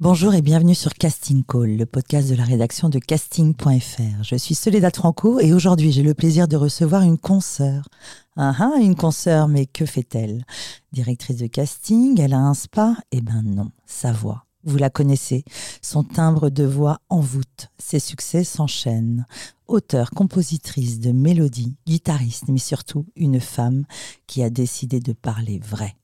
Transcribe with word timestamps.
Bonjour 0.00 0.34
et 0.34 0.42
bienvenue 0.42 0.74
sur 0.74 0.92
Casting 0.92 1.44
Call, 1.44 1.76
le 1.76 1.86
podcast 1.86 2.28
de 2.28 2.34
la 2.34 2.42
rédaction 2.42 2.88
de 2.88 2.98
casting.fr. 2.98 4.24
Je 4.24 4.34
suis 4.34 4.56
Soledad 4.56 4.94
Franco 4.94 5.38
et 5.38 5.52
aujourd'hui 5.52 5.92
j'ai 5.92 6.02
le 6.02 6.14
plaisir 6.14 6.48
de 6.48 6.56
recevoir 6.56 7.02
une 7.02 7.16
consoeur. 7.16 7.88
Ah 8.36 8.56
ah, 8.58 8.80
une 8.80 8.96
consoeur, 8.96 9.46
mais 9.46 9.66
que 9.66 9.86
fait-elle? 9.86 10.44
Directrice 10.90 11.36
de 11.36 11.46
casting, 11.46 12.20
elle 12.20 12.34
a 12.34 12.38
un 12.38 12.54
spa? 12.54 12.96
Eh 13.12 13.20
ben 13.20 13.42
non, 13.44 13.70
sa 13.86 14.10
voix. 14.10 14.46
Vous 14.64 14.78
la 14.78 14.90
connaissez, 14.90 15.44
son 15.80 16.02
timbre 16.02 16.50
de 16.50 16.64
voix 16.64 16.98
envoûte, 17.08 17.68
ses 17.78 18.00
succès 18.00 18.42
s'enchaînent. 18.42 19.26
Auteure, 19.68 20.10
compositrice 20.10 20.98
de 20.98 21.12
mélodies, 21.12 21.76
guitariste, 21.86 22.48
mais 22.48 22.58
surtout 22.58 23.06
une 23.14 23.38
femme 23.38 23.84
qui 24.26 24.42
a 24.42 24.50
décidé 24.50 24.98
de 24.98 25.12
parler 25.12 25.60
vrai 25.60 25.94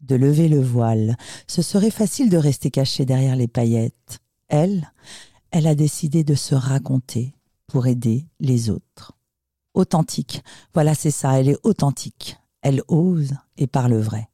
de 0.00 0.16
lever 0.16 0.48
le 0.48 0.62
voile. 0.62 1.16
Ce 1.46 1.62
serait 1.62 1.90
facile 1.90 2.30
de 2.30 2.36
rester 2.36 2.70
cachée 2.70 3.04
derrière 3.04 3.36
les 3.36 3.48
paillettes. 3.48 4.20
Elle, 4.48 4.90
elle 5.50 5.66
a 5.66 5.74
décidé 5.74 6.24
de 6.24 6.34
se 6.34 6.54
raconter 6.54 7.34
pour 7.66 7.86
aider 7.86 8.26
les 8.40 8.70
autres. 8.70 9.12
Authentique. 9.74 10.42
Voilà, 10.74 10.94
c'est 10.94 11.10
ça, 11.10 11.38
elle 11.38 11.48
est 11.48 11.58
authentique. 11.62 12.38
Elle 12.62 12.82
ose 12.88 13.34
et 13.56 13.66
parle 13.66 13.94
vrai. 13.94 14.28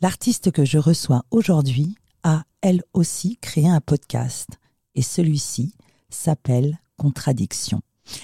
L'artiste 0.00 0.50
que 0.50 0.64
je 0.64 0.78
reçois 0.78 1.24
aujourd'hui 1.30 1.96
a, 2.22 2.44
elle 2.60 2.82
aussi, 2.94 3.36
créé 3.38 3.68
un 3.68 3.80
podcast. 3.80 4.48
Et 4.94 5.02
celui-ci 5.02 5.74
s'appelle 6.08 6.78
Contradiction. 6.96 7.82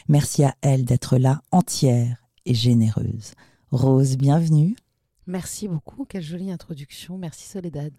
Merci 0.09 0.45
à 0.45 0.55
elle 0.63 0.85
d'être 0.85 1.19
là 1.19 1.43
entière 1.51 2.25
et 2.47 2.55
généreuse. 2.55 3.33
Rose, 3.71 4.17
bienvenue. 4.17 4.77
Merci 5.27 5.69
beaucoup, 5.69 6.05
quelle 6.05 6.23
jolie 6.23 6.51
introduction. 6.51 7.17
Merci 7.17 7.49
Soledad. 7.49 7.93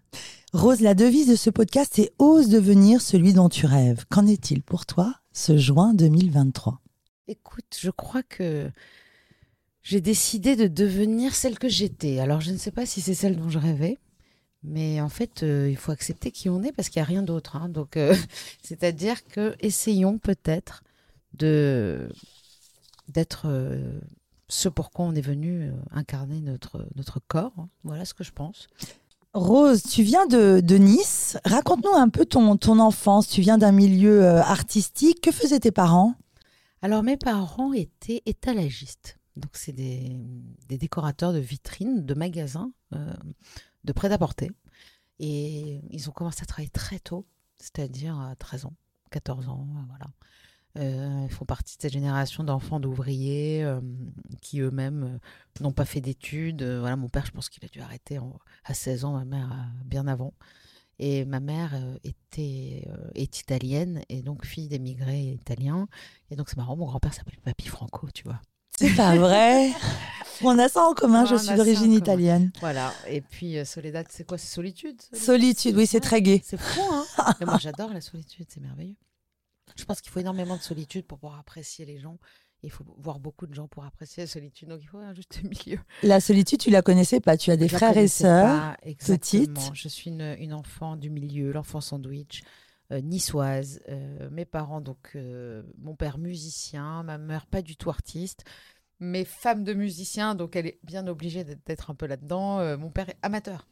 Rose, 0.52 0.80
la 0.80 0.94
devise 0.94 1.28
de 1.28 1.36
ce 1.36 1.48
podcast 1.48 1.98
est 1.98 2.12
Ose 2.18 2.48
devenir 2.48 3.00
celui 3.00 3.32
dont 3.32 3.48
tu 3.48 3.64
rêves. 3.66 4.04
Qu'en 4.10 4.26
est-il 4.26 4.62
pour 4.62 4.84
toi 4.84 5.14
ce 5.32 5.56
juin 5.56 5.94
2023 5.94 6.80
Écoute, 7.26 7.78
je 7.80 7.90
crois 7.90 8.22
que 8.22 8.70
j'ai 9.82 10.02
décidé 10.02 10.54
de 10.54 10.66
devenir 10.66 11.34
celle 11.34 11.58
que 11.58 11.68
j'étais. 11.68 12.20
Alors 12.20 12.42
je 12.42 12.50
ne 12.50 12.58
sais 12.58 12.70
pas 12.70 12.84
si 12.84 13.00
c'est 13.00 13.14
celle 13.14 13.36
dont 13.36 13.48
je 13.48 13.58
rêvais, 13.58 13.98
mais 14.62 15.00
en 15.00 15.08
fait, 15.08 15.42
euh, 15.42 15.68
il 15.70 15.76
faut 15.76 15.92
accepter 15.92 16.30
qui 16.30 16.48
on 16.50 16.62
est 16.62 16.72
parce 16.72 16.88
qu'il 16.88 17.00
n'y 17.00 17.04
a 17.04 17.08
rien 17.08 17.22
d'autre. 17.22 17.56
Hein. 17.56 17.68
Donc, 17.68 17.96
euh, 17.96 18.14
c'est-à-dire 18.62 19.24
que 19.24 19.54
essayons 19.60 20.18
peut-être 20.18 20.84
de 21.34 22.08
d'être 23.08 23.46
euh, 23.46 24.00
ce 24.54 24.68
pourquoi 24.68 25.04
on 25.04 25.14
est 25.14 25.20
venu 25.20 25.64
euh, 25.64 25.72
incarner 25.90 26.40
notre, 26.40 26.86
notre 26.94 27.20
corps. 27.26 27.52
Hein. 27.58 27.68
Voilà 27.82 28.04
ce 28.04 28.14
que 28.14 28.24
je 28.24 28.32
pense. 28.32 28.68
Rose, 29.32 29.82
tu 29.82 30.02
viens 30.02 30.26
de, 30.26 30.60
Nice. 30.76 31.36
Raconte-nous 31.44 31.94
un 31.94 32.08
peu 32.08 32.24
ton, 32.24 32.56
ton 32.56 32.78
enfance. 32.78 33.28
Tu 33.28 33.40
viens 33.40 33.58
d'un 33.58 33.72
milieu 33.72 34.22
euh, 34.22 34.40
artistique. 34.40 35.20
Que 35.20 35.32
faisaient 35.32 35.58
tes 35.58 35.72
parents? 35.72 36.14
Alors, 36.82 37.02
mes 37.02 37.16
parents 37.16 37.72
étaient 37.72 38.22
étalagistes. 38.26 39.18
Donc, 39.36 39.50
c'est 39.54 39.72
des, 39.72 40.20
décorateurs 40.68 41.32
de 41.32 41.40
vitrines, 41.40 42.06
de 42.06 42.14
magasins, 42.14 42.70
euh, 42.94 43.12
de 43.82 43.92
prêt-à-porter. 43.92 44.52
Et 45.18 45.80
ils 45.90 46.08
ont 46.08 46.12
commencé 46.12 46.42
à 46.42 46.46
travailler 46.46 46.70
très 46.70 47.00
tôt, 47.00 47.26
c'est-à-dire 47.58 48.16
à 48.18 48.36
13 48.36 48.66
ans, 48.66 48.74
14 49.10 49.48
ans, 49.48 49.66
voilà. 49.88 50.06
Euh, 50.76 51.26
ils 51.28 51.32
font 51.32 51.44
partie 51.44 51.76
de 51.76 51.82
cette 51.82 51.92
génération 51.92 52.42
d'enfants 52.42 52.80
d'ouvriers 52.80 53.62
euh, 53.62 53.80
qui 54.40 54.58
eux-mêmes 54.58 55.04
euh, 55.04 55.62
n'ont 55.62 55.72
pas 55.72 55.84
fait 55.84 56.00
d'études. 56.00 56.64
voilà, 56.64 56.96
mon 56.96 57.08
père, 57.08 57.24
je 57.26 57.30
pense 57.30 57.48
qu'il 57.48 57.64
a 57.64 57.68
dû 57.68 57.80
arrêter 57.80 58.18
à 58.64 58.74
16 58.74 59.04
ans, 59.04 59.12
ma 59.12 59.24
mère 59.24 59.70
bien 59.84 60.06
avant. 60.06 60.34
Et 60.98 61.24
ma 61.24 61.40
mère 61.40 61.74
était, 62.04 62.86
est 63.14 63.40
italienne 63.40 64.02
et 64.08 64.22
donc 64.22 64.44
fille 64.44 64.68
d'émigrés 64.68 65.22
italiens. 65.22 65.88
Et 66.30 66.36
donc 66.36 66.48
c'est 66.48 66.56
marrant, 66.56 66.76
mon 66.76 66.86
grand-père 66.86 67.14
s'appelle 67.14 67.38
Papy 67.42 67.66
Franco, 67.68 68.08
tu 68.14 68.24
vois. 68.24 68.40
C'est 68.76 68.94
pas 68.94 69.16
vrai 69.16 69.70
On 70.42 70.58
a 70.58 70.68
ça 70.68 70.84
en 70.84 70.94
commun, 70.94 71.24
je 71.26 71.36
suis 71.36 71.54
d'origine 71.54 71.92
italienne. 71.92 72.50
Voilà, 72.60 72.92
et 73.08 73.20
puis 73.20 73.64
Soledad, 73.64 74.06
c'est 74.10 74.26
quoi? 74.26 74.38
C'est 74.38 74.52
solitude? 74.52 75.00
Solitude, 75.12 75.76
oui, 75.76 75.86
c'est 75.86 76.00
très 76.00 76.22
gai. 76.22 76.42
C'est 76.44 76.60
fou, 76.60 76.80
hein 76.92 77.04
Moi 77.40 77.58
j'adore 77.58 77.92
la 77.92 78.00
solitude, 78.00 78.46
c'est 78.48 78.60
merveilleux. 78.60 78.96
Je 79.76 79.84
pense 79.84 80.00
qu'il 80.00 80.10
faut 80.12 80.20
énormément 80.20 80.56
de 80.56 80.62
solitude 80.62 81.06
pour 81.06 81.18
pouvoir 81.18 81.38
apprécier 81.38 81.84
les 81.84 81.98
gens. 81.98 82.18
Il 82.62 82.70
faut 82.70 82.84
voir 82.96 83.18
beaucoup 83.18 83.46
de 83.46 83.54
gens 83.54 83.68
pour 83.68 83.84
apprécier 83.84 84.22
la 84.22 84.26
solitude. 84.26 84.68
Donc 84.68 84.80
il 84.82 84.86
faut 84.86 84.98
un 84.98 85.12
juste 85.12 85.42
milieu. 85.66 85.78
La 86.02 86.20
solitude, 86.20 86.58
tu 86.60 86.70
la 86.70 86.82
connaissais 86.82 87.20
pas 87.20 87.36
Tu 87.36 87.50
as 87.50 87.56
des 87.56 87.68
frères 87.68 87.96
et 87.96 88.08
sœurs 88.08 88.76
petites 88.98 89.58
Je 89.74 89.88
suis 89.88 90.10
une, 90.10 90.54
enfant 90.54 90.96
du 90.96 91.10
milieu, 91.10 91.52
l'enfant 91.52 91.80
sandwich. 91.80 92.42
Euh, 92.92 93.00
niçoise, 93.00 93.80
euh, 93.88 94.28
mes 94.30 94.44
parents, 94.44 94.82
donc 94.82 95.12
euh, 95.16 95.62
mon 95.78 95.96
père 95.96 96.18
musicien, 96.18 97.02
ma 97.02 97.16
mère 97.16 97.46
pas 97.46 97.62
du 97.62 97.76
tout 97.78 97.88
artiste, 97.88 98.44
mes 99.00 99.24
femmes 99.24 99.64
de 99.64 99.72
musicien, 99.72 100.34
donc 100.34 100.54
elle 100.54 100.66
est 100.66 100.80
bien 100.82 101.06
obligée 101.06 101.44
d'être 101.44 101.90
un 101.90 101.94
peu 101.94 102.06
là-dedans. 102.06 102.76
mon 102.76 102.90
père 102.90 103.08
est 103.08 103.16
amateur. 103.22 103.66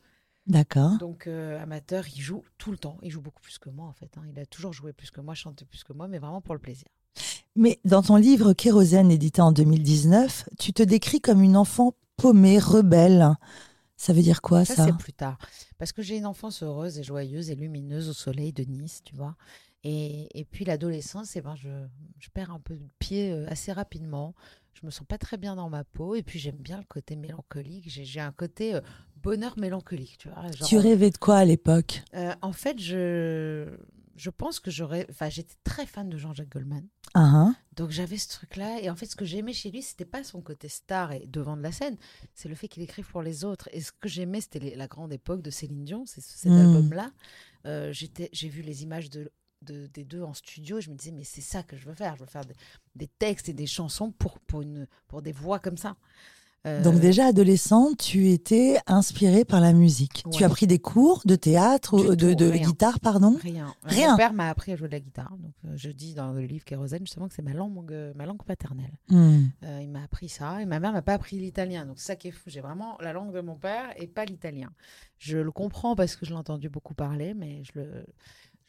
D'accord. 0.46 0.98
Donc 0.98 1.26
euh, 1.26 1.62
amateur, 1.62 2.04
il 2.14 2.20
joue 2.20 2.42
tout 2.58 2.72
le 2.72 2.78
temps. 2.78 2.98
Il 3.02 3.10
joue 3.10 3.20
beaucoup 3.20 3.42
plus 3.42 3.58
que 3.58 3.70
moi 3.70 3.86
en 3.86 3.92
fait. 3.92 4.10
Hein. 4.16 4.22
Il 4.30 4.38
a 4.38 4.46
toujours 4.46 4.72
joué 4.72 4.92
plus 4.92 5.10
que 5.10 5.20
moi, 5.20 5.34
chanté 5.34 5.64
plus 5.64 5.84
que 5.84 5.92
moi, 5.92 6.08
mais 6.08 6.18
vraiment 6.18 6.40
pour 6.40 6.54
le 6.54 6.60
plaisir. 6.60 6.88
Mais 7.54 7.78
dans 7.84 8.02
ton 8.02 8.16
livre 8.16 8.52
Kérosène, 8.52 9.10
édité 9.10 9.42
en 9.42 9.52
2019, 9.52 10.48
tu 10.58 10.72
te 10.72 10.82
décris 10.82 11.20
comme 11.20 11.42
une 11.42 11.56
enfant 11.56 11.94
paumée, 12.16 12.58
rebelle. 12.58 13.36
Ça 13.96 14.12
veut 14.12 14.22
dire 14.22 14.42
quoi 14.42 14.64
ça 14.64 14.74
Ça, 14.74 14.86
c'est 14.86 14.96
plus 14.96 15.12
tard. 15.12 15.38
Parce 15.78 15.92
que 15.92 16.02
j'ai 16.02 16.16
une 16.16 16.26
enfance 16.26 16.62
heureuse 16.62 16.98
et 16.98 17.04
joyeuse 17.04 17.50
et 17.50 17.54
lumineuse 17.54 18.08
au 18.08 18.12
soleil 18.12 18.52
de 18.52 18.64
Nice, 18.64 19.02
tu 19.04 19.14
vois. 19.14 19.36
Et, 19.84 20.28
et 20.38 20.44
puis 20.44 20.64
l'adolescence, 20.64 21.36
eh 21.36 21.40
ben, 21.40 21.54
je, 21.56 21.68
je, 22.18 22.28
perds 22.30 22.52
un 22.52 22.60
peu 22.60 22.76
de 22.76 22.86
pied 22.98 23.32
euh, 23.32 23.46
assez 23.48 23.72
rapidement. 23.72 24.34
Je 24.74 24.86
me 24.86 24.90
sens 24.90 25.06
pas 25.06 25.18
très 25.18 25.36
bien 25.36 25.56
dans 25.56 25.68
ma 25.68 25.84
peau. 25.84 26.14
Et 26.14 26.22
puis 26.22 26.38
j'aime 26.38 26.56
bien 26.56 26.78
le 26.78 26.84
côté 26.84 27.16
mélancolique. 27.16 27.88
J'ai 27.88 28.20
un 28.20 28.32
côté 28.32 28.74
euh, 28.74 28.80
bonheur 29.16 29.58
mélancolique, 29.58 30.18
tu 30.18 30.28
vois. 30.28 30.50
tu 30.50 30.78
rêvais 30.78 31.10
de 31.10 31.18
quoi 31.18 31.38
à 31.38 31.44
l'époque? 31.44 32.02
euh, 32.14 32.34
En 32.42 32.52
fait, 32.52 32.78
je, 32.78 33.68
je 34.16 34.30
pense 34.30 34.60
que 34.60 34.70
j'aurais. 34.70 35.06
Enfin, 35.10 35.28
j'étais 35.28 35.56
très 35.64 35.86
fan 35.86 36.08
de 36.08 36.16
Jean-Jacques 36.16 36.50
Goldman. 36.50 36.86
Uh-huh. 37.14 37.52
Donc 37.76 37.90
j'avais 37.90 38.18
ce 38.18 38.28
truc-là. 38.28 38.80
Et 38.80 38.90
en 38.90 38.96
fait, 38.96 39.06
ce 39.06 39.16
que 39.16 39.24
j'aimais 39.24 39.52
chez 39.52 39.70
lui, 39.70 39.82
c'était 39.82 40.04
pas 40.04 40.24
son 40.24 40.40
côté 40.40 40.68
star 40.68 41.12
et 41.12 41.26
devant 41.26 41.56
de 41.56 41.62
la 41.62 41.72
scène, 41.72 41.96
c'est 42.34 42.48
le 42.48 42.54
fait 42.54 42.68
qu'il 42.68 42.82
écrive 42.82 43.06
pour 43.06 43.22
les 43.22 43.44
autres. 43.44 43.68
Et 43.72 43.80
ce 43.80 43.92
que 43.92 44.08
j'aimais, 44.08 44.40
c'était 44.40 44.74
la 44.76 44.86
grande 44.86 45.12
époque 45.12 45.42
de 45.42 45.50
Céline 45.50 45.84
Dion, 45.84 46.04
c'est 46.06 46.22
cet 46.22 46.50
hmm. 46.50 46.58
album-là. 46.58 47.10
Euh, 47.66 47.92
j'ai 47.92 48.48
vu 48.48 48.62
les 48.62 48.82
images 48.82 49.08
de, 49.08 49.30
des 49.62 50.04
deux 50.04 50.22
en 50.22 50.34
studio. 50.34 50.80
Je 50.80 50.90
me 50.90 50.96
disais, 50.96 51.12
mais 51.12 51.24
c'est 51.24 51.40
ça 51.40 51.62
que 51.62 51.76
je 51.76 51.86
veux 51.86 51.94
faire. 51.94 52.16
Je 52.16 52.20
veux 52.20 52.26
faire 52.26 52.44
des, 52.44 52.54
des 52.96 53.08
textes 53.08 53.48
et 53.48 53.52
des 53.52 53.66
chansons 53.66 54.10
pour, 54.12 54.38
pour, 54.40 54.62
une, 54.62 54.86
pour 55.08 55.22
des 55.22 55.32
voix 55.32 55.58
comme 55.58 55.76
ça. 55.76 55.96
Donc 56.64 56.94
euh, 56.94 56.98
déjà 57.00 57.26
adolescente, 57.26 57.98
tu 57.98 58.28
étais 58.28 58.78
inspirée 58.86 59.44
par 59.44 59.60
la 59.60 59.72
musique. 59.72 60.24
Tu 60.32 60.44
as 60.44 60.48
pris 60.48 60.68
des 60.68 60.78
cours 60.78 61.22
de 61.24 61.34
théâtre 61.34 61.94
ou 61.94 62.14
de, 62.14 62.34
de 62.34 62.50
guitare, 62.52 63.00
pardon? 63.00 63.36
Rien. 63.42 63.74
Rien. 63.82 64.12
Mon 64.12 64.16
père 64.16 64.32
m'a 64.32 64.48
appris 64.48 64.70
à 64.70 64.76
jouer 64.76 64.86
de 64.86 64.92
la 64.92 65.00
guitare. 65.00 65.36
Donc 65.38 65.54
euh, 65.64 65.72
je 65.74 65.90
dis 65.90 66.14
dans 66.14 66.30
le 66.30 66.42
livre 66.42 66.64
Kérosène 66.64 67.00
justement 67.00 67.26
que 67.26 67.34
c'est 67.34 67.42
ma 67.42 67.52
langue, 67.52 67.92
euh, 67.92 68.12
ma 68.14 68.26
langue 68.26 68.44
paternelle. 68.44 68.96
Hmm. 69.08 69.46
il 69.80 69.90
m'a 69.90 70.04
appris 70.04 70.28
ça 70.28 70.62
et 70.62 70.64
ma 70.64 70.78
mère 70.78 70.92
m'a 70.92 71.02
pas 71.02 71.14
appris 71.14 71.36
l'italien. 71.36 71.84
Donc 71.84 71.98
c'est 71.98 72.06
ça 72.06 72.16
qui 72.16 72.28
est 72.28 72.32
fou. 72.32 72.44
J'ai 72.46 72.60
vraiment 72.60 72.96
la 73.00 73.12
langue 73.12 73.34
de 73.34 73.40
mon 73.40 73.56
père 73.56 73.92
et 73.96 74.06
pas 74.06 74.24
l'italien. 74.24 74.70
Je 75.18 75.38
le 75.38 75.50
comprends 75.50 75.96
parce 75.96 76.14
que 76.14 76.24
je 76.26 76.30
l'ai 76.30 76.36
entendu 76.36 76.68
beaucoup 76.68 76.94
parler, 76.94 77.34
mais 77.34 77.64
je 77.64 77.72
le 77.80 78.06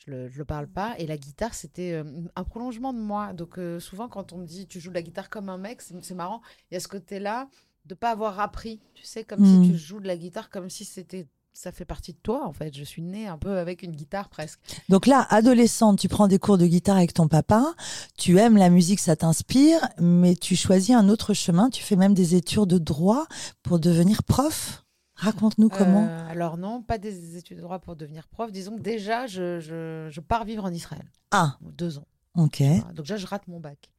je 0.06 0.12
le, 0.12 0.28
le 0.28 0.46
parle 0.46 0.68
pas. 0.68 0.96
Et 0.98 1.08
la 1.08 1.18
guitare, 1.18 1.54
c'était 1.54 2.04
un 2.36 2.44
prolongement 2.44 2.94
de 2.94 3.00
moi. 3.00 3.34
Donc, 3.34 3.60
souvent, 3.80 4.08
quand 4.08 4.34
on 4.34 4.38
me 4.38 4.46
dit 4.46 4.68
tu 4.68 4.80
joues 4.80 4.90
de 4.90 4.96
la 4.96 5.02
guitare 5.02 5.30
comme 5.30 5.50
un 5.50 5.58
mec, 5.58 5.82
c'est 5.82 6.16
marrant. 6.16 6.42
Il 6.70 6.76
y 6.76 6.78
a 6.78 6.80
ce 6.80 6.88
côté-là 6.88 7.48
de 7.86 7.96
pas 7.96 8.12
avoir 8.12 8.40
appris, 8.40 8.80
tu 8.94 9.04
sais, 9.04 9.24
comme 9.24 9.44
si 9.44 9.52
hmm. 9.52 9.72
tu 9.72 9.78
joues 9.78 10.00
de 10.00 10.08
la 10.08 10.16
guitare, 10.16 10.50
comme 10.50 10.70
si 10.70 10.86
c'était 10.86 11.28
ça 11.54 11.72
fait 11.72 11.86
partie 11.86 12.14
de 12.14 12.18
toi 12.18 12.48
en 12.48 12.52
fait. 12.52 12.76
Je 12.76 12.84
suis 12.84 13.02
née 13.02 13.28
un 13.28 13.38
peu 13.38 13.58
avec 13.60 13.84
une 13.84 13.92
guitare 13.92 14.30
presque. 14.30 14.60
Donc 14.90 15.06
là, 15.06 15.28
adolescente, 15.30 16.00
tu 16.00 16.08
prends 16.08 16.28
des 16.28 16.40
cours 16.40 16.58
de 16.58 16.66
guitare 16.66 16.98
avec 16.98 17.14
ton 17.14 17.28
papa, 17.28 17.74
tu 18.18 18.40
aimes 18.40 18.58
la 18.58 18.70
musique, 18.70 19.00
ça 19.00 19.16
t'inspire, 19.16 19.88
mais 20.00 20.36
tu 20.36 20.56
choisis 20.56 20.96
un 20.96 21.10
autre 21.10 21.34
chemin, 21.34 21.70
tu 21.70 21.84
fais 21.84 21.96
même 21.96 22.14
des 22.14 22.36
études 22.36 22.66
de 22.66 22.78
droit 22.78 23.28
pour 23.62 23.80
devenir 23.80 24.24
prof. 24.24 24.83
Raconte-nous 25.24 25.70
comment. 25.70 26.06
Euh, 26.06 26.28
alors 26.30 26.58
non, 26.58 26.82
pas 26.82 26.98
des 26.98 27.38
études 27.38 27.58
de 27.58 27.62
droit 27.62 27.80
pour 27.80 27.96
devenir 27.96 28.28
prof. 28.28 28.52
Disons 28.52 28.76
que 28.76 28.82
déjà, 28.82 29.26
je, 29.26 29.60
je, 29.60 30.20
pars 30.20 30.44
vivre 30.44 30.66
en 30.66 30.72
Israël. 30.72 31.10
Ah. 31.32 31.58
Deux 31.62 31.98
ans. 31.98 32.08
Ok. 32.36 32.60
Voilà. 32.60 32.82
Donc 32.94 33.06
déjà, 33.06 33.18
je 33.18 33.26
rate 33.26 33.48
mon 33.48 33.60
bac. 33.60 33.90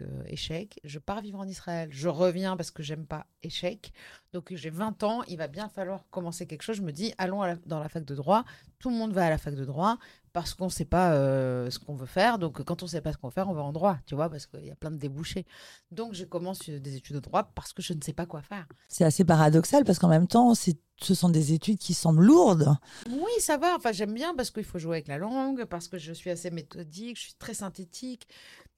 Donc, 0.00 0.08
euh, 0.08 0.22
échec. 0.26 0.80
Je 0.84 0.98
pars 0.98 1.20
vivre 1.20 1.38
en 1.38 1.46
Israël. 1.46 1.88
Je 1.92 2.08
reviens 2.08 2.56
parce 2.56 2.70
que 2.70 2.82
j'aime 2.82 3.06
pas 3.06 3.26
échec. 3.42 3.92
Donc 4.32 4.52
j'ai 4.54 4.70
20 4.70 5.02
ans. 5.02 5.22
Il 5.28 5.36
va 5.36 5.48
bien 5.48 5.68
falloir 5.68 6.08
commencer 6.10 6.46
quelque 6.46 6.62
chose. 6.62 6.76
Je 6.76 6.82
me 6.82 6.92
dis, 6.92 7.12
allons 7.18 7.42
la- 7.42 7.56
dans 7.66 7.78
la 7.78 7.88
fac 7.88 8.04
de 8.04 8.14
droit. 8.14 8.44
Tout 8.78 8.88
le 8.90 8.96
monde 8.96 9.12
va 9.12 9.26
à 9.26 9.30
la 9.30 9.38
fac 9.38 9.54
de 9.54 9.64
droit 9.64 9.98
parce 10.32 10.54
qu'on 10.54 10.66
ne 10.66 10.70
sait 10.70 10.86
pas 10.86 11.12
euh, 11.12 11.68
ce 11.70 11.78
qu'on 11.78 11.94
veut 11.94 12.06
faire. 12.06 12.38
Donc 12.38 12.62
quand 12.64 12.82
on 12.82 12.86
ne 12.86 12.90
sait 12.90 13.00
pas 13.02 13.12
ce 13.12 13.18
qu'on 13.18 13.28
veut 13.28 13.32
faire, 13.34 13.48
on 13.50 13.54
va 13.54 13.62
en 13.62 13.72
droit, 13.72 13.98
tu 14.06 14.14
vois, 14.14 14.30
parce 14.30 14.46
qu'il 14.46 14.64
y 14.64 14.70
a 14.70 14.74
plein 14.76 14.90
de 14.90 14.96
débouchés. 14.96 15.44
Donc 15.90 16.14
je 16.14 16.24
commence 16.24 16.68
euh, 16.70 16.80
des 16.80 16.96
études 16.96 17.16
de 17.16 17.20
droit 17.20 17.44
parce 17.54 17.72
que 17.72 17.82
je 17.82 17.92
ne 17.92 18.00
sais 18.00 18.14
pas 18.14 18.24
quoi 18.26 18.40
faire. 18.42 18.66
C'est 18.88 19.04
assez 19.04 19.24
paradoxal 19.24 19.84
parce 19.84 19.98
qu'en 19.98 20.08
même 20.08 20.26
temps, 20.28 20.54
c'est- 20.54 20.78
ce 21.02 21.14
sont 21.14 21.28
des 21.28 21.52
études 21.52 21.78
qui 21.78 21.94
semblent 21.94 22.24
lourdes. 22.24 22.76
Oui, 23.10 23.32
ça 23.40 23.56
va. 23.58 23.74
Enfin, 23.76 23.90
j'aime 23.92 24.14
bien 24.14 24.34
parce 24.36 24.50
qu'il 24.52 24.62
faut 24.64 24.78
jouer 24.78 24.96
avec 24.98 25.08
la 25.08 25.18
langue, 25.18 25.64
parce 25.64 25.88
que 25.88 25.98
je 25.98 26.12
suis 26.12 26.30
assez 26.30 26.50
méthodique, 26.50 27.16
je 27.18 27.22
suis 27.22 27.34
très 27.34 27.54
synthétique. 27.54 28.28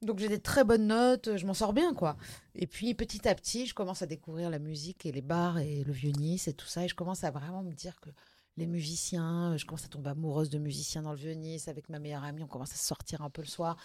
Donc, 0.04 0.18
j'ai 0.18 0.28
des 0.28 0.40
très 0.40 0.64
bonnes 0.64 0.86
notes, 0.86 1.36
je 1.36 1.46
m'en 1.46 1.54
sors 1.54 1.72
bien, 1.72 1.94
quoi. 1.94 2.16
Et 2.54 2.66
puis, 2.66 2.94
petit 2.94 3.26
à 3.28 3.34
petit, 3.34 3.66
je 3.66 3.74
commence 3.74 4.02
à 4.02 4.06
découvrir 4.06 4.50
la 4.50 4.58
musique 4.58 5.06
et 5.06 5.12
les 5.12 5.22
bars 5.22 5.58
et 5.58 5.82
le 5.84 5.92
vieux 5.92 6.12
Nice 6.12 6.48
et 6.48 6.54
tout 6.54 6.66
ça. 6.66 6.84
Et 6.84 6.88
je 6.88 6.94
commence 6.94 7.24
à 7.24 7.30
vraiment 7.30 7.62
me 7.62 7.72
dire 7.72 8.00
que 8.00 8.10
les 8.56 8.66
musiciens, 8.66 9.56
je 9.56 9.64
commence 9.66 9.84
à 9.84 9.88
tomber 9.88 10.10
amoureuse 10.10 10.50
de 10.50 10.58
musiciens 10.58 11.02
dans 11.02 11.12
le 11.12 11.18
vieux 11.18 11.32
Nice 11.32 11.68
avec 11.68 11.88
ma 11.88 11.98
meilleure 11.98 12.24
amie. 12.24 12.42
On 12.42 12.46
commence 12.46 12.72
à 12.72 12.76
sortir 12.76 13.22
un 13.22 13.30
peu 13.30 13.42
le 13.42 13.48
soir. 13.48 13.76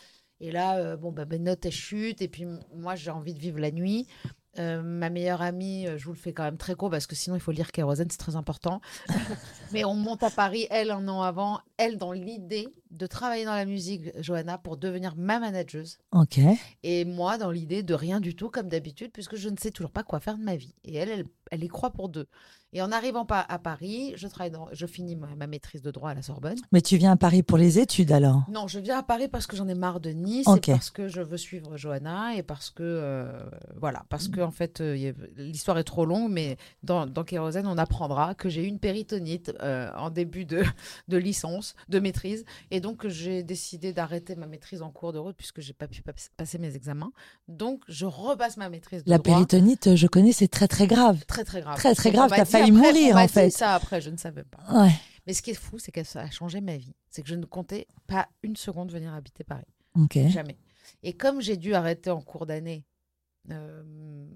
Et 0.41 0.51
là, 0.51 0.77
euh, 0.77 0.95
bon, 0.95 1.11
bah, 1.11 1.25
mes 1.25 1.39
notes, 1.39 1.65
elles 1.65 1.71
chutent. 1.71 2.21
Et 2.21 2.27
puis, 2.27 2.45
moi, 2.75 2.95
j'ai 2.95 3.11
envie 3.11 3.33
de 3.33 3.39
vivre 3.39 3.59
la 3.59 3.71
nuit. 3.71 4.07
Euh, 4.59 4.81
ma 4.81 5.09
meilleure 5.09 5.41
amie, 5.41 5.87
euh, 5.87 5.97
je 5.97 6.05
vous 6.05 6.11
le 6.11 6.17
fais 6.17 6.33
quand 6.33 6.43
même 6.43 6.57
très 6.57 6.75
court 6.75 6.89
parce 6.89 7.07
que 7.07 7.15
sinon 7.15 7.35
il 7.37 7.39
faut 7.39 7.51
lire 7.51 7.71
Kérosène, 7.71 8.09
c'est 8.09 8.17
très 8.17 8.35
important. 8.35 8.81
Mais 9.71 9.85
on 9.85 9.93
monte 9.93 10.21
à 10.23 10.29
Paris, 10.29 10.67
elle 10.69 10.91
un 10.91 11.07
an 11.07 11.21
avant, 11.21 11.61
elle 11.77 11.97
dans 11.97 12.11
l'idée 12.11 12.67
de 12.91 13.07
travailler 13.07 13.45
dans 13.45 13.55
la 13.55 13.65
musique, 13.65 14.11
Johanna, 14.21 14.57
pour 14.57 14.75
devenir 14.75 15.15
ma 15.15 15.39
manageuse. 15.39 15.99
Ok. 16.11 16.39
Et 16.83 17.05
moi 17.05 17.37
dans 17.37 17.51
l'idée 17.51 17.83
de 17.83 17.93
rien 17.93 18.19
du 18.19 18.35
tout, 18.35 18.49
comme 18.49 18.67
d'habitude, 18.67 19.11
puisque 19.13 19.37
je 19.37 19.47
ne 19.47 19.55
sais 19.57 19.71
toujours 19.71 19.91
pas 19.91 20.03
quoi 20.03 20.19
faire 20.19 20.37
de 20.37 20.43
ma 20.43 20.57
vie. 20.57 20.75
Et 20.83 20.95
elle, 20.95 21.09
elle, 21.09 21.25
elle 21.51 21.63
y 21.63 21.67
croit 21.69 21.91
pour 21.91 22.09
deux. 22.09 22.27
Et 22.71 22.81
en 22.83 22.91
arrivant 22.91 23.25
pas 23.25 23.43
à 23.49 23.57
Paris, 23.57 24.13
je, 24.15 24.27
travaille 24.27 24.51
dans, 24.51 24.67
je 24.71 24.85
finis 24.85 25.15
ma, 25.15 25.27
ma 25.35 25.47
maîtrise 25.47 25.81
de 25.81 25.89
droit 25.89 26.11
à 26.11 26.13
la 26.13 26.21
Sorbonne. 26.21 26.57
Mais 26.71 26.81
tu 26.81 26.97
viens 26.97 27.11
à 27.13 27.15
Paris 27.15 27.41
pour 27.41 27.57
les 27.57 27.79
études 27.79 28.11
alors? 28.11 28.43
Non, 28.51 28.67
je 28.67 28.79
viens 28.79 28.99
à 28.99 29.03
Paris 29.03 29.27
parce 29.27 29.47
que 29.47 29.55
j'en 29.55 29.67
ai 29.67 29.73
marre 29.73 29.99
de 29.99 30.11
Nice 30.11 30.47
et 30.47 30.71
parce 30.71 30.91
que 30.91 31.07
je 31.07 31.21
veux 31.21 31.37
suivre 31.37 31.77
Johanna 31.77 32.35
et 32.35 32.43
parce 32.43 32.69
que 32.69 32.83
euh, 32.83 33.41
voilà, 33.79 34.05
parce 34.09 34.27
que 34.27 34.41
en 34.41 34.51
fait 34.51 34.81
euh, 34.81 35.13
l'histoire 35.37 35.79
est 35.79 35.83
trop 35.83 36.05
longue, 36.05 36.31
mais 36.31 36.57
dans, 36.83 37.07
dans 37.07 37.23
Kérosène 37.23 37.65
on 37.65 37.77
apprendra 37.77 38.35
que 38.35 38.49
j'ai 38.49 38.63
eu 38.63 38.67
une 38.67 38.79
péritonite 38.79 39.51
euh, 39.61 39.89
en 39.97 40.11
début 40.11 40.45
de, 40.45 40.63
de 41.07 41.17
licence, 41.17 41.75
de 41.87 41.99
maîtrise, 41.99 42.45
et 42.69 42.81
donc 42.81 43.07
j'ai 43.07 43.41
décidé 43.41 43.93
d'arrêter 43.93 44.35
ma 44.35 44.45
maîtrise 44.45 44.83
en 44.83 44.91
cours 44.91 45.11
de 45.11 45.17
route 45.17 45.35
puisque 45.35 45.61
j'ai 45.61 45.73
pas 45.73 45.87
pu 45.87 46.03
pas- 46.03 46.11
passer 46.37 46.59
mes 46.59 46.75
examens. 46.75 47.11
Donc 47.47 47.81
je 47.87 48.05
repasse 48.05 48.57
ma 48.57 48.69
maîtrise 48.69 49.03
de 49.03 49.09
La 49.09 49.17
droit. 49.17 49.33
péritonite, 49.33 49.95
je 49.95 50.05
connais, 50.07 50.33
c'est 50.33 50.47
très 50.47 50.67
très 50.67 50.85
grave. 50.85 51.25
Très 51.25 51.43
très 51.43 51.61
grave. 51.61 51.75
Très, 51.75 51.95
très 51.95 52.11
grave, 52.11 52.29
failli 52.59 52.77
après- 52.77 52.91
mourir, 52.91 53.15
en 53.17 53.27
fait. 53.27 53.49
Ça 53.49 53.75
après, 53.75 54.01
je 54.01 54.09
ne 54.09 54.17
savais 54.17 54.43
pas. 54.43 54.83
Ouais. 54.83 54.91
Mais 55.27 55.33
ce 55.33 55.41
qui 55.41 55.51
est 55.51 55.55
fou, 55.55 55.79
c'est 55.79 55.91
que 55.91 56.03
ça 56.03 56.21
a 56.21 56.29
changé 56.29 56.61
ma 56.61 56.77
vie. 56.77 56.95
C'est 57.09 57.21
que 57.21 57.29
je 57.29 57.35
ne 57.35 57.45
comptais 57.45 57.87
pas 58.07 58.27
une 58.43 58.55
seconde 58.55 58.91
venir 58.91 59.13
habiter 59.13 59.43
Paris. 59.43 59.67
Jamais. 60.29 60.57
Et 61.03 61.13
comme 61.13 61.41
j'ai 61.41 61.57
dû 61.57 61.73
arrêter 61.73 62.09
en 62.09 62.21
cours 62.21 62.45
d'année 62.45 62.85
euh, 63.51 63.83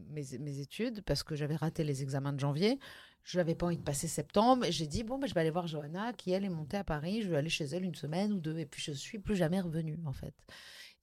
mes, 0.10 0.24
mes 0.40 0.60
études 0.60 1.02
parce 1.02 1.24
que 1.24 1.36
j'avais 1.36 1.56
raté 1.56 1.84
les 1.84 2.04
examens 2.04 2.34
de 2.34 2.40
janvier, 2.40 2.80
je 3.24 3.38
n'avais 3.38 3.56
pas 3.56 3.68
envie 3.68 3.78
de 3.78 3.84
passer 3.84 4.08
septembre. 4.08 4.66
J'ai 4.69 4.88
dit, 4.88 5.04
bon, 5.04 5.18
ben, 5.18 5.28
je 5.28 5.34
vais 5.34 5.42
aller 5.42 5.50
voir 5.50 5.68
Johanna 5.68 6.14
qui, 6.14 6.31
elle, 6.31 6.44
est 6.44 6.50
montée 6.50 6.78
à 6.78 6.84
Paris. 6.84 7.22
Je 7.22 7.30
vais 7.30 7.38
aller 7.38 7.50
chez 7.50 7.66
elle 7.66 7.84
une 7.84 7.96
semaine 7.96 8.34
ou 8.34 8.40
deux. 8.40 8.58
Et 8.60 8.66
puis, 8.66 8.81
je 8.81 8.92
suis 8.92 9.19
plus 9.19 9.36
jamais 9.36 9.62
revenue, 9.62 9.98
en 10.06 10.14
fait. 10.14 10.34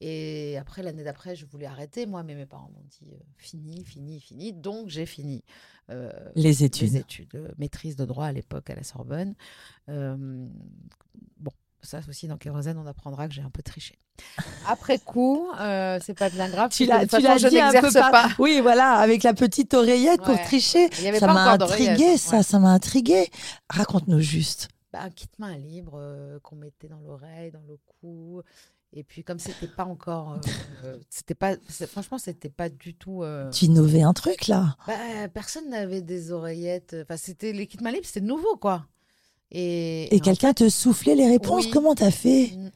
Et 0.03 0.57
après, 0.59 0.83
l'année 0.83 1.05
d'après, 1.05 1.37
je 1.37 1.47
voulais 1.47 1.67
arrêter, 1.67 2.07
moi, 2.07 2.23
mais 2.23 2.35
mes 2.35 2.47
parents 2.47 2.71
m'ont 2.71 2.85
dit, 2.89 3.13
euh, 3.13 3.19
fini, 3.37 3.85
fini, 3.85 4.21
fini. 4.21 4.53
Donc, 4.53 4.89
j'ai 4.89 5.07
fini. 5.07 5.45
Les 6.37 6.65
études. 6.65 6.93
les 6.93 6.97
études, 6.99 7.35
euh, 7.35 7.49
maîtrise 7.59 7.97
de 7.97 8.05
droit 8.05 8.27
à 8.27 8.33
l'époque 8.33 8.71
à 8.71 8.75
la 8.75 8.83
Sorbonne. 8.83 9.35
Euh, 9.89 10.17
bon, 11.39 11.51
ça 11.83 12.01
aussi 12.09 12.29
dans 12.29 12.37
Kérosène, 12.37 12.79
on 12.79 12.87
apprendra 12.87 13.27
que 13.29 13.35
j'ai 13.35 13.43
un 13.43 13.51
peu 13.51 13.63
triché. 13.63 13.99
Après 14.69 14.99
coup, 14.99 15.49
euh, 15.61 15.99
c'est 16.03 16.13
pas 16.19 16.29
bien 16.29 16.49
grave. 16.49 16.71
Tu 16.71 16.85
l'as 16.85 17.07
tu 17.07 17.21
l'as 17.21 17.39
dit 17.39 17.59
un 17.59 17.73
peu 17.81 17.91
par- 17.93 18.11
pas. 18.11 18.29
Oui, 18.39 18.61
voilà, 18.61 18.95
avec 18.97 19.23
la 19.23 19.33
petite 19.35 19.73
oreillette 19.75 20.21
pour 20.21 20.35
Ouais. 20.35 20.45
tricher. 20.45 20.89
Y 21.03 21.09
avait 21.09 21.19
Ça 21.19 21.27
pas 21.27 21.33
m'a 21.35 21.53
intrigué, 21.53 22.17
ça, 22.19 22.37
ouais. 22.39 22.43
ça 22.43 22.59
m'a 22.59 22.69
intrigué. 22.71 23.31
Raconte-nous 23.71 24.21
juste. 24.21 24.69
Bah, 24.93 25.01
un 25.05 25.11
kit 25.11 25.29
main 25.39 25.57
libre 25.57 25.95
euh, 25.97 26.39
qu'on 26.43 26.57
mettait 26.57 26.89
dans 26.89 27.01
l'oreille, 27.01 27.51
dans 27.53 27.63
le 27.67 27.79
cou. 28.01 28.43
Et 28.93 29.05
puis 29.05 29.23
comme 29.23 29.39
c'était 29.39 29.69
pas 29.69 29.85
encore, 29.85 30.33
euh, 30.33 30.39
euh, 30.85 30.99
c'était 31.09 31.35
pas, 31.37 31.57
franchement, 31.87 32.19
c'était 32.19 32.49
pas 32.51 32.69
du 32.69 32.95
tout. 32.95 33.23
euh, 33.23 33.49
Tu 33.51 33.67
innovais 33.67 34.03
un 34.03 34.13
truc 34.13 34.49
là? 34.49 34.77
bah, 34.87 35.29
personne 35.33 35.71
n'avait 35.71 36.03
des 36.03 36.33
oreillettes. 36.33 36.97
Enfin, 37.03 37.17
c'était 37.17 37.53
main 37.81 37.93
libres, 37.93 38.05
c'était 38.07 38.21
nouveau, 38.21 38.57
quoi. 38.57 38.87
Et, 39.53 40.15
Et 40.15 40.19
en 40.19 40.23
quelqu'un 40.23 40.53
te 40.53 40.69
soufflait 40.69 41.15
les 41.15 41.29
réponses. 41.29 41.67
Oui. 41.67 41.71
Comment 41.71 41.95
t'as 41.95 42.11
fait? 42.11 42.53
Mm. 42.57 42.71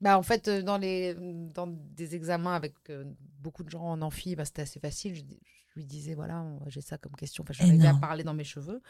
Bah, 0.00 0.18
en 0.18 0.22
fait, 0.22 0.48
euh, 0.48 0.62
dans, 0.62 0.78
les, 0.78 1.14
dans 1.14 1.66
des 1.66 2.14
examens 2.14 2.54
avec 2.54 2.74
euh, 2.90 3.04
beaucoup 3.40 3.64
de 3.64 3.70
gens 3.70 3.82
en 3.82 4.00
amphi, 4.02 4.36
bah, 4.36 4.44
c'était 4.44 4.62
assez 4.62 4.80
facile. 4.80 5.14
Je, 5.14 5.22
lui 5.76 5.84
disais, 5.86 6.14
voilà, 6.14 6.44
j'ai 6.66 6.80
ça 6.80 6.98
comme 6.98 7.14
question. 7.14 7.42
Enfin, 7.44 7.52
j'arrivais 7.52 7.86
à 7.86 7.90
Énorme. 7.90 8.00
parler 8.00 8.24
dans 8.24 8.34
mes 8.34 8.44
cheveux. 8.44 8.80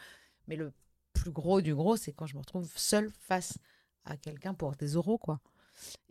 Mais 0.47 0.55
le 0.55 0.73
plus 1.13 1.31
gros 1.31 1.61
du 1.61 1.73
gros, 1.75 1.95
c'est 1.97 2.11
quand 2.13 2.25
je 2.25 2.35
me 2.35 2.39
retrouve 2.39 2.69
seule 2.75 3.11
face 3.27 3.57
à 4.05 4.17
quelqu'un 4.17 4.53
pour 4.53 4.75
des 4.75 4.95
oraux, 4.97 5.17
quoi. 5.17 5.39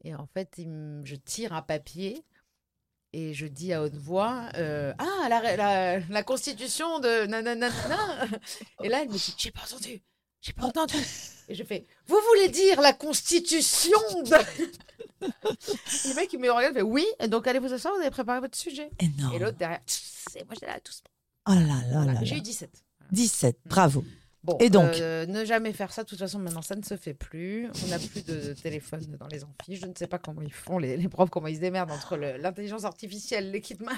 Et 0.05 0.15
en 0.15 0.27
fait, 0.27 0.55
il 0.59 0.69
me- 0.69 1.05
je 1.05 1.15
tire 1.17 1.53
un 1.53 1.63
papier 1.63 2.25
et 3.13 3.35
je 3.35 3.47
dis 3.47 3.73
à 3.73 3.83
haute 3.83 3.95
voix 3.97 4.49
euh, 4.57 4.93
Ah, 4.99 5.29
la, 5.29 5.57
la, 5.57 5.99
la 6.01 6.23
constitution 6.23 6.99
de 7.01 7.27
nanana. 7.27 7.71
Et 8.83 8.89
là, 8.89 9.03
elle 9.03 9.09
me 9.09 9.13
dit 9.15 9.35
J'ai 9.39 9.51
pas 9.51 9.63
entendu, 9.63 10.01
j'ai 10.41 10.53
pas 10.53 10.67
entendu. 10.67 10.95
Et 11.49 11.55
je 11.55 11.65
fais 11.65 11.87
Vous 12.07 12.19
voulez 12.31 12.49
dire 12.49 12.81
la 12.81 12.93
constitution 12.93 13.99
de. 14.23 14.37
Et 15.21 16.09
le 16.11 16.15
mec, 16.15 16.33
il 16.33 16.39
me 16.39 16.51
regarde, 16.53 16.75
il 16.75 16.79
fait 16.79 16.83
Oui, 16.83 17.05
et 17.19 17.27
donc 17.27 17.47
allez 17.49 17.59
vous 17.59 17.73
asseoir, 17.73 17.93
vous 17.95 18.01
avez 18.01 18.11
préparé 18.11 18.39
votre 18.41 18.57
sujet. 18.57 18.89
Énorme. 19.01 19.35
Et 19.35 19.39
l'autre 19.41 19.59
derrière, 19.59 19.81
c'est 19.87 20.45
moi, 20.45 20.55
j'étais 20.55 20.67
là, 20.67 20.79
tous. 20.81 21.03
Oh 21.49 21.55
là 21.55 21.61
là 21.61 21.83
Voilà, 21.93 22.13
là 22.13 22.21
J'ai 22.25 22.37
eu 22.37 22.41
17. 22.41 22.71
17, 23.11 23.59
bravo. 23.65 24.05
Bon, 24.49 24.57
Et 24.61 24.71
donc 24.71 24.95
euh, 24.97 25.27
ne 25.27 25.45
jamais 25.45 25.73
faire 25.73 25.93
ça. 25.93 26.05
De 26.05 26.09
toute 26.09 26.19
façon, 26.19 26.39
maintenant, 26.39 26.63
ça 26.63 26.75
ne 26.75 26.83
se 26.83 26.97
fait 26.97 27.15
plus. 27.15 27.69
On 27.85 27.89
n'a 27.89 27.99
plus 27.99 28.25
de 28.25 28.55
téléphone 28.55 29.05
dans 29.21 29.27
les 29.29 29.45
amphis. 29.45 29.77
Je 29.77 29.87
ne 29.87 29.93
sais 29.95 30.07
pas 30.07 30.19
comment 30.19 30.43
ils 30.43 30.53
font, 30.53 30.79
les, 30.79 30.97
les 30.97 31.09
profs, 31.09 31.31
comment 31.31 31.47
ils 31.49 31.57
se 31.57 31.61
démerdent 31.61 31.91
entre 31.91 32.17
l'intelligence 32.17 32.85
artificielle, 32.85 33.51
l'équipement. 33.51 33.93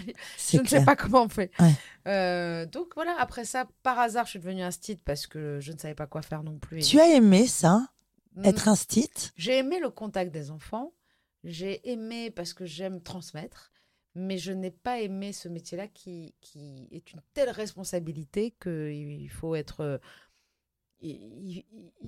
Je 0.52 0.58
ne 0.60 0.66
sais 0.66 0.84
pas 0.84 0.96
comment 0.96 1.22
on 1.22 1.28
fait. 1.28 1.50
Ouais. 1.60 1.72
Euh, 2.08 2.66
donc 2.66 2.88
voilà, 2.94 3.14
après 3.18 3.44
ça, 3.44 3.66
par 3.82 3.98
hasard, 3.98 4.26
je 4.26 4.30
suis 4.30 4.38
devenue 4.40 4.62
instite 4.62 5.00
parce 5.04 5.26
que 5.26 5.58
je 5.60 5.72
ne 5.72 5.78
savais 5.78 5.94
pas 5.94 6.06
quoi 6.06 6.22
faire 6.22 6.42
non 6.42 6.58
plus. 6.58 6.82
Tu 6.82 6.98
as 7.00 7.14
aimé 7.14 7.46
ça, 7.46 7.86
Mm. 8.36 8.44
être 8.44 8.68
instite 8.68 9.32
J'ai 9.36 9.58
aimé 9.58 9.80
le 9.80 9.90
contact 9.90 10.32
des 10.32 10.50
enfants. 10.50 10.92
J'ai 11.42 11.90
aimé 11.90 12.30
parce 12.30 12.52
que 12.54 12.64
j'aime 12.64 13.00
transmettre. 13.00 13.72
Mais 14.16 14.38
je 14.38 14.50
n'ai 14.52 14.72
pas 14.72 15.00
aimé 15.00 15.32
ce 15.32 15.48
métier-là 15.48 15.86
qui, 15.86 16.34
qui 16.40 16.88
est 16.90 17.12
une 17.12 17.20
telle 17.32 17.50
responsabilité 17.50 18.54
qu'il 18.60 19.30
faut 19.30 19.54
être. 19.54 20.00
Il, 21.02 21.64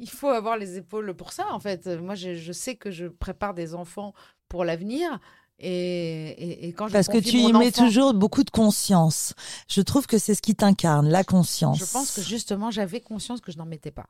faut 0.08 0.28
avoir 0.28 0.56
les 0.56 0.76
épaules 0.76 1.14
pour 1.14 1.32
ça, 1.32 1.52
en 1.52 1.58
fait. 1.58 1.86
Moi, 1.86 2.14
je, 2.14 2.34
je 2.34 2.52
sais 2.52 2.76
que 2.76 2.90
je 2.90 3.06
prépare 3.06 3.54
des 3.54 3.74
enfants 3.74 4.12
pour 4.48 4.64
l'avenir. 4.64 5.18
Et, 5.58 5.68
et, 5.68 6.68
et 6.68 6.72
quand 6.72 6.88
je 6.88 6.92
Parce 6.92 7.08
que 7.08 7.18
tu 7.18 7.36
y 7.36 7.52
mets 7.52 7.72
toujours 7.72 8.14
beaucoup 8.14 8.42
de 8.42 8.50
conscience. 8.50 9.34
Je 9.68 9.80
trouve 9.80 10.06
que 10.06 10.18
c'est 10.18 10.34
ce 10.34 10.42
qui 10.42 10.54
t'incarne, 10.54 11.08
la 11.08 11.24
conscience. 11.24 11.78
Je 11.78 11.84
pense 11.84 12.14
que 12.14 12.22
justement, 12.22 12.70
j'avais 12.70 13.00
conscience 13.00 13.40
que 13.40 13.52
je 13.52 13.58
n'en 13.58 13.66
mettais 13.66 13.92
pas 13.92 14.08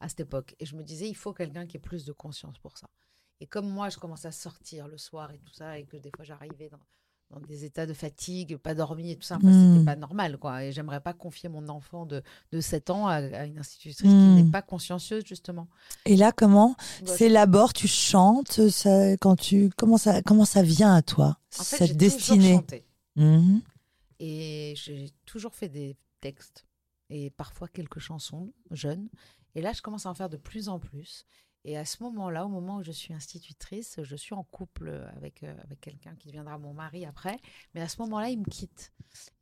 à 0.00 0.08
cette 0.08 0.20
époque. 0.20 0.54
Et 0.58 0.66
je 0.66 0.76
me 0.76 0.82
disais, 0.82 1.08
il 1.08 1.16
faut 1.16 1.32
quelqu'un 1.32 1.66
qui 1.66 1.76
ait 1.76 1.80
plus 1.80 2.04
de 2.04 2.12
conscience 2.12 2.58
pour 2.58 2.76
ça. 2.76 2.88
Et 3.40 3.46
comme 3.46 3.68
moi, 3.68 3.88
je 3.88 3.98
commençais 3.98 4.28
à 4.28 4.32
sortir 4.32 4.88
le 4.88 4.98
soir 4.98 5.30
et 5.32 5.38
tout 5.38 5.52
ça, 5.52 5.78
et 5.78 5.86
que 5.86 5.96
des 5.96 6.10
fois, 6.14 6.24
j'arrivais 6.24 6.68
dans, 6.68 6.80
dans 7.30 7.40
des 7.40 7.64
états 7.66 7.84
de 7.86 7.92
fatigue, 7.92 8.56
pas 8.56 8.74
dormi 8.74 9.10
et 9.10 9.16
tout 9.16 9.22
ça, 9.22 9.36
enfin, 9.36 9.48
Mm. 9.50 9.74
c'était 9.74 9.84
pas 9.84 9.96
normal, 9.96 10.38
quoi. 10.38 10.64
Et 10.64 10.72
j'aimerais 10.72 11.00
pas 11.00 11.12
confier 11.12 11.48
mon 11.50 11.68
enfant 11.68 12.06
de, 12.06 12.22
de 12.52 12.60
7 12.60 12.88
ans 12.90 13.06
à, 13.06 13.16
à 13.16 13.44
une 13.44 13.58
institutrice 13.58 13.98
qui 13.98 14.06
n'est 14.08 14.50
pas 14.50 14.62
consciencieuse, 14.62 15.24
justement. 15.26 15.68
Et 16.06 16.16
là, 16.16 16.32
comment 16.32 16.74
Bah, 17.04 17.12
C'est 17.16 17.28
l'abord, 17.28 17.72
tu 17.74 17.86
chantes, 17.88 18.68
ça, 18.70 19.16
quand 19.18 19.36
tu 19.36 19.68
comment 19.76 19.98
ça 19.98 20.22
comment 20.22 20.46
ça 20.46 20.62
vient 20.62 20.94
à 20.94 21.02
toi 21.02 21.38
en 21.58 21.62
fait, 21.64 21.76
cette 21.88 21.96
destinée? 21.98 22.54
chanté. 22.54 22.84
Mhm. 23.16 23.60
Et 24.20 24.74
j'ai 24.76 25.10
toujours 25.26 25.54
fait 25.54 25.68
des 25.68 25.96
textes 26.20 26.66
et 27.10 27.30
parfois 27.30 27.68
quelques 27.68 27.98
chansons 28.00 28.52
jeunes. 28.70 29.08
Et 29.54 29.60
là, 29.60 29.72
je 29.72 29.82
commence 29.82 30.06
à 30.06 30.10
en 30.10 30.14
faire 30.14 30.28
de 30.28 30.36
plus 30.36 30.68
en 30.68 30.78
plus. 30.78 31.24
Et 31.64 31.76
à 31.76 31.84
ce 31.84 32.02
moment-là, 32.04 32.46
au 32.46 32.48
moment 32.48 32.76
où 32.76 32.82
je 32.82 32.92
suis 32.92 33.12
institutrice, 33.12 33.98
je 34.02 34.16
suis 34.16 34.34
en 34.34 34.44
couple 34.44 34.90
avec, 35.16 35.42
euh, 35.42 35.54
avec 35.64 35.80
quelqu'un 35.80 36.14
qui 36.14 36.28
deviendra 36.28 36.56
mon 36.58 36.72
mari 36.72 37.04
après. 37.04 37.38
Mais 37.74 37.80
à 37.80 37.88
ce 37.88 38.00
moment-là, 38.02 38.30
il 38.30 38.38
me 38.38 38.44
quitte. 38.44 38.92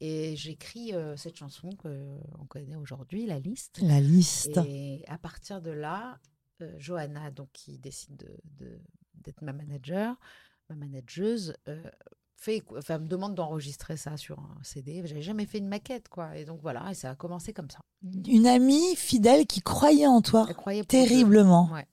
Et 0.01 0.35
j'écris 0.37 0.93
euh, 0.95 1.17
cette 1.17 1.37
chanson 1.37 1.71
qu'on 1.77 2.21
connaît 2.49 2.77
aujourd'hui, 2.77 3.27
La 3.27 3.39
Liste. 3.39 3.79
La 3.83 4.01
liste. 4.01 4.59
Et 4.67 5.05
à 5.09 5.19
partir 5.19 5.61
de 5.61 5.71
là, 5.71 6.19
euh, 6.63 6.75
Johanna, 6.79 7.31
donc, 7.31 7.49
qui 7.53 7.79
décide 7.79 8.17
de- 8.17 8.65
de- 8.65 8.81
d'être 9.23 9.43
ma 9.43 9.53
manager, 9.53 10.17
ma 10.71 10.75
manageuse, 10.77 11.55
euh, 11.69 11.83
fait, 12.37 12.63
enfin, 12.77 12.99
me 12.99 13.07
demande 13.07 13.35
d'enregistrer 13.35 13.97
ça 13.97 14.17
sur 14.17 14.39
un 14.39 14.59
CD. 14.63 15.03
J'avais 15.05 15.23
jamais 15.23 15.47
fait 15.47 15.59
une 15.59 15.69
maquette, 15.69 16.09
quoi. 16.09 16.37
Et 16.37 16.45
donc 16.45 16.61
voilà, 16.63 16.91
et 16.91 16.95
ça 16.95 17.11
a 17.11 17.15
commencé 17.15 17.53
comme 17.53 17.71
ça. 17.71 17.81
Une 18.27 18.47
amie 18.47 18.97
fidèle 18.97 19.47
qui 19.47 19.61
croyait 19.61 20.07
en 20.07 20.23
toi 20.23 20.47
Elle 20.49 20.55
croyait 20.57 20.85
terriblement. 20.85 21.71
Ouais. 21.73 21.87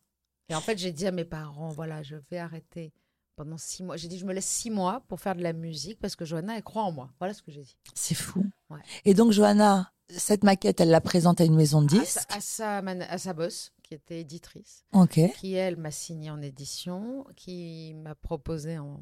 Et 0.49 0.55
en 0.55 0.61
fait, 0.61 0.77
j'ai 0.77 0.91
dit 0.91 1.07
à 1.07 1.11
mes 1.11 1.25
parents, 1.25 1.69
voilà, 1.69 2.03
je 2.03 2.15
vais 2.29 2.37
arrêter 2.37 2.93
pendant 3.35 3.57
six 3.57 3.81
mois. 3.83 3.97
J'ai 3.97 4.07
dit, 4.07 4.17
je 4.17 4.25
me 4.25 4.33
laisse 4.33 4.45
six 4.45 4.69
mois 4.69 5.01
pour 5.07 5.19
faire 5.19 5.35
de 5.35 5.41
la 5.41 5.53
musique 5.53 5.99
parce 5.99 6.15
que 6.15 6.25
Johanna, 6.25 6.55
elle 6.57 6.63
croit 6.63 6.83
en 6.83 6.91
moi. 6.91 7.09
Voilà 7.19 7.33
ce 7.33 7.41
que 7.41 7.51
j'ai 7.51 7.63
dit. 7.63 7.77
C'est 7.95 8.13
fou. 8.15 8.45
Ouais. 8.69 8.79
Et 9.05 9.13
donc, 9.13 9.31
Johanna, 9.31 9.91
cette 10.09 10.43
maquette, 10.43 10.81
elle 10.81 10.89
la 10.89 11.01
présente 11.01 11.41
à 11.41 11.45
une 11.45 11.55
maison 11.55 11.81
de 11.81 11.87
disques? 11.87 12.19
à 12.29 12.41
sa, 12.41 12.81
man- 12.81 13.01
à 13.09 13.17
sa 13.17 13.33
boss, 13.33 13.71
qui 13.81 13.93
était 13.95 14.19
éditrice, 14.21 14.83
Ok. 14.93 15.19
qui 15.37 15.53
elle 15.53 15.77
m'a 15.77 15.91
signé 15.91 16.29
en 16.29 16.41
édition, 16.41 17.25
qui 17.35 17.93
m'a 17.95 18.13
proposé 18.13 18.77
en, 18.77 18.99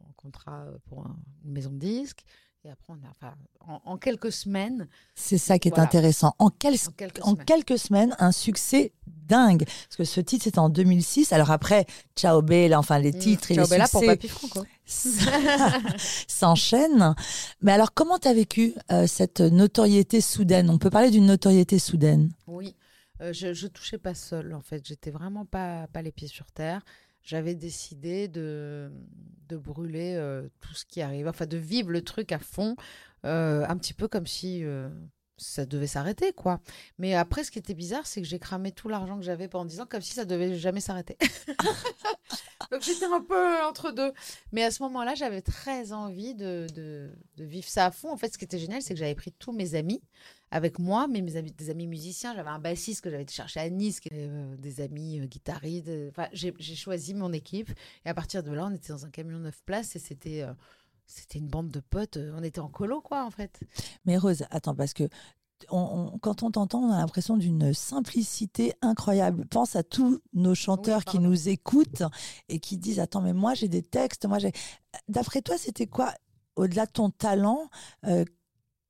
en 0.00 0.12
contrat 0.16 0.66
pour 0.86 1.00
un- 1.06 1.16
une 1.44 1.52
maison 1.52 1.70
de 1.70 1.78
disques. 1.78 2.24
Et 2.66 2.70
après, 2.70 2.94
on 2.94 3.06
a, 3.06 3.10
enfin, 3.10 3.34
en, 3.68 3.80
en 3.92 3.96
quelques 3.98 4.32
semaines, 4.32 4.88
C'est 5.14 5.36
ça 5.36 5.58
qui 5.58 5.68
est 5.68 5.70
Voilà. 5.70 5.84
intéressant. 5.84 6.34
En, 6.38 6.48
quel- 6.48 6.74
en 6.74 6.92
quelques 6.96 7.20
en 7.22 7.30
semaines. 7.32 7.44
quelques 7.44 7.78
semaines, 7.78 8.16
un 8.18 8.32
succès 8.32 8.92
dingue. 9.06 9.64
Parce 9.66 9.96
que 9.98 10.04
ce 10.04 10.20
titre, 10.22 10.44
c'était 10.44 10.58
en 10.58 10.70
2006. 10.70 11.34
Alors 11.34 11.50
après, 11.50 11.84
Ciao 12.16 12.40
Bella, 12.40 12.78
enfin 12.78 12.98
les 12.98 13.12
Mm. 13.12 13.18
titres 13.18 13.50
et 13.50 13.54
Ciao 13.56 13.64
les 13.64 13.70
Bella 13.70 13.86
pour 13.86 14.00
succès 14.00 14.16
Papy 14.16 14.28
Franco. 14.28 14.64
s'enchaînent. 16.28 17.14
Mais 17.60 17.72
alors, 17.72 17.92
comment 17.92 18.18
tu 18.18 18.28
as 18.28 18.34
vécu 18.34 18.74
euh, 18.90 19.06
cette 19.06 19.40
notoriété 19.40 20.20
soudaine? 20.22 20.70
On 20.70 20.78
peut 20.78 20.90
parler 20.90 21.10
d'une 21.10 21.26
notoriété 21.26 21.78
soudaine. 21.78 22.30
Oui, 22.46 22.74
Euh, 23.20 23.32
je, 23.32 23.52
je 23.54 23.68
touchais 23.68 23.98
pas 23.98 24.14
seule 24.14 24.52
en 24.54 24.60
fait. 24.60 24.84
J'étais 24.86 25.10
vraiment 25.12 25.44
pas, 25.44 25.86
pas 25.92 26.02
les 26.02 26.10
pieds 26.12 26.26
sur 26.28 26.46
terre. 26.50 26.82
J'avais 27.24 27.54
décidé 27.54 28.28
de, 28.28 28.90
de 29.48 29.56
brûler 29.56 30.14
euh, 30.16 30.48
tout 30.60 30.74
ce 30.74 30.84
qui 30.84 31.00
arrive, 31.00 31.26
enfin 31.26 31.46
de 31.46 31.56
vivre 31.56 31.90
le 31.90 32.02
truc 32.02 32.32
à 32.32 32.38
fond, 32.38 32.76
euh, 33.24 33.64
un 33.66 33.76
petit 33.78 33.94
peu 33.94 34.08
comme 34.08 34.26
si 34.26 34.62
euh, 34.62 34.90
ça 35.38 35.64
devait 35.64 35.86
s'arrêter 35.86 36.32
quoi. 36.32 36.60
Mais 36.98 37.14
après, 37.14 37.42
ce 37.42 37.50
qui 37.50 37.58
était 37.58 37.74
bizarre, 37.74 38.06
c'est 38.06 38.20
que 38.20 38.28
j'ai 38.28 38.38
cramé 38.38 38.72
tout 38.72 38.88
l'argent 38.88 39.16
que 39.16 39.24
j'avais 39.24 39.48
pendant 39.48 39.64
10 39.64 39.80
ans 39.80 39.86
comme 39.86 40.02
si 40.02 40.12
ça 40.12 40.26
devait 40.26 40.54
jamais 40.54 40.80
s'arrêter. 40.80 41.16
Donc 42.70 42.82
j'étais 42.82 43.06
un 43.06 43.22
peu 43.22 43.62
entre 43.64 43.90
deux. 43.90 44.12
Mais 44.52 44.62
à 44.64 44.70
ce 44.70 44.82
moment-là, 44.82 45.14
j'avais 45.14 45.42
très 45.42 45.92
envie 45.92 46.34
de, 46.34 46.66
de, 46.74 47.10
de 47.36 47.44
vivre 47.44 47.68
ça 47.68 47.86
à 47.86 47.90
fond. 47.90 48.10
En 48.10 48.16
fait, 48.16 48.32
ce 48.32 48.38
qui 48.38 48.44
était 48.44 48.58
génial, 48.58 48.82
c'est 48.82 48.94
que 48.94 49.00
j'avais 49.00 49.14
pris 49.14 49.32
tous 49.32 49.52
mes 49.52 49.74
amis 49.74 50.02
avec 50.54 50.78
moi, 50.78 51.08
mais 51.08 51.20
mes 51.20 51.34
amis, 51.36 51.50
des 51.50 51.68
amis 51.68 51.88
musiciens. 51.88 52.32
J'avais 52.34 52.48
un 52.48 52.60
bassiste 52.60 53.00
que 53.02 53.10
j'avais 53.10 53.24
été 53.24 53.34
chercher 53.34 53.58
à 53.60 53.68
Nice, 53.68 54.00
euh, 54.12 54.54
des 54.56 54.80
amis 54.80 55.18
euh, 55.20 55.26
guitaristes. 55.26 55.88
euh, 55.88 56.10
Enfin, 56.10 56.28
j'ai 56.32 56.54
choisi 56.76 57.12
mon 57.12 57.32
équipe. 57.32 57.70
Et 58.04 58.08
à 58.08 58.14
partir 58.14 58.42
de 58.44 58.52
là, 58.52 58.66
on 58.70 58.74
était 58.74 58.92
dans 58.92 59.04
un 59.04 59.10
camion 59.10 59.38
neuf 59.40 59.60
places 59.66 59.96
et 59.96 59.98
c'était 59.98 60.42
euh, 60.42 60.52
c'était 61.06 61.40
une 61.40 61.48
bande 61.48 61.70
de 61.70 61.80
potes. 61.80 62.18
On 62.36 62.42
était 62.44 62.60
en 62.60 62.68
colo, 62.68 63.00
quoi, 63.00 63.24
en 63.24 63.30
fait. 63.30 63.60
Mais 64.04 64.16
Rose, 64.16 64.44
attends, 64.50 64.74
parce 64.76 64.94
que 64.94 65.08
on- 65.70 66.10
on- 66.14 66.18
quand 66.18 66.42
on 66.44 66.50
t'entend, 66.52 66.82
on 66.84 66.92
a 66.92 66.98
l'impression 66.98 67.36
d'une 67.36 67.74
simplicité 67.74 68.74
incroyable. 68.80 69.46
Pense 69.46 69.74
à 69.76 69.82
tous 69.82 70.20
nos 70.34 70.54
chanteurs 70.54 71.04
qui 71.04 71.18
nous 71.18 71.48
écoutent 71.48 72.02
et 72.48 72.60
qui 72.60 72.78
disent 72.78 73.00
Attends, 73.00 73.22
mais 73.22 73.32
moi 73.32 73.54
j'ai 73.54 73.68
des 73.68 73.82
textes. 73.82 74.24
Moi 74.26 74.38
j'ai. 74.38 74.52
D'après 75.08 75.42
toi, 75.42 75.58
c'était 75.58 75.86
quoi, 75.88 76.14
au-delà 76.56 76.86
de 76.86 76.92
ton 76.92 77.10
talent 77.10 77.68
euh, 78.06 78.24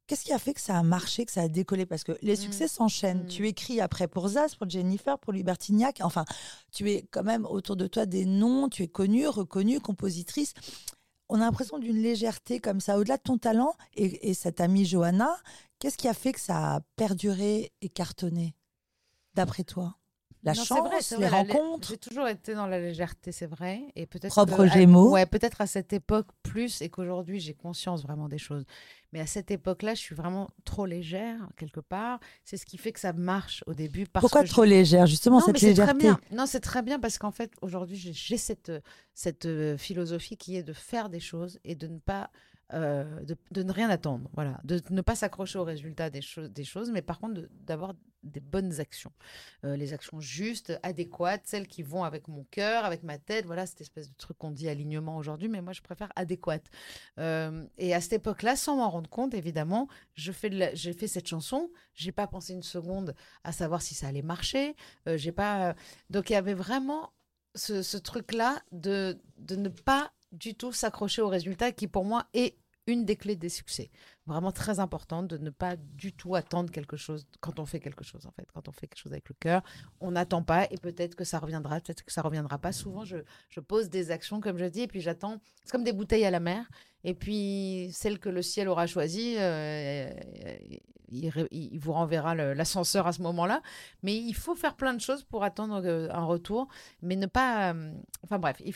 Qu'est-ce 0.06 0.24
qui 0.24 0.32
a 0.34 0.38
fait 0.38 0.52
que 0.52 0.60
ça 0.60 0.78
a 0.78 0.82
marché, 0.82 1.24
que 1.24 1.32
ça 1.32 1.42
a 1.42 1.48
décollé? 1.48 1.86
Parce 1.86 2.04
que 2.04 2.12
les 2.20 2.34
Mm. 2.34 2.36
succès 2.36 2.68
s'enchaînent. 2.68 3.24
Mm. 3.24 3.28
Tu 3.28 3.48
écris 3.48 3.80
après 3.80 4.06
pour 4.06 4.28
Zaz, 4.28 4.54
pour 4.54 4.68
Jennifer, 4.68 5.18
pour 5.18 5.32
Libertignac. 5.32 6.00
Enfin, 6.02 6.24
tu 6.72 6.90
es 6.90 7.06
quand 7.10 7.22
même 7.22 7.46
autour 7.46 7.76
de 7.76 7.86
toi 7.86 8.04
des 8.04 8.26
noms. 8.26 8.68
Tu 8.68 8.82
es 8.82 8.88
connue, 8.88 9.26
reconnue, 9.26 9.80
compositrice. 9.80 10.52
On 11.30 11.36
a 11.36 11.44
l'impression 11.46 11.78
d'une 11.78 11.96
légèreté 12.02 12.60
comme 12.60 12.80
ça, 12.80 12.98
au-delà 12.98 13.16
de 13.16 13.22
ton 13.22 13.38
talent. 13.38 13.74
Et, 13.94 14.28
et 14.28 14.34
cette 14.34 14.60
amie 14.60 14.84
Johanna, 14.84 15.34
qu'est-ce 15.78 15.96
qui 15.96 16.06
a 16.08 16.12
fait 16.14 16.32
que 16.32 16.40
ça 16.40 16.74
a 16.74 16.80
perduré 16.96 17.72
et 17.80 17.88
cartonné, 17.88 18.54
d'après 19.34 19.64
toi? 19.64 19.96
La 20.44 20.52
Non, 20.52 20.62
chance, 20.64 20.86
vrai, 20.86 20.98
les 21.18 21.26
vrai, 21.26 21.28
rencontres 21.40 21.88
J'ai 21.88 21.96
toujours 21.96 22.28
été 22.28 22.54
dans 22.54 22.66
la 22.66 22.78
légèreté, 22.78 23.32
c'est 23.32 23.46
vrai. 23.46 23.80
Et 23.96 24.04
peut-être 24.04 24.28
Propre 24.30 24.66
Gémeaux. 24.66 25.10
Ouais, 25.10 25.24
peut-être 25.24 25.62
à 25.62 25.66
cette 25.66 25.94
époque 25.94 26.26
plus 26.42 26.82
et 26.82 26.90
qu'aujourd'hui 26.90 27.40
j'ai 27.40 27.54
conscience 27.54 28.02
vraiment 28.02 28.28
des 28.28 28.36
choses. 28.36 28.64
Mais 29.12 29.20
à 29.20 29.26
cette 29.26 29.50
époque-là, 29.50 29.94
je 29.94 30.00
suis 30.00 30.14
vraiment 30.14 30.50
trop 30.66 30.84
légère 30.86 31.38
quelque 31.56 31.80
part. 31.80 32.20
C'est 32.44 32.56
ce 32.58 32.66
qui 32.66 32.76
fait 32.76 32.92
que 32.92 33.00
ça 33.00 33.12
marche 33.14 33.64
au 33.66 33.72
début. 33.72 34.04
Parce 34.06 34.22
Pourquoi 34.22 34.42
que 34.42 34.46
je- 34.48 34.52
trop 34.52 34.64
légère 34.64 35.06
Justement, 35.06 35.38
non, 35.38 35.46
cette 35.46 35.56
c'est 35.58 35.72
très 35.72 35.94
légèreté? 35.94 35.98
bien. 35.98 36.20
Non, 36.30 36.44
c'est 36.46 36.60
très 36.60 36.82
bien 36.82 36.98
parce 37.00 37.16
qu'en 37.18 37.30
fait, 37.30 37.50
aujourd'hui, 37.62 37.96
j'ai- 37.96 38.36
cette, 38.36 38.70
cette 39.14 39.46
euh, 39.46 39.78
philosophie 39.78 40.36
qui 40.36 40.56
est 40.56 40.62
de 40.62 40.72
faire 40.74 41.08
des 41.08 41.20
choses 41.20 41.58
et 41.64 41.74
de 41.74 41.86
ne 41.88 41.98
pas. 41.98 42.30
Euh, 42.74 43.24
de, 43.50 43.62
ne 43.62 43.72
rien 43.72 43.88
attendre, 43.88 44.28
voilà, 44.34 44.60
de 44.64 44.80
ne 44.90 45.00
pas 45.00 45.14
s'accrocher 45.14 45.58
au 45.58 45.64
résultat 45.64 46.10
des, 46.10 46.20
choses 46.20 46.50
des 46.50 46.64
choses, 46.64 46.90
mais 46.90 47.02
par 47.02 47.20
contre 47.20 47.42
d'avoir 47.50 47.94
des 48.22 48.40
bonnes 48.40 48.80
actions, 48.80 49.12
Euh, 49.64 49.76
les 49.76 49.92
actions 49.92 50.18
justes, 50.18 50.78
adéquates, 50.82 51.42
celles 51.44 51.68
qui 51.68 51.82
vont 51.82 52.04
avec 52.04 52.26
mon 52.26 52.44
cœur, 52.50 52.84
avec 52.84 53.02
ma 53.02 53.18
tête, 53.18 53.46
voilà, 53.46 53.66
cette 53.66 53.80
espèce 53.80 54.08
de 54.08 54.14
truc 54.16 54.38
qu'on 54.38 54.50
dit 54.50 54.68
alignement 54.68 55.16
aujourd'hui, 55.16 55.48
mais 55.48 55.60
moi 55.60 55.72
je 55.72 55.82
préfère 55.82 56.10
adéquate. 56.16 56.68
Euh, 57.18 57.64
et 57.78 57.94
à 57.94 58.00
cette 58.00 58.14
époque-là, 58.14 58.56
sans 58.56 58.76
m'en 58.76 58.90
rendre 58.90 59.10
compte, 59.10 59.34
évidemment, 59.34 59.88
je 60.14 60.32
fais 60.32 60.74
j'ai 60.74 60.94
fait 60.94 61.06
cette 61.06 61.28
chanson, 61.28 61.70
j'ai 61.94 62.12
pas 62.12 62.26
pensé 62.26 62.54
une 62.54 62.62
seconde 62.62 63.14
à 63.44 63.52
savoir 63.52 63.82
si 63.82 63.94
ça 63.94 64.08
allait 64.08 64.22
marcher, 64.22 64.74
j'ai 65.06 65.32
pas. 65.32 65.74
Donc 66.10 66.30
il 66.30 66.32
y 66.32 66.36
avait 66.36 66.54
vraiment 66.54 67.12
ce, 67.54 67.82
ce 67.82 67.96
truc-là 67.96 68.62
de, 68.72 69.20
de 69.38 69.56
ne 69.56 69.68
pas 69.68 70.12
du 70.32 70.54
tout 70.54 70.72
s'accrocher 70.72 71.22
au 71.22 71.28
résultat 71.28 71.72
qui 71.72 71.88
pour 71.88 72.04
moi 72.04 72.26
est 72.34 72.56
une 72.86 73.04
des 73.04 73.16
clés 73.16 73.36
des 73.36 73.48
succès. 73.48 73.90
Vraiment 74.26 74.52
très 74.52 74.78
importante 74.80 75.28
de 75.28 75.38
ne 75.38 75.50
pas 75.50 75.76
du 75.76 76.12
tout 76.12 76.34
attendre 76.34 76.70
quelque 76.70 76.96
chose 76.96 77.26
quand 77.40 77.58
on 77.58 77.66
fait 77.66 77.80
quelque 77.80 78.04
chose 78.04 78.26
en 78.26 78.30
fait. 78.32 78.46
Quand 78.52 78.68
on 78.68 78.72
fait 78.72 78.86
quelque 78.86 78.98
chose 79.00 79.12
avec 79.12 79.28
le 79.28 79.34
cœur, 79.38 79.62
on 80.00 80.10
n'attend 80.12 80.42
pas 80.42 80.66
et 80.70 80.76
peut-être 80.78 81.14
que 81.14 81.24
ça 81.24 81.38
reviendra, 81.38 81.80
peut-être 81.80 82.02
que 82.02 82.12
ça 82.12 82.22
reviendra 82.22 82.58
pas. 82.58 82.72
Souvent 82.72 83.04
je, 83.04 83.18
je 83.50 83.60
pose 83.60 83.88
des 83.90 84.10
actions 84.10 84.40
comme 84.40 84.58
je 84.58 84.64
dis 84.66 84.82
et 84.82 84.86
puis 84.86 85.00
j'attends. 85.00 85.40
C'est 85.64 85.72
comme 85.72 85.84
des 85.84 85.92
bouteilles 85.92 86.24
à 86.24 86.30
la 86.30 86.40
mer 86.40 86.68
et 87.04 87.14
puis 87.14 87.90
celle 87.92 88.18
que 88.18 88.28
le 88.28 88.42
ciel 88.42 88.68
aura 88.68 88.86
choisie, 88.86 89.36
euh, 89.38 90.10
il, 91.10 91.28
ré- 91.28 91.48
il 91.50 91.78
vous 91.78 91.92
renverra 91.92 92.34
l'ascenseur 92.34 93.06
à 93.06 93.12
ce 93.12 93.20
moment-là. 93.22 93.62
Mais 94.02 94.16
il 94.16 94.34
faut 94.34 94.54
faire 94.54 94.74
plein 94.74 94.94
de 94.94 95.00
choses 95.00 95.22
pour 95.22 95.44
attendre 95.44 95.82
euh, 95.84 96.08
un 96.10 96.24
retour, 96.24 96.68
mais 97.02 97.16
ne 97.16 97.26
pas. 97.26 97.72
euh, 97.74 97.92
Enfin 98.22 98.38
bref, 98.38 98.56
il 98.64 98.74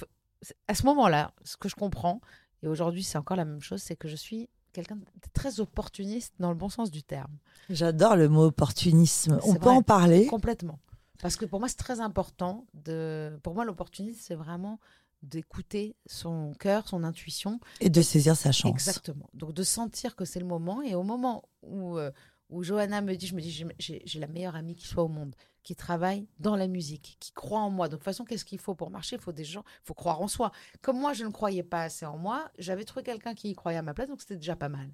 à 0.68 0.74
ce 0.74 0.84
moment-là, 0.86 1.32
ce 1.42 1.56
que 1.56 1.68
je 1.68 1.74
comprends, 1.74 2.20
et 2.62 2.68
aujourd'hui 2.68 3.02
c'est 3.02 3.18
encore 3.18 3.36
la 3.36 3.44
même 3.44 3.60
chose, 3.60 3.82
c'est 3.82 3.96
que 3.96 4.08
je 4.08 4.16
suis 4.16 4.48
quelqu'un 4.72 4.96
de 4.96 5.04
très 5.32 5.60
opportuniste 5.60 6.34
dans 6.38 6.50
le 6.50 6.56
bon 6.56 6.68
sens 6.68 6.90
du 6.90 7.02
terme. 7.02 7.36
J'adore 7.70 8.16
le 8.16 8.28
mot 8.28 8.44
opportunisme. 8.44 9.38
On 9.44 9.54
peut 9.54 9.70
en 9.70 9.82
parler? 9.82 10.26
Complètement. 10.26 10.78
Parce 11.20 11.36
que 11.36 11.44
pour 11.44 11.58
moi, 11.58 11.68
c'est 11.68 11.76
très 11.76 12.00
important. 12.00 12.66
De... 12.74 13.38
Pour 13.42 13.54
moi, 13.54 13.64
l'opportunisme, 13.64 14.20
c'est 14.22 14.34
vraiment 14.34 14.78
d'écouter 15.22 15.96
son 16.06 16.52
cœur, 16.60 16.86
son 16.86 17.02
intuition. 17.02 17.58
et 17.80 17.90
de 17.90 18.02
saisir 18.02 18.36
sa 18.36 18.52
chance. 18.52 18.70
Exactement. 18.70 19.28
Donc 19.34 19.52
de 19.52 19.64
sentir 19.64 20.14
que 20.14 20.24
c'est 20.24 20.38
le 20.38 20.46
moment. 20.46 20.80
Et 20.82 20.94
au 20.94 21.02
moment 21.02 21.48
où, 21.62 21.98
euh, 21.98 22.12
où 22.50 22.62
Johanna 22.62 23.00
me 23.00 23.16
dit, 23.16 23.26
je 23.26 23.34
me 23.34 23.40
dis, 23.40 23.66
j'ai 23.78 24.20
la 24.20 24.28
meilleure 24.28 24.54
amie 24.54 24.76
qui 24.76 24.86
soit 24.86 25.02
au 25.02 25.08
monde, 25.08 25.34
qui 25.68 25.76
travaille 25.76 26.26
dans 26.38 26.56
la 26.56 26.66
musique, 26.66 27.18
qui 27.20 27.30
croit 27.30 27.60
en 27.60 27.68
moi. 27.68 27.88
Donc 27.88 27.90
de 27.90 27.96
toute 27.96 28.04
façon, 28.04 28.24
qu'est-ce 28.24 28.46
qu'il 28.46 28.58
faut 28.58 28.74
pour 28.74 28.90
marcher? 28.90 29.16
Il 29.16 29.20
faut 29.20 29.32
des 29.32 29.44
gens, 29.44 29.64
il 29.82 29.84
faut 29.88 29.92
croire 29.92 30.18
en 30.22 30.26
soi. 30.26 30.50
Comme 30.80 30.98
moi, 30.98 31.12
je 31.12 31.26
ne 31.26 31.30
croyais 31.30 31.62
pas 31.62 31.82
assez 31.82 32.06
en 32.06 32.16
moi, 32.16 32.50
j'avais 32.56 32.84
trouvé 32.84 33.02
quelqu'un 33.02 33.34
qui 33.34 33.50
y 33.50 33.54
croyait 33.54 33.76
à 33.76 33.82
ma 33.82 33.92
place, 33.92 34.08
donc 34.08 34.22
c'était 34.22 34.36
déjà 34.36 34.56
pas 34.56 34.70
mal. 34.70 34.90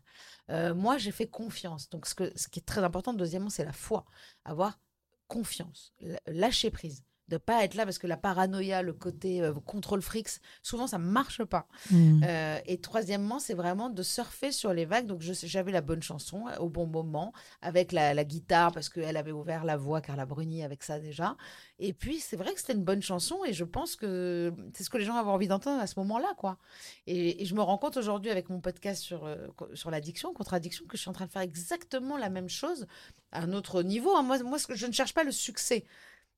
Euh, 0.51 0.75
moi, 0.75 0.99
j'ai 0.99 1.13
fait 1.13 1.29
confiance. 1.29 1.89
Donc 1.91 2.07
ce, 2.07 2.17
que, 2.17 2.33
ce 2.37 2.49
qui 2.49 2.59
est 2.59 2.65
très 2.67 2.83
important, 2.83 3.15
deuxièmement, 3.15 3.51
c'est 3.51 3.65
la 3.65 3.73
foi. 3.73 4.05
Avoir 4.45 4.81
confiance, 5.29 5.95
lâcher 6.27 6.73
prise. 6.73 7.05
De 7.29 7.39
pas 7.39 7.65
être 7.65 7.75
là 7.75 7.85
parce 7.85 7.97
que 7.97 8.07
la 8.07 8.19
paranoïa, 8.19 8.83
le 8.83 8.93
côté 8.93 9.41
euh, 9.41 9.55
contrôle 9.55 10.03
frics, 10.03 10.29
souvent 10.63 10.87
ça 10.87 10.99
marche 10.99 11.43
pas. 11.43 11.67
Mm. 11.91 12.23
Euh, 12.23 12.59
et 12.67 12.79
troisièmement, 12.79 13.39
c'est 13.39 13.55
vraiment 13.55 13.89
de 13.89 14.03
surfer 14.03 14.53
sur 14.53 14.75
les 14.75 14.85
vagues. 14.85 15.07
Donc, 15.07 15.23
j'avais 15.23 15.73
la 15.73 15.81
bonne 15.81 16.03
chanson 16.03 16.47
euh, 16.49 16.57
au 16.59 16.69
bon 16.69 16.87
moment, 16.87 17.33
avec 17.63 17.93
la, 17.93 18.13
la 18.13 18.25
guitare, 18.25 18.73
parce 18.73 18.91
qu'elle 18.91 19.17
avait 19.17 19.33
ouvert 19.33 19.65
la 19.65 19.79
voix, 19.79 20.03
Carla 20.03 20.27
Bruni, 20.27 20.63
avec 20.63 20.83
ça 20.83 21.01
déjà. 21.01 21.37
Et 21.79 21.95
puis, 21.95 22.21
c'est 22.21 22.37
vrai 22.37 22.53
que 22.53 22.61
c'était 22.61 22.75
une 22.75 22.85
bonne 22.85 23.03
chanson, 23.03 23.39
et 23.47 23.55
je 23.55 23.65
pense 23.65 23.97
que 23.97 24.53
c'est 24.75 24.85
ce 24.85 24.91
que 24.91 24.99
les 24.99 25.05
gens 25.05 25.17
avaient 25.17 25.31
envie 25.31 25.49
d'entendre 25.49 25.81
à 25.81 25.87
ce 25.87 25.99
moment-là, 26.01 26.35
quoi. 26.37 26.59
Et, 27.07 27.43
et 27.43 27.47
je 27.47 27.55
me 27.55 27.63
rends 27.63 27.79
compte 27.79 27.97
aujourd'hui, 27.97 28.31
avec 28.31 28.51
mon 28.51 28.61
podcast 28.61 29.03
sur, 29.03 29.25
euh, 29.25 29.49
sur 29.73 29.91
l'addiction, 29.91 30.35
contre-addiction, 30.35 30.85
que 30.87 30.99
je 30.99 31.01
suis 31.01 31.11
en 31.11 31.15
train 31.15 31.27
de 31.27 31.31
faire 31.33 31.43
exactement 31.43 32.19
la 32.19 32.29
même 32.29 32.51
chose 32.51 32.87
à 33.33 33.43
un 33.43 33.53
autre 33.55 33.83
niveau. 33.83 34.15
hein. 34.15 34.23
Moi, 34.23 34.43
moi, 34.43 34.59
je 34.69 34.87
ne 34.87 34.93
cherche 34.93 35.15
pas 35.15 35.25
le 35.25 35.33
succès. 35.33 35.87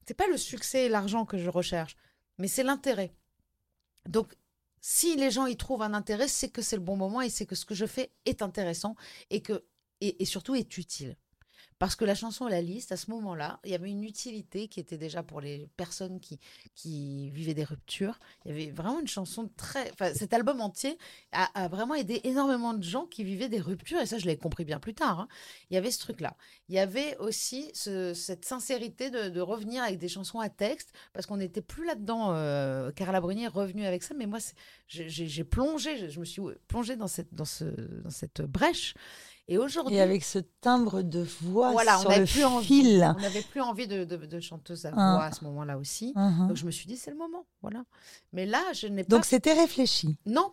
C'est 0.07 0.15
pas 0.15 0.29
le 0.29 0.37
succès 0.37 0.87
et 0.87 0.89
l'argent 0.89 1.25
que 1.25 1.39
je 1.39 1.51
recherche, 1.51 1.97
mais 2.39 2.49
c'est 2.49 2.63
l'intérêt. 2.63 3.13
Donc, 4.07 4.35
si 4.81 5.17
les 5.17 5.31
gens 5.31 5.47
y 5.47 5.57
trouvent 5.57 5.83
un 5.83 5.95
intérêt, 5.95 6.29
c'est 6.29 6.49
que 6.49 6.63
c'est 6.63 6.77
le 6.77 6.83
bon 6.83 6.97
moment 6.97 7.21
et 7.21 7.31
c'est 7.31 7.47
que 7.47 7.57
ce 7.57 7.65
que 7.65 7.75
je 7.75 7.87
fais 7.87 8.13
est 8.25 8.43
intéressant 8.43 8.95
et 9.31 9.43
et 10.01 10.25
surtout 10.25 10.55
est 10.55 10.79
utile. 10.79 11.17
Parce 11.79 11.95
que 11.95 12.05
la 12.07 12.15
chanson 12.15 12.47
La 12.47 12.63
Liste, 12.63 12.93
à 12.93 12.97
ce 12.97 13.11
moment-là, 13.11 13.61
il 13.65 13.71
y 13.71 13.75
avait 13.75 13.91
une 13.91 14.03
utilité 14.03 14.67
qui 14.69 14.81
était 14.81 14.97
déjà 14.97 15.23
pour 15.23 15.41
les 15.43 15.69
personnes 15.77 16.21
qui, 16.21 16.41
qui 16.75 17.31
vivaient 17.31 17.53
des 17.55 17.65
ruptures. 17.65 18.19
Il 18.45 18.51
y 18.51 18.55
avait 18.55 18.71
vraiment 18.71 18.99
une 19.01 19.07
chanson 19.09 19.51
très. 19.57 19.91
Enfin, 19.93 20.15
cet 20.15 20.33
album 20.33 20.61
entier 20.63 20.97
a, 21.33 21.45
a 21.65 21.69
vraiment 21.69 21.95
aidé 21.95 22.21
énormément 22.25 22.73
de 22.73 22.83
gens 22.83 23.05
qui 23.07 23.25
vivaient 23.25 23.51
des 23.51 23.61
ruptures, 23.61 24.01
et 24.01 24.07
ça, 24.07 24.17
je 24.19 24.25
l'ai 24.27 24.37
compris 24.39 24.65
bien 24.65 24.81
plus 24.81 24.95
tard. 24.95 25.21
hein. 25.21 25.29
Il 25.71 25.75
y 25.75 25.77
avait 25.77 25.91
ce 25.91 25.99
truc-là. 25.99 26.37
Il 26.69 26.75
y 26.75 26.79
avait 26.79 27.17
aussi 27.19 27.71
ce- 27.75 28.15
cette 28.15 28.45
sincérité 28.45 29.11
de, 29.11 29.41
revenir 29.41 29.83
avec 29.83 29.99
des 29.99 30.09
chansons 30.09 30.41
à 30.41 30.49
texte, 30.49 30.93
parce 31.13 31.27
qu'on 31.27 31.37
n'était 31.37 31.61
plus 31.63 31.85
là-dedans. 31.85 32.33
Euh, 32.33 32.91
Carla 32.93 33.21
Bruni 33.21 33.45
est 33.45 33.49
revenue 33.49 33.85
avec 33.85 34.03
ça, 34.03 34.15
mais 34.15 34.27
moi, 34.27 34.39
j'ai 34.89 35.45
plongé, 35.45 35.99
je, 35.99 36.09
je 36.09 36.21
me 36.21 36.25
suis 36.25 36.41
plongée 36.69 36.97
dans 36.97 37.07
cette, 37.07 37.35
dans 37.35 37.45
ce, 37.45 37.65
dans 37.65 38.11
cette 38.11 38.41
brèche. 38.43 38.95
Et 39.49 39.59
aujourd'hui, 39.59 39.95
Et 39.97 40.01
avec 40.01 40.25
ce 40.25 40.41
timbre 40.61 41.03
de 41.03 41.25
voix 41.43 41.71
Voilà, 41.71 41.99
on 41.99 42.01
sur 42.01 42.09
n'avait 42.11 42.21
le 42.23 42.27
plus 42.27 42.45
envie. 42.45 43.01
on 43.17 43.21
n'avait 43.21 43.43
plus 43.43 43.61
envie 43.61 43.87
de, 43.87 44.05
de, 44.05 44.17
de 44.17 44.41
chanteuse 44.41 44.87
à 44.87 44.91
Ah. 44.97 45.15
voix 45.17 45.25
à 45.27 45.33
ce 45.33 45.45
moment-là 45.45 45.79
aussi. 45.79 46.13
Mhm. 46.17 46.49
Donc 46.49 46.57
je 46.57 46.67
me 46.67 46.71
suis 46.73 46.87
dit, 46.87 46.97
c'est 46.97 47.13
le 47.13 47.17
moment. 47.17 47.47
Voilà. 47.63 47.85
Mais 48.33 48.45
là, 48.45 48.63
je 48.73 48.89
n'ai 48.89 49.05
pas. 49.05 49.15
Donc 49.17 49.25
c'était 49.25 49.53
réfléchi, 49.53 50.19
Non, 50.27 50.53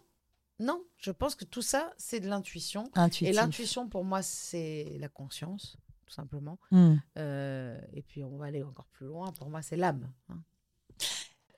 non. 0.59 0.83
Je 0.97 1.09
pense 1.11 1.33
que 1.35 1.43
tout 1.45 1.63
ça, 1.63 1.91
c'est 1.97 2.19
de 2.19 2.27
l'intuition. 2.27 2.89
Et 3.21 3.33
l'intuition, 3.33 3.87
pour 3.89 4.03
moi, 4.05 4.21
c'est 4.21 4.95
la 4.99 5.09
conscience, 5.09 5.75
tout 6.05 6.13
simplement. 6.13 6.59
Hmm. 6.71 6.95
Euh, 7.17 7.79
et 7.93 8.03
puis, 8.03 8.23
on 8.23 8.37
va 8.37 8.45
aller 8.45 8.61
encore 8.63 8.87
plus 8.93 9.07
loin. 9.07 9.31
Pour 9.33 9.49
moi, 9.49 9.61
c'est 9.63 9.75
l'âme. 9.75 10.07
hein. 10.29 10.37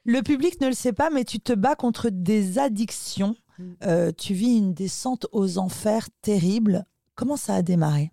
Le 0.05 0.21
public 0.21 0.61
ne 0.61 0.67
le 0.67 0.73
sait 0.73 0.93
pas, 0.93 1.09
mais 1.09 1.25
tu 1.25 1.39
te 1.39 1.51
bats 1.51 1.75
contre 1.75 2.09
des 2.11 2.59
addictions. 2.59 3.35
Mm. 3.57 3.73
Euh, 3.83 4.11
tu 4.15 4.33
vis 4.35 4.57
une 4.57 4.73
descente 4.73 5.25
aux 5.31 5.57
enfers 5.57 6.07
terrible. 6.21 6.85
Comment 7.15 7.37
ça 7.37 7.55
a 7.55 7.61
démarré? 7.61 8.11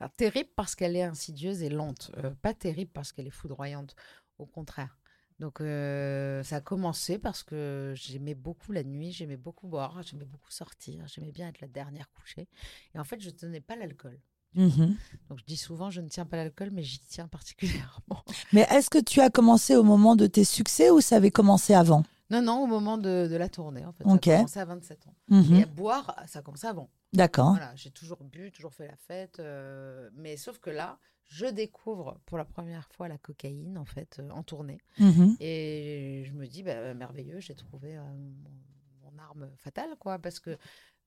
Alors, 0.00 0.12
terrible 0.16 0.50
parce 0.56 0.74
qu'elle 0.74 0.96
est 0.96 1.02
insidieuse 1.02 1.62
et 1.62 1.68
lente. 1.68 2.10
Euh, 2.18 2.30
pas 2.42 2.54
terrible 2.54 2.90
parce 2.92 3.12
qu'elle 3.12 3.26
est 3.26 3.30
foudroyante. 3.30 3.94
Au 4.38 4.46
contraire. 4.46 4.98
Donc, 5.38 5.60
euh, 5.60 6.42
ça 6.42 6.56
a 6.56 6.60
commencé 6.60 7.18
parce 7.18 7.42
que 7.42 7.92
j'aimais 7.94 8.34
beaucoup 8.34 8.72
la 8.72 8.82
nuit, 8.82 9.12
j'aimais 9.12 9.36
beaucoup 9.36 9.66
boire, 9.66 10.02
j'aimais 10.02 10.24
beaucoup 10.24 10.50
sortir, 10.50 11.06
j'aimais 11.08 11.30
bien 11.32 11.48
être 11.48 11.60
la 11.60 11.68
dernière 11.68 12.10
couchée. 12.12 12.48
Et 12.94 12.98
en 12.98 13.04
fait, 13.04 13.20
je 13.20 13.28
ne 13.28 13.34
tenais 13.34 13.60
pas 13.60 13.76
l'alcool. 13.76 14.18
Mhm. 14.54 14.96
Donc, 15.28 15.38
je 15.38 15.44
dis 15.44 15.58
souvent, 15.58 15.90
je 15.90 16.00
ne 16.00 16.08
tiens 16.08 16.24
pas 16.24 16.38
l'alcool, 16.38 16.70
mais 16.72 16.82
j'y 16.82 16.98
tiens 17.00 17.28
particulièrement. 17.28 18.24
Mais 18.54 18.66
est-ce 18.70 18.88
que 18.88 18.98
tu 18.98 19.20
as 19.20 19.28
commencé 19.28 19.76
au 19.76 19.82
moment 19.82 20.16
de 20.16 20.26
tes 20.26 20.44
succès 20.44 20.90
ou 20.90 21.02
ça 21.02 21.16
avait 21.16 21.30
commencé 21.30 21.74
avant? 21.74 22.04
Non, 22.30 22.40
non, 22.40 22.62
au 22.62 22.66
moment 22.66 22.96
de, 22.96 23.28
de 23.30 23.36
la 23.36 23.48
tournée, 23.50 23.84
en 23.84 23.92
fait. 23.92 24.04
Ok. 24.04 24.24
Ça 24.24 24.32
a 24.32 24.36
commencé 24.36 24.58
à 24.60 24.64
27 24.64 25.06
ans. 25.06 25.14
Mhm. 25.28 25.54
Et 25.56 25.62
à 25.62 25.66
boire, 25.66 26.16
ça 26.26 26.38
a 26.38 26.42
commencé 26.42 26.66
avant. 26.66 26.88
D'accord. 27.16 27.50
Voilà, 27.52 27.74
j'ai 27.74 27.90
toujours 27.90 28.22
bu, 28.22 28.52
toujours 28.52 28.72
fait 28.74 28.86
la 28.86 28.96
fête. 28.96 29.40
euh, 29.40 30.08
mais 30.14 30.36
sauf 30.36 30.58
que 30.58 30.70
là, 30.70 30.98
je 31.24 31.46
découvre 31.46 32.20
pour 32.26 32.38
la 32.38 32.44
première 32.44 32.88
fois 32.92 33.08
la 33.08 33.18
cocaïne, 33.18 33.78
en 33.78 33.84
fait, 33.84 34.18
euh, 34.20 34.30
en 34.30 34.42
tournée. 34.42 34.78
Mhm. 35.00 35.36
Et 35.40 36.22
je 36.26 36.32
me 36.32 36.46
dis, 36.46 36.62
bah, 36.62 36.94
merveilleux, 36.94 37.40
j'ai 37.40 37.54
trouvé 37.54 37.96
euh, 37.96 38.02
mon, 38.02 39.10
mon 39.10 39.18
arme 39.18 39.50
fatale, 39.56 39.96
quoi, 39.98 40.18
parce 40.18 40.38
que 40.38 40.56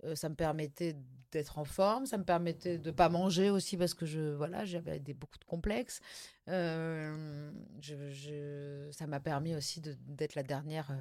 euh, 0.04 0.16
ça 0.16 0.28
me 0.30 0.36
permettait 0.36 0.96
d'être 1.32 1.60
en 1.60 1.64
forme, 1.66 2.06
ça 2.06 2.18
me 2.18 2.24
permettait 2.24 2.78
de 2.80 2.90
pas 2.92 3.08
manger 3.10 3.50
aussi, 3.52 3.78
parce 3.78 3.94
que 3.94 4.06
je, 4.06 4.34
voilà, 4.36 4.66
j'avais 4.66 5.00
des, 5.00 5.14
beaucoup 5.14 5.38
de 5.38 5.46
complexes. 5.46 6.02
Euh, 6.48 7.52
je- 7.82 8.10
je- 8.10 8.90
ça 8.92 9.06
m'a 9.08 9.20
permis 9.20 9.56
aussi 9.56 9.80
d'être 9.82 10.36
la 10.36 10.44
dernière 10.44 10.92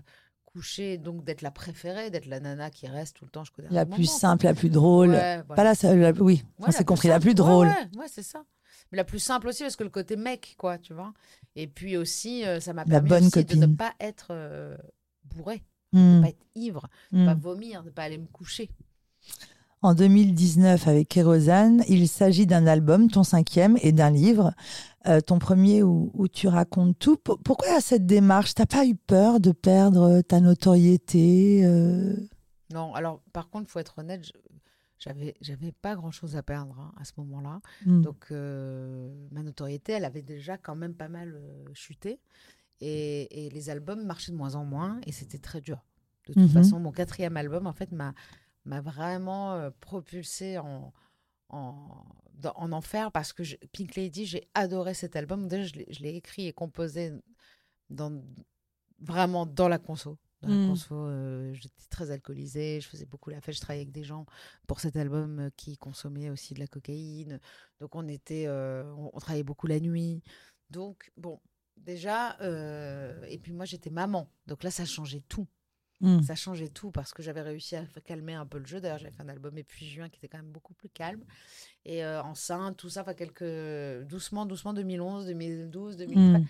donc 0.99 1.25
d'être 1.25 1.43
la 1.43 1.50
préférée, 1.50 2.11
d'être 2.11 2.27
la 2.27 2.41
nana 2.41 2.71
qui 2.71 2.87
reste 2.87 3.17
tout 3.17 3.25
le 3.25 3.31
temps 3.31 3.45
jusqu'au 3.45 3.62
dernier 3.62 3.75
La 3.77 3.85
moment, 3.85 3.97
plus 3.97 4.09
quoi. 4.09 4.19
simple, 4.19 4.45
la 4.47 4.55
plus 4.55 4.71
drôle. 4.71 5.11
Ouais, 5.11 5.43
Pas 5.55 5.65
la 5.65 5.75
seule, 5.75 5.99
la- 6.00 6.12
oui, 6.12 6.45
on 6.59 6.65
Ouais, 6.67 6.73
s'est 6.73 6.79
la 6.79 6.85
compris, 6.85 7.09
la 7.09 7.21
plus 7.21 7.35
drôle. 7.35 7.69
Ouais, 7.69 7.99
ouais, 8.00 8.07
c'est 8.09 8.23
ça. 8.23 8.43
Mais 8.93 8.97
la 8.97 9.05
plus 9.05 9.19
simple 9.19 9.49
aussi, 9.49 9.62
parce 9.62 9.77
que 9.77 9.85
le 9.85 9.91
côté 9.91 10.17
mec, 10.17 10.55
quoi, 10.59 10.79
tu 10.79 10.95
vois. 10.95 11.12
Et 11.57 11.67
puis 11.67 11.97
aussi, 11.97 12.45
euh, 12.47 12.59
ça 12.61 12.73
m'a 12.73 12.85
permis 12.85 13.09
bonne 13.09 13.27
aussi 13.27 13.45
de 13.45 13.57
ne 13.57 13.67
pas 13.67 13.93
être 14.00 14.29
euh, 14.31 14.77
bourré, 15.25 15.62
Hmm. 15.93 16.17
de 16.19 16.23
pas 16.23 16.29
être 16.29 16.47
ivre, 16.55 16.88
de 17.12 17.19
Hmm. 17.23 17.27
pas 17.27 17.35
vomir, 17.35 17.83
de 17.83 17.91
pas 17.91 18.03
aller 18.05 18.19
me 18.19 18.27
coucher. 18.27 18.71
En 19.81 19.94
2019, 19.94 20.88
avec 20.88 21.09
Kérosane, 21.09 21.85
il 21.88 22.09
s'agit 22.09 22.47
d'un 22.47 22.66
album, 22.66 23.09
ton 23.11 23.23
cinquième, 23.23 23.79
et 23.83 23.92
d'un 23.92 24.11
livre, 24.11 24.53
euh, 25.06 25.20
ton 25.20 25.38
premier 25.38 25.82
où, 25.82 26.11
où 26.14 26.28
tu 26.28 26.48
racontes 26.48 26.98
tout. 26.98 27.16
P- 27.16 27.32
pourquoi 27.44 27.80
cette 27.80 28.06
démarche? 28.06 28.54
T'as 28.54 28.66
pas 28.66 28.84
eu 28.87 28.94
peur 28.94 29.40
de 29.40 29.52
perdre 29.52 30.20
ta 30.22 30.40
notoriété 30.40 31.64
euh? 31.64 32.16
Non, 32.72 32.94
alors 32.94 33.22
par 33.32 33.48
contre, 33.48 33.70
faut 33.70 33.78
être 33.78 33.98
honnête, 34.00 34.24
je- 34.26 34.32
j'avais 34.98 35.34
j'avais 35.40 35.72
pas 35.72 35.94
grand 35.94 36.11
chose 36.11 36.37
à 36.37 36.42
perdre 36.42 36.76
hein, 36.80 36.92
à 37.00 37.04
ce 37.04 37.12
moment-là. 37.18 37.61
Hmm. 37.87 38.02
Donc 38.02 38.26
euh, 38.32 39.14
ma 39.30 39.42
notoriété, 39.42 39.92
elle 39.92 40.04
avait 40.04 40.22
déjà 40.22 40.58
quand 40.58 40.74
même 40.74 40.94
pas 40.94 41.08
mal 41.08 41.34
euh, 41.37 41.64
chuté. 41.74 42.20
Et, 42.80 43.46
et 43.46 43.50
les 43.50 43.70
albums 43.70 44.04
marchaient 44.04 44.30
de 44.32 44.37
moins 44.37 44.54
en 44.54 44.64
moins 44.64 45.00
et 45.06 45.12
c'était 45.12 45.38
très 45.38 45.61
dur. 45.61 45.84
De 46.28 46.32
toute 46.34 46.42
Mhm. 46.42 46.48
façon, 46.50 46.78
mon 46.78 46.92
quatrième 46.92 47.37
album, 47.37 47.66
en 47.66 47.72
fait, 47.72 47.90
m'a 47.92 48.12
m'a 48.64 48.80
vraiment 48.82 49.54
euh, 49.54 49.70
propulsé 49.80 50.58
en, 50.58 50.92
en, 51.48 52.04
dans- 52.38 52.53
en 52.57 52.72
enfer 52.72 53.12
parce 53.12 53.33
que 53.33 53.44
je- 53.44 53.57
Pink 53.72 53.94
Lady, 53.96 54.24
j'ai 54.27 54.48
adoré 54.55 54.94
cet 54.94 55.16
album. 55.16 55.48
Déjà, 55.48 55.64
je 55.66 56.01
l'ai- 56.01 56.16
écrit 56.16 56.46
et 56.46 56.53
composé 56.53 57.12
dans, 57.90 58.22
vraiment 59.01 59.46
dans 59.46 59.68
la 59.68 59.79
conso. 59.79 60.18
Dans 60.40 60.48
la 60.48 60.55
conso, 60.68 60.94
euh, 60.94 61.53
j'étais 61.53 61.87
très 61.90 62.11
alcoolisée, 62.12 62.81
je 62.81 62.87
faisais 62.88 63.07
beaucoup 63.07 63.31
la 63.31 63.40
fête, 63.40 63.57
je 63.57 63.61
travaillais 63.61 63.83
avec 63.83 63.92
des 63.92 64.05
gens 64.05 64.24
pour 64.68 64.79
cet 64.79 64.96
album 64.96 65.40
euh, 65.40 65.51
qui 65.57 65.77
consommaient 65.77 66.31
aussi 66.31 66.55
de 66.55 66.61
la 66.61 66.68
cocaïne. 66.68 67.40
Donc 67.81 67.96
on 67.96 68.07
était, 68.07 68.46
euh, 68.46 68.85
on, 68.94 69.11
on 69.12 69.18
travaillait 69.18 69.42
beaucoup 69.42 69.66
la 69.66 69.81
nuit. 69.81 70.22
Donc 70.70 71.11
bon, 71.16 71.40
déjà, 71.77 72.38
euh, 72.40 73.20
et 73.24 73.38
puis 73.38 73.53
moi 73.53 73.64
j'étais 73.64 73.90
maman, 73.90 74.31
donc 74.46 74.62
là 74.62 74.70
ça 74.70 74.85
changeait 74.85 75.24
tout. 75.29 75.48
Hmm. 76.00 76.22
Ça 76.22 76.34
changeait 76.37 76.68
tout 76.68 76.90
parce 76.92 77.12
que 77.12 77.22
j'avais 77.22 77.42
réussi 77.42 77.74
à 77.74 77.84
calmer 78.04 78.34
un 78.34 78.46
peu 78.46 78.58
le 78.58 78.66
jeu. 78.66 78.80
D'ailleurs, 78.80 78.98
j'avais 78.98 79.11
fait 79.11 79.22
un 79.22 79.28
album 79.28 79.58
et 79.58 79.64
puis 79.64 79.87
juin 79.87 80.08
qui 80.08 80.18
était 80.18 80.28
quand 80.28 80.38
même 80.38 80.52
beaucoup 80.52 80.74
plus 80.74 80.88
calme. 80.88 81.24
Et 81.84 82.04
euh, 82.04 82.22
enceinte, 82.22 82.76
tout 82.76 82.88
ça, 82.88 83.02
enfin 83.02 83.14
quelques 83.14 84.06
doucement, 84.06 84.46
doucement, 84.46 84.72
2011, 84.74 85.26
2012, 85.26 85.96
2013. 85.96 86.42
Hmm. 86.42 86.46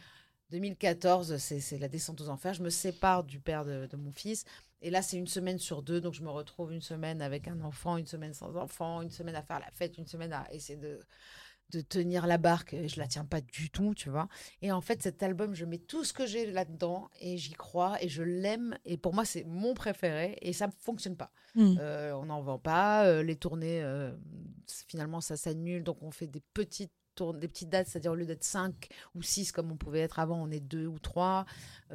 2014, 0.50 1.36
c'est 1.36 1.60
c'est 1.60 1.78
la 1.78 1.88
descente 1.88 2.20
aux 2.22 2.28
enfers. 2.30 2.54
Je 2.54 2.62
me 2.62 2.70
sépare 2.70 3.24
du 3.24 3.38
père 3.38 3.64
de, 3.64 3.86
de 3.86 3.96
mon 3.96 4.12
fils. 4.12 4.44
Et 4.80 4.90
là, 4.90 5.02
c'est 5.02 5.16
une 5.16 5.26
semaine 5.26 5.58
sur 5.58 5.82
deux. 5.82 6.00
Donc, 6.00 6.14
je 6.14 6.22
me 6.22 6.30
retrouve 6.30 6.72
une 6.72 6.80
semaine 6.80 7.20
avec 7.20 7.48
un 7.48 7.60
enfant, 7.60 7.96
une 7.96 8.06
semaine 8.06 8.32
sans 8.32 8.56
enfant, 8.56 9.02
une 9.02 9.10
semaine 9.10 9.34
à 9.34 9.42
faire 9.42 9.58
la 9.58 9.70
fête, 9.72 9.98
une 9.98 10.06
semaine 10.06 10.32
à 10.32 10.46
essayer 10.52 10.78
de, 10.78 11.00
de 11.70 11.80
tenir 11.80 12.26
la 12.26 12.38
barque. 12.38 12.74
Je 12.86 12.98
la 12.98 13.06
tiens 13.06 13.24
pas 13.24 13.40
du 13.40 13.70
tout, 13.70 13.94
tu 13.94 14.08
vois. 14.10 14.28
Et 14.62 14.72
en 14.72 14.80
fait, 14.80 15.02
cet 15.02 15.22
album, 15.22 15.54
je 15.54 15.64
mets 15.64 15.78
tout 15.78 16.04
ce 16.04 16.12
que 16.12 16.26
j'ai 16.26 16.50
là-dedans 16.50 17.10
et 17.20 17.36
j'y 17.36 17.52
crois 17.52 18.02
et 18.02 18.08
je 18.08 18.22
l'aime. 18.22 18.78
Et 18.84 18.96
pour 18.96 19.14
moi, 19.14 19.24
c'est 19.24 19.44
mon 19.44 19.74
préféré 19.74 20.38
et 20.40 20.52
ça 20.52 20.66
ne 20.66 20.72
fonctionne 20.72 21.16
pas. 21.16 21.30
Hmm. 21.54 21.74
Euh, 21.78 22.12
on 22.14 22.26
n'en 22.26 22.40
vend 22.42 22.58
pas. 22.58 23.06
euh, 23.06 23.22
les 23.22 23.36
tournées, 23.36 23.82
euh, 23.82 24.12
finalement, 24.86 25.20
ça 25.20 25.36
s'annule. 25.36 25.82
Donc, 25.84 25.98
on 26.02 26.10
fait 26.10 26.26
des 26.26 26.42
petites 26.54 26.92
des 27.40 27.48
petites 27.48 27.68
dates, 27.68 27.88
c'est-à-dire 27.88 28.12
au 28.12 28.14
lieu 28.14 28.26
d'être 28.26 28.44
5 28.44 28.90
ou 29.16 29.22
6 29.22 29.50
comme 29.50 29.72
on 29.72 29.76
pouvait 29.76 30.02
être 30.02 30.20
avant, 30.20 30.40
on 30.40 30.52
est 30.52 30.60
2 30.60 30.86
ou 30.86 31.00
3. 31.00 31.46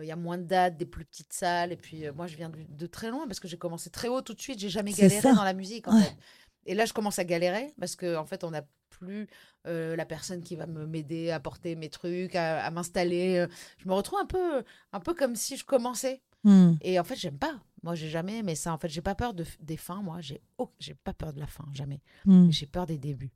Il 0.02 0.04
y 0.06 0.12
a 0.12 0.18
moins 0.18 0.38
de 0.38 0.44
dates, 0.44 0.76
des 0.76 0.86
plus 0.86 1.06
petites 1.06 1.32
salles. 1.32 1.72
Et 1.72 1.78
puis, 1.78 2.06
euh, 2.06 2.12
moi, 2.12 2.28
je 2.28 2.36
viens 2.36 2.50
de, 2.50 2.58
de 2.68 2.88
très 2.88 3.10
loin 3.10 3.26
parce 3.26 3.40
que 3.40 3.48
j'ai 3.48 3.56
commencé 3.58 3.90
très 3.90 4.10
haut 4.10 4.22
tout 4.22 4.34
de 4.34 4.42
suite. 4.42 4.60
J'ai 4.60 4.68
jamais 4.68 4.92
galéré 4.92 5.34
dans 5.34 5.46
la 5.46 5.54
musique, 5.54 5.88
en 5.88 5.96
Ouais. 5.96 6.04
fait. 6.04 6.18
Et 6.66 6.74
là, 6.76 6.84
je 6.84 6.92
commence 6.92 7.20
à 7.20 7.24
galérer 7.24 7.74
parce 7.80 7.96
qu'en 7.96 8.16
en 8.18 8.26
fait, 8.26 8.44
on 8.44 8.52
n'a 8.52 8.64
plus 8.94 9.28
euh, 9.68 9.96
la 9.96 10.06
personne 10.06 10.42
qui 10.42 10.56
va 10.56 10.66
me 10.68 10.86
m'aider 10.86 11.32
à 11.32 11.40
porter 11.40 11.76
mes 11.76 11.90
trucs, 11.90 12.36
à, 12.36 12.64
à 12.64 12.72
m'installer. 12.72 13.38
Euh, 13.38 13.48
Je 13.78 13.88
me 13.88 13.94
retrouve 13.94 14.20
un 14.20 14.26
peu, 14.26 14.64
un 14.92 15.00
peu 15.00 15.14
comme 15.14 15.36
si 15.36 15.58
je 15.58 15.66
commençais. 15.66 16.22
Hmm. 16.44 16.74
Et 16.82 17.00
en 17.00 17.04
fait, 17.04 17.16
j'aime 17.16 17.38
pas. 17.38 17.60
Moi, 17.84 17.96
j'ai 17.96 18.10
jamais 18.10 18.38
aimé 18.40 18.56
ça. 18.56 18.74
En 18.74 18.78
fait, 18.78 18.90
j'ai 18.90 19.02
pas 19.02 19.16
peur 19.16 19.34
de, 19.34 19.46
des 19.60 19.78
fins. 19.78 20.02
Moi, 20.02 20.22
j'ai 20.22 20.42
oh, 20.58 20.70
j'ai 20.80 20.94
pas 20.94 21.14
peur 21.14 21.34
de 21.34 21.40
la 21.40 21.48
fin, 21.48 21.66
jamais. 21.74 22.02
Hmm. 22.26 22.50
J'ai 22.52 22.66
peur 22.68 22.86
des 22.86 22.98
débuts. 22.98 23.32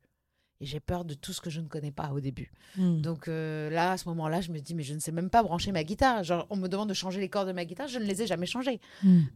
Et 0.60 0.66
j'ai 0.66 0.80
peur 0.80 1.06
de 1.06 1.14
tout 1.14 1.34
ce 1.34 1.40
que 1.40 1.52
je 1.52 1.62
ne 1.62 1.68
connais 1.68 1.92
pas 1.92 2.10
au 2.12 2.20
début. 2.20 2.52
Hmm. 2.78 3.00
Donc 3.00 3.28
euh, 3.28 3.70
là, 3.70 3.92
à 3.92 3.98
ce 3.98 4.10
moment-là, 4.10 4.42
je 4.42 4.52
me 4.52 4.60
dis, 4.60 4.74
mais 4.74 4.82
je 4.82 4.96
ne 4.96 5.00
sais 5.00 5.12
même 5.12 5.30
pas 5.30 5.44
brancher 5.44 5.72
ma 5.72 5.84
guitare. 5.84 6.24
Genre, 6.24 6.48
on 6.50 6.56
me 6.58 6.68
demande 6.68 6.90
de 6.90 6.96
changer 6.96 7.20
les 7.20 7.30
cordes 7.30 7.48
de 7.48 7.54
ma 7.54 7.64
guitare, 7.64 7.88
je 7.88 8.00
ne 8.00 8.06
les 8.06 8.24
ai 8.24 8.28
jamais 8.28 8.48
changées. 8.48 8.82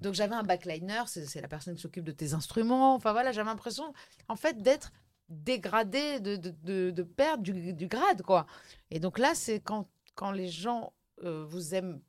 Donc 0.02 0.16
j'avais 0.16 0.34
un 0.34 0.42
backliner, 0.44 1.04
c'est 1.06 1.28
c'est 1.28 1.40
la 1.40 1.48
personne 1.48 1.76
qui 1.76 1.82
s'occupe 1.82 2.06
de 2.06 2.12
tes 2.12 2.34
instruments. 2.34 2.96
Enfin 2.96 3.12
voilà, 3.12 3.32
j'avais 3.32 3.50
l'impression, 3.50 3.94
en 4.30 4.36
fait, 4.36 4.64
d'être 4.64 4.92
dégradé, 5.32 6.20
de, 6.20 6.36
de, 6.36 6.50
de, 6.64 6.92
de 6.92 7.04
perdre 7.04 7.44
du, 7.44 7.74
du 7.74 7.88
grade, 7.88 8.22
quoi. 8.22 8.46
Et 8.90 9.00
donc 9.00 9.18
là, 9.18 9.34
c'est 9.36 9.60
quand, 9.60 9.88
quand 10.16 10.32
les 10.32 10.50
gens 10.50 10.94
euh, 11.24 11.44
vous 11.46 11.74
aiment 11.74 12.02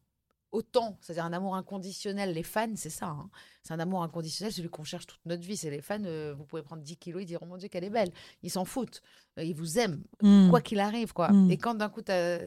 autant, 0.51 0.99
c'est-à-dire 1.01 1.25
un 1.25 1.33
amour 1.33 1.57
inconditionnel, 1.57 2.35
les 2.35 2.43
fans, 2.43 2.75
c'est 2.77 2.91
ça. 2.91 3.07
hein. 3.07 3.31
C'est 3.63 3.73
un 3.73 3.81
amour 3.81 4.03
inconditionnel, 4.03 4.53
celui 4.53 4.69
qu'on 4.69 4.85
cherche 4.85 5.07
toute 5.07 5.25
notre 5.25 5.43
vie. 5.47 5.57
C'est 5.57 5.71
les 5.71 5.81
fans, 5.81 6.05
euh, 6.05 6.35
vous 6.37 6.45
pouvez 6.45 6.63
prendre 6.63 6.83
10 6.83 6.99
kilos, 6.99 7.23
ils 7.23 7.27
diront, 7.27 7.47
mon 7.47 7.57
Dieu, 7.57 7.69
qu'elle 7.69 7.85
est 7.85 7.91
belle. 7.91 8.13
Ils 8.43 8.51
s'en 8.51 8.67
foutent. 8.67 9.01
Ils 9.39 9.55
vous 9.55 9.79
aiment 9.79 10.03
Hmm. 10.21 10.51
quoi 10.51 10.61
qu'il 10.61 10.79
arrive, 10.81 11.15
quoi. 11.15 11.31
Mm. 11.33 11.51
Et 11.51 11.57
quand 11.57 11.75
d'un 11.75 11.89
coup, 11.89 12.03
tu 12.03 12.13
as 12.13 12.39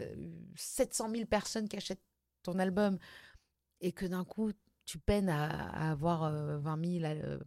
700 0.55 1.09
000 1.09 1.25
personnes 1.25 1.67
qui 1.67 1.77
achètent 1.77 2.03
ton 2.43 2.59
album 2.59 2.99
et 3.81 3.91
que 3.91 4.05
d'un 4.05 4.23
coup, 4.23 4.51
tu 4.85 4.99
peines 4.99 5.29
à, 5.29 5.49
à 5.71 5.89
avoir 5.91 6.25
euh, 6.25 6.59
20 6.59 6.99
000 6.99 7.05
euh, 7.05 7.39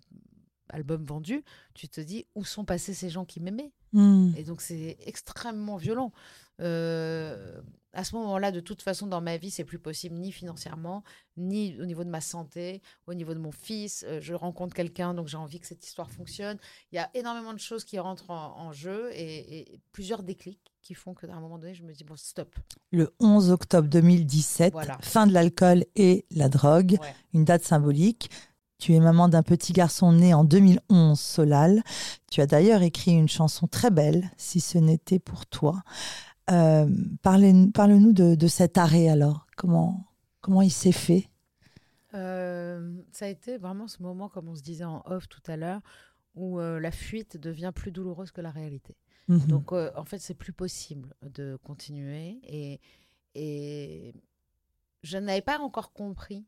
albums 0.71 1.05
vendus, 1.05 1.45
tu 1.75 1.89
te 1.89 2.01
dis 2.01 2.27
où 2.35 2.45
sont 2.45 2.65
passés 2.65 2.95
ces 2.95 3.11
gens 3.11 3.25
qui 3.25 3.41
m'aimaient? 3.41 3.73
Hmm. 3.93 4.33
Et 4.37 4.43
donc, 4.45 4.61
c'est 4.61 4.97
extrêmement 5.05 5.77
violent. 5.77 6.13
Euh, 6.61 7.61
à 7.95 8.05
ce 8.05 8.15
moment-là, 8.17 8.53
de 8.53 8.61
toute 8.61 8.83
façon, 8.83 9.07
dans 9.07 9.21
ma 9.21 9.37
vie, 9.39 9.51
c'est 9.51 9.65
plus 9.65 9.79
possible, 9.79 10.15
ni 10.17 10.31
financièrement, 10.31 11.03
ni 11.37 11.81
au 11.81 11.87
niveau 11.87 12.05
de 12.05 12.11
ma 12.11 12.21
santé, 12.21 12.83
au 13.07 13.15
niveau 13.15 13.33
de 13.35 13.39
mon 13.39 13.51
fils. 13.51 14.05
Euh, 14.07 14.21
je 14.21 14.35
rencontre 14.35 14.75
quelqu'un, 14.75 15.15
donc 15.15 15.29
j'ai 15.29 15.37
envie 15.39 15.59
que 15.59 15.67
cette 15.67 15.85
histoire 15.87 16.11
fonctionne. 16.11 16.59
Il 16.93 16.97
y 16.97 16.99
a 16.99 17.11
énormément 17.15 17.55
de 17.55 17.59
choses 17.59 17.85
qui 17.85 17.99
rentrent 17.99 18.31
en, 18.31 18.59
en 18.59 18.73
jeu 18.73 19.11
et, 19.15 19.61
et 19.73 19.81
plusieurs 19.93 20.23
déclics 20.23 20.61
qui 20.83 20.95
font 20.95 21.15
qu'à 21.15 21.33
un 21.33 21.41
moment 21.41 21.59
donné, 21.59 21.75
je 21.75 21.83
me 21.83 21.93
dis, 21.93 22.05
bon, 22.05 22.17
stop. 22.17 22.55
Le 22.93 23.13
11 23.21 23.51
octobre 23.51 23.89
2017, 23.89 24.73
Voilà. 24.75 24.99
fin 25.01 25.27
de 25.27 25.33
l'alcool 25.33 25.85
et 25.97 26.25
la 26.31 26.49
drogue, 26.49 26.99
Ouais. 27.01 27.15
une 27.35 27.45
date 27.45 27.65
symbolique. 27.65 28.31
Tu 28.79 28.95
es 28.95 29.01
maman 29.01 29.29
d'un 29.29 29.43
petit 29.43 29.73
garçon 29.73 30.13
né 30.13 30.33
en 30.35 30.45
2011, 30.45 31.19
Solal. 31.19 31.83
Tu 32.31 32.41
as 32.41 32.47
d'ailleurs 32.47 32.83
écrit 32.83 33.11
une 33.11 33.29
chanson 33.29 33.67
très 33.67 33.91
belle, 33.91 34.31
Si 34.37 34.61
ce 34.61 34.79
n'était 34.79 35.19
pour 35.19 35.47
toi. 35.47 35.83
Euh, 36.51 36.89
Parle-nous 37.23 38.13
de, 38.13 38.37
de 38.37 38.47
cet 38.47 38.79
arrêt 38.79 39.09
alors. 39.09 39.47
Comment, 39.57 40.07
comment 40.41 40.63
il 40.63 40.71
s'est 40.71 40.93
fait? 40.93 41.29
Euh, 42.15 43.03
ça 43.13 43.25
a 43.25 43.29
été 43.29 43.59
vraiment 43.59 43.89
ce 43.89 44.01
moment, 44.01 44.29
comme 44.29 44.49
on 44.49 44.55
se 44.55 44.63
disait 44.63 44.85
en 44.85 45.03
off 45.07 45.29
tout 45.29 45.43
à 45.49 45.57
l'heure, 45.57 45.81
où 46.37 46.61
euh, 46.61 46.79
la 46.79 46.93
fuite 46.93 47.37
devient 47.37 47.73
plus 47.75 47.91
douloureuse 47.91 48.31
que 48.31 48.41
la 48.41 48.53
réalité. 48.53 48.97
Mhm. 49.27 49.41
Donc, 49.49 49.73
en 49.73 50.05
fait, 50.05 50.21
c'est 50.21 50.35
plus 50.35 50.53
possible 50.53 51.15
de 51.23 51.59
continuer. 51.65 52.39
Et, 52.45 52.81
et 53.35 54.15
je 55.03 55.19
n'avais 55.19 55.43
pas 55.43 55.59
encore 55.59 55.93
compris 55.93 56.47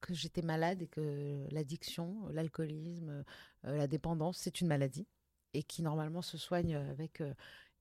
que 0.00 0.14
j'étais 0.14 0.42
malade 0.42 0.82
et 0.82 0.86
que 0.86 1.46
l'addiction, 1.50 2.28
l'alcoolisme, 2.30 3.24
euh, 3.64 3.76
la 3.76 3.86
dépendance, 3.86 4.38
c'est 4.38 4.60
une 4.60 4.68
maladie 4.68 5.06
et 5.54 5.62
qui 5.62 5.82
normalement 5.82 6.22
se 6.22 6.38
soigne 6.38 6.76
avec 6.76 7.20
euh, 7.20 7.34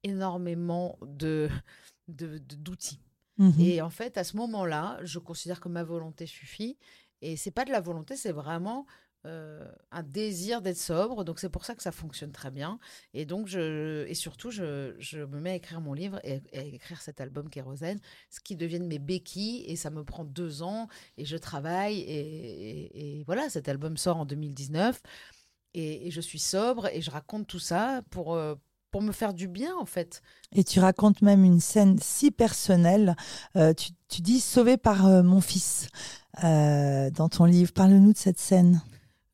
énormément 0.04 0.98
de 1.02 1.50
d'outils. 2.08 3.02
Mhm. 3.38 3.60
Et 3.60 3.82
en 3.82 3.90
fait, 3.90 4.18
à 4.18 4.24
ce 4.24 4.36
moment-là, 4.38 5.00
je 5.04 5.20
considère 5.20 5.60
que 5.60 5.70
ma 5.70 5.84
volonté 5.84 6.26
suffit. 6.26 6.78
Et 7.22 7.38
c'est 7.38 7.52
pas 7.52 7.66
de 7.66 7.72
la 7.72 7.82
volonté, 7.82 8.16
c'est 8.16 8.32
vraiment 8.32 8.86
euh, 9.26 9.70
un 9.92 10.02
désir 10.02 10.62
d'être 10.62 10.78
sobre. 10.78 11.26
Donc 11.26 11.40
c'est 11.40 11.50
pour 11.50 11.66
ça 11.66 11.76
que 11.76 11.84
ça 11.84 11.92
fonctionne 11.92 12.32
très 12.32 12.52
bien. 12.52 12.80
Et 13.14 13.26
donc 13.26 13.48
je 13.48 14.06
et 14.08 14.14
surtout 14.14 14.50
je, 14.50 14.96
je 14.98 15.20
me 15.20 15.42
mets 15.42 15.52
à 15.52 15.56
écrire 15.56 15.82
mon 15.82 15.92
livre 15.92 16.22
et, 16.24 16.42
à 16.58 16.62
écrire 16.62 17.02
cet 17.02 17.20
album 17.20 17.50
Kérosène, 17.50 18.00
ce 18.30 18.40
qui 18.40 18.56
deviennent 18.56 18.88
mes 18.88 18.98
béquilles. 19.00 19.66
Et 19.68 19.76
ça 19.76 19.90
me 19.90 20.06
prend 20.06 20.24
deux 20.24 20.62
ans 20.64 20.88
et 21.18 21.26
je 21.26 21.36
travaille. 21.36 22.00
Et, 22.00 23.24
voilà, 23.26 23.50
cet 23.50 23.68
album 23.68 23.98
sort 23.98 24.18
en 24.18 24.26
2019. 24.26 25.02
Et, 25.74 26.10
je 26.12 26.22
suis 26.22 26.40
sobre 26.40 26.88
et 26.88 27.02
je 27.02 27.12
raconte 27.12 27.46
tout 27.46 27.60
ça 27.60 28.02
pour 28.12 28.36
euh, 28.36 28.56
pour 28.90 29.02
me 29.02 29.12
faire 29.12 29.34
du 29.34 29.50
bien 29.50 29.76
en 29.76 29.86
fait. 29.86 30.22
Et 30.54 30.64
tu 30.64 30.80
racontes 30.80 31.22
même 31.22 31.44
une 31.44 31.60
scène 31.60 32.00
si 32.02 32.32
personnelle. 32.32 33.18
Euh, 33.58 33.74
tu, 33.74 33.92
tu 34.08 34.22
dis 34.22 34.40
sauvé 34.40 34.78
par 34.78 35.04
mon 35.24 35.42
fils 35.42 35.90
dans 36.42 37.30
ton 37.30 37.44
livre. 37.44 37.74
Parle-nous 37.74 38.14
de 38.14 38.18
cette 38.18 38.40
scène. 38.40 38.82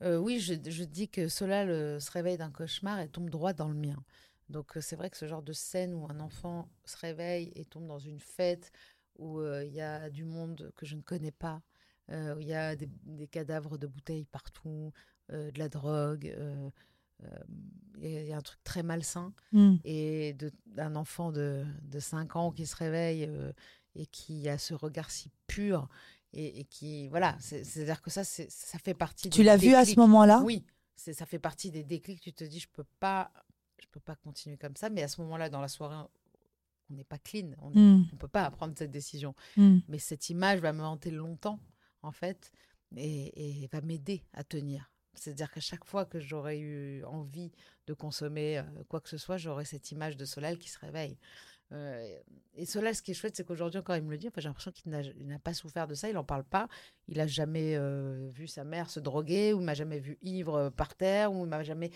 Euh, 0.02 0.18
oui, 0.18 0.40
je, 0.40 0.54
je 0.70 0.84
dis 0.84 1.08
que 1.10 1.28
Solal 1.28 1.70
euh, 1.70 2.00
se 2.00 2.12
réveille 2.12 2.38
d'un 2.38 2.52
cauchemar 2.52 3.00
et 3.00 3.08
tombe 3.10 3.30
droit 3.30 3.54
dans 3.54 3.70
le 3.70 3.76
mien. 3.76 4.04
Donc 4.50 4.76
euh, 4.78 4.82
c'est 4.82 4.96
vrai 4.96 5.10
que 5.10 5.18
ce 5.18 5.26
genre 5.28 5.42
de 5.42 5.54
scène 5.54 5.94
où 5.94 6.06
un 6.10 6.20
enfant 6.20 6.70
se 6.86 6.98
réveille 6.98 7.52
et 7.56 7.66
tombe 7.66 7.88
dans 7.88 8.00
une 8.00 8.20
fête 8.20 8.72
où 9.18 9.40
euh, 9.40 9.64
il 9.64 9.74
y 9.74 9.82
a 9.82 10.10
du 10.10 10.26
monde 10.26 10.72
que 10.76 10.86
je 10.86 10.96
ne 10.96 11.02
connais 11.02 11.32
pas, 11.32 11.62
euh, 12.12 12.36
où 12.36 12.40
il 12.42 12.48
y 12.48 12.54
a 12.54 12.76
des, 12.76 12.90
des 13.06 13.28
cadavres 13.28 13.78
de 13.78 13.88
bouteilles 13.88 14.26
partout, 14.26 14.92
euh, 15.32 15.50
de 15.52 15.60
la 15.60 15.70
drogue, 15.70 16.36
il 17.98 18.10
y, 18.10 18.18
a- 18.18 18.22
il 18.22 18.28
y 18.28 18.34
a 18.34 18.38
un 18.38 18.42
truc 18.42 18.60
très 18.64 18.84
malsain 18.84 19.34
Hmm. 19.52 19.76
et 19.86 20.36
d'un 20.66 20.96
enfant 20.98 21.32
de, 21.32 21.64
de 21.84 22.00
5 22.00 22.36
ans 22.36 22.52
qui 22.52 22.66
se 22.66 22.76
réveille 22.76 23.30
et 23.96 24.06
qui 24.08 24.50
a 24.50 24.58
ce 24.58 24.74
regard 24.74 25.10
si 25.10 25.32
pur 25.48 25.88
et, 26.36 26.60
et 26.60 26.64
qui 26.66 27.08
voilà 27.10 27.36
c'est- 27.40 27.64
c'est-à-dire 27.64 28.02
que 28.02 28.10
ça 28.10 28.24
ça 28.24 28.80
fait 28.80 28.94
partie 28.94 29.30
Tu 29.30 29.42
l'as 29.44 29.58
vu 29.58 29.70
à 29.74 29.80
ce 29.82 29.90
déclics. 29.92 29.98
moment-là? 29.98 30.42
Oui 30.44 30.64
ça 30.96 31.26
fait 31.26 31.40
partie 31.40 31.72
des 31.72 31.84
déclics 31.84 32.22
tu 32.22 32.34
te 32.34 32.44
dis 32.44 32.60
je 32.60 32.70
peux 32.70 32.86
pas 33.00 33.32
je 33.80 33.86
peux 33.92 34.00
pas 34.00 34.16
continuer 34.16 34.58
comme 34.58 34.76
ça 34.76 34.90
mais 34.90 35.04
à 35.04 35.08
ce 35.08 35.20
moment-là 35.22 35.50
dans 35.50 35.62
la 35.62 35.68
soirée 35.68 35.96
on 36.90 36.94
n'est 36.94 37.04
pas 37.04 37.18
clean 37.18 37.52
on 37.62 37.70
Hmm. 37.72 38.06
ne 38.12 38.18
peut 38.18 38.28
pas 38.28 38.50
prendre 38.52 38.74
cette 38.78 38.92
décision 38.92 39.34
Hmm. 39.58 39.80
mais 39.88 40.00
cette 40.00 40.30
image 40.30 40.60
va 40.62 40.72
me 40.74 40.84
hanter 40.84 41.12
longtemps 41.12 41.60
en 42.02 42.12
fait 42.12 42.52
et, 42.96 43.62
et 43.64 43.68
va 43.68 43.82
m'aider 43.82 44.24
à 44.34 44.44
tenir 44.44 44.92
c'est-à-dire 45.18 45.50
qu'à 45.52 45.62
chaque 45.62 45.86
fois 45.86 46.06
que 46.06 46.20
j'aurais 46.20 46.60
eu 46.60 47.04
envie 47.06 47.52
de 47.88 47.94
consommer 47.94 48.58
euh, 48.58 48.64
quoi 48.90 49.00
que 49.00 49.08
ce 49.08 49.18
soit, 49.18 49.38
j'aurais 49.38 49.64
cette 49.64 49.90
image 49.92 50.18
de 50.18 50.26
Solal 50.26 50.58
qui 50.58 50.68
se 50.68 50.78
réveille. 50.78 51.18
Euh, 51.76 52.20
et 52.58 52.66
Solal, 52.66 52.96
ce 52.96 53.02
qui 53.02 53.12
est 53.12 53.14
chouette, 53.14 53.36
c'est 53.36 53.46
qu'aujourd'hui 53.46 53.80
encore, 53.80 53.98
il 53.98 54.04
me 54.04 54.12
le 54.12 54.18
dit. 54.18 54.28
Enfin, 54.28 54.40
j'ai 54.40 54.48
l'impression 54.48 54.72
qu'il 54.72 54.90
n'a 54.90 55.02
n'a 55.04 55.40
pas 55.40 55.54
souffert 55.54 55.88
de 55.88 55.94
ça. 55.94 56.08
Il 56.08 56.14
n'en 56.14 56.24
parle 56.24 56.46
pas. 56.46 56.70
Il 57.08 57.20
a 57.20 57.28
jamais 57.28 57.76
euh, 57.76 58.30
vu 58.32 58.48
sa 58.48 58.64
mère 58.64 58.90
se 58.90 59.00
droguer, 59.00 59.54
ou 59.54 59.60
il 59.60 59.66
m'a 59.66 59.74
jamais 59.74 60.00
vu 60.00 60.18
ivre 60.22 60.56
euh, 60.56 60.70
par 60.70 60.96
terre, 60.96 61.34
ou 61.34 61.46
m'a 61.46 61.64
jamais. 61.64 61.92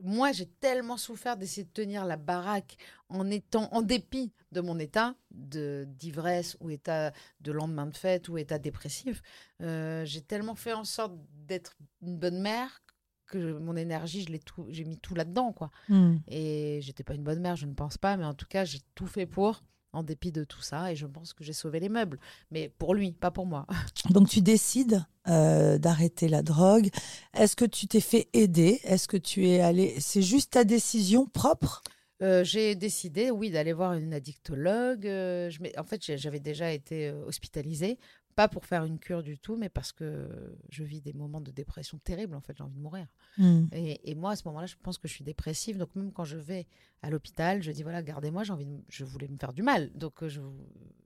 Moi, 0.00 0.32
j'ai 0.32 0.46
tellement 0.46 0.96
souffert 0.96 1.36
d'essayer 1.36 1.64
de 1.64 1.72
tenir 1.72 2.06
la 2.06 2.16
baraque 2.16 2.76
en 3.10 3.30
étant, 3.30 3.68
en 3.72 3.82
dépit 3.82 4.32
de 4.52 4.60
mon 4.60 4.78
état 4.78 5.14
d'ivresse 5.30 6.56
ou 6.60 6.70
état 6.70 7.12
de 7.40 7.52
lendemain 7.52 7.86
de 7.86 7.96
fête 7.96 8.28
ou 8.28 8.38
état 8.38 8.58
dépressif. 8.58 9.22
J'ai 9.60 10.22
tellement 10.22 10.54
fait 10.54 10.72
en 10.72 10.84
sorte 10.84 11.12
d'être 11.46 11.76
une 12.02 12.16
bonne 12.16 12.40
mère 12.40 12.82
que 13.28 13.58
mon 13.58 13.76
énergie, 13.76 14.24
je 14.24 14.32
l'ai 14.32 14.38
tout, 14.38 14.66
j'ai 14.70 14.84
mis 14.84 14.98
tout 14.98 15.14
là-dedans, 15.14 15.52
quoi. 15.52 15.70
Hmm. 15.88 16.16
Et 16.26 16.80
j'étais 16.82 17.04
pas 17.04 17.14
une 17.14 17.22
bonne 17.22 17.40
mère, 17.40 17.56
je 17.56 17.66
ne 17.66 17.74
pense 17.74 17.98
pas, 17.98 18.16
mais 18.16 18.24
en 18.24 18.34
tout 18.34 18.46
cas, 18.48 18.64
j'ai 18.64 18.80
tout 18.94 19.06
fait 19.06 19.26
pour, 19.26 19.62
en 19.92 20.02
dépit 20.02 20.32
de 20.32 20.44
tout 20.44 20.62
ça, 20.62 20.90
et 20.90 20.96
je 20.96 21.06
pense 21.06 21.32
que 21.32 21.44
j'ai 21.44 21.52
sauvé 21.52 21.78
les 21.78 21.88
meubles. 21.88 22.18
Mais 22.50 22.68
pour 22.78 22.94
lui, 22.94 23.12
pas 23.12 23.30
pour 23.30 23.46
moi. 23.46 23.66
Donc 24.10 24.28
tu 24.28 24.40
décides 24.40 25.04
euh, 25.28 25.78
d'arrêter 25.78 26.28
la 26.28 26.42
drogue. 26.42 26.88
Est-ce 27.34 27.54
que 27.54 27.64
tu 27.64 27.86
t'es 27.86 28.00
fait 28.00 28.28
aider? 28.32 28.80
Est-ce 28.84 29.06
que 29.06 29.16
tu 29.16 29.46
es 29.46 29.60
allé 29.60 29.94
C'est 30.00 30.22
juste 30.22 30.52
ta 30.52 30.64
décision 30.64 31.26
propre? 31.26 31.82
Euh, 32.20 32.42
j'ai 32.42 32.74
décidé, 32.74 33.30
oui, 33.30 33.50
d'aller 33.50 33.72
voir 33.72 33.94
une 33.94 34.12
addictologue. 34.12 35.06
Euh, 35.06 35.50
je 35.50 35.60
en 35.78 35.84
fait, 35.84 36.16
j'avais 36.16 36.40
déjà 36.40 36.72
été 36.72 37.08
euh, 37.08 37.24
hospitalisée, 37.24 37.98
pas 38.38 38.46
pour 38.46 38.66
faire 38.66 38.84
une 38.84 39.00
cure 39.00 39.24
du 39.24 39.36
tout, 39.36 39.56
mais 39.56 39.68
parce 39.68 39.90
que 39.90 40.28
je 40.68 40.84
vis 40.84 41.00
des 41.00 41.12
moments 41.12 41.40
de 41.40 41.50
dépression 41.50 41.98
terribles. 41.98 42.36
En 42.36 42.40
fait, 42.40 42.56
j'ai 42.56 42.62
envie 42.62 42.76
de 42.76 42.80
mourir. 42.80 43.08
Hmm. 43.36 43.64
Et, 43.72 44.12
et 44.12 44.14
moi, 44.14 44.30
à 44.30 44.36
ce 44.36 44.46
moment-là, 44.46 44.66
je 44.66 44.76
pense 44.80 44.96
que 44.96 45.08
je 45.08 45.12
suis 45.12 45.24
dépressive. 45.24 45.76
Donc, 45.76 45.92
même 45.96 46.12
quand 46.12 46.22
je 46.22 46.36
vais 46.36 46.68
à 47.02 47.10
l'hôpital, 47.10 47.64
je 47.64 47.72
dis 47.72 47.82
voilà, 47.82 48.00
gardez-moi, 48.00 48.44
j'ai 48.44 48.52
envie 48.52 48.66
de, 48.66 48.78
je 48.88 49.04
voulais 49.04 49.26
me 49.26 49.36
faire 49.38 49.52
du 49.52 49.64
mal. 49.64 49.90
Donc, 49.96 50.22
euh, 50.22 50.28
je, 50.28 50.40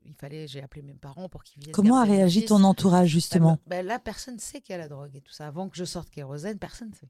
il 0.04 0.12
fallait, 0.12 0.46
j'ai 0.46 0.62
appelé 0.62 0.82
mes 0.82 0.92
parents 0.92 1.30
pour 1.30 1.42
qu'ils 1.42 1.62
viennent. 1.62 1.72
Comment 1.72 2.00
a 2.00 2.04
réagi 2.04 2.44
ton 2.44 2.62
entourage 2.64 3.08
justement? 3.08 3.52
Ben, 3.66 3.78
ben 3.78 3.86
là, 3.86 3.98
personne 3.98 4.38
sait 4.38 4.60
qu'il 4.60 4.74
y 4.74 4.76
a 4.76 4.78
la 4.78 4.88
drogue 4.88 5.16
et 5.16 5.22
tout 5.22 5.32
ça. 5.32 5.46
Avant 5.46 5.70
que 5.70 5.76
je 5.78 5.86
sorte 5.86 6.10
kérosène, 6.10 6.58
personne 6.58 6.90
ne 6.90 6.94
sait. 6.94 7.08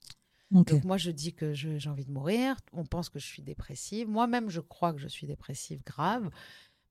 Donc, 0.52 0.85
moi, 0.85 0.98
je 0.98 1.11
dis 1.11 1.35
que 1.35 1.52
j'ai 1.52 1.88
envie 1.88 2.04
de 2.04 2.12
mourir. 2.12 2.54
On 2.72 2.85
pense 2.85 3.08
que 3.08 3.18
je 3.18 3.26
suis 3.26 3.42
dépressive. 3.42 4.08
Moi-même, 4.08 4.50
je 4.50 4.61
crois 4.61 4.92
que 4.92 5.00
je 5.00 5.08
suis 5.08 5.26
dépressive 5.26 5.82
grave. 5.82 6.30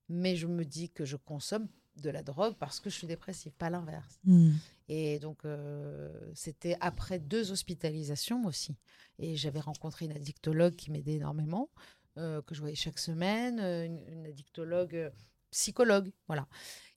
Mais 0.09 0.35
je 0.35 0.47
me 0.47 0.65
dis 0.65 0.89
que 0.89 1.05
je 1.05 1.15
consomme 1.15 1.69
de 1.97 2.09
la 2.09 2.23
drogue 2.23 2.55
parce 2.59 2.79
que 2.79 2.89
je 2.89 2.95
suis 2.95 3.07
dépressive, 3.07 3.51
pas 3.53 3.69
l'inverse. 3.69 4.19
Hmm. 4.23 4.51
Et 4.87 5.19
donc, 5.19 5.45
euh, 5.45 6.11
c'était 6.33 6.77
après 6.81 7.19
deux 7.19 7.51
hospitalisations 7.51 8.45
aussi. 8.45 8.75
Et 9.19 9.35
j'avais 9.35 9.59
rencontré 9.59 10.05
une 10.05 10.11
addictologue 10.11 10.75
qui 10.75 10.91
m'aidait 10.91 11.15
énormément, 11.15 11.69
euh, 12.17 12.41
que 12.41 12.55
je 12.55 12.59
voyais 12.59 12.75
chaque 12.75 12.99
semaine, 12.99 13.59
euh, 13.59 13.85
une, 13.85 13.99
une 14.07 14.25
addictologue 14.25 15.11
psychologue. 15.51 16.11
Voilà. 16.27 16.47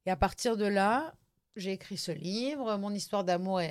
Et 0.07 0.11
à 0.11 0.17
partir 0.17 0.57
de 0.57 0.65
là, 0.65 1.15
j'ai 1.57 1.73
écrit 1.73 1.97
ce 1.97 2.13
livre. 2.13 2.77
Mon 2.79 2.91
histoire 2.93 3.25
d'amour 3.25 3.59
a, 3.61 3.65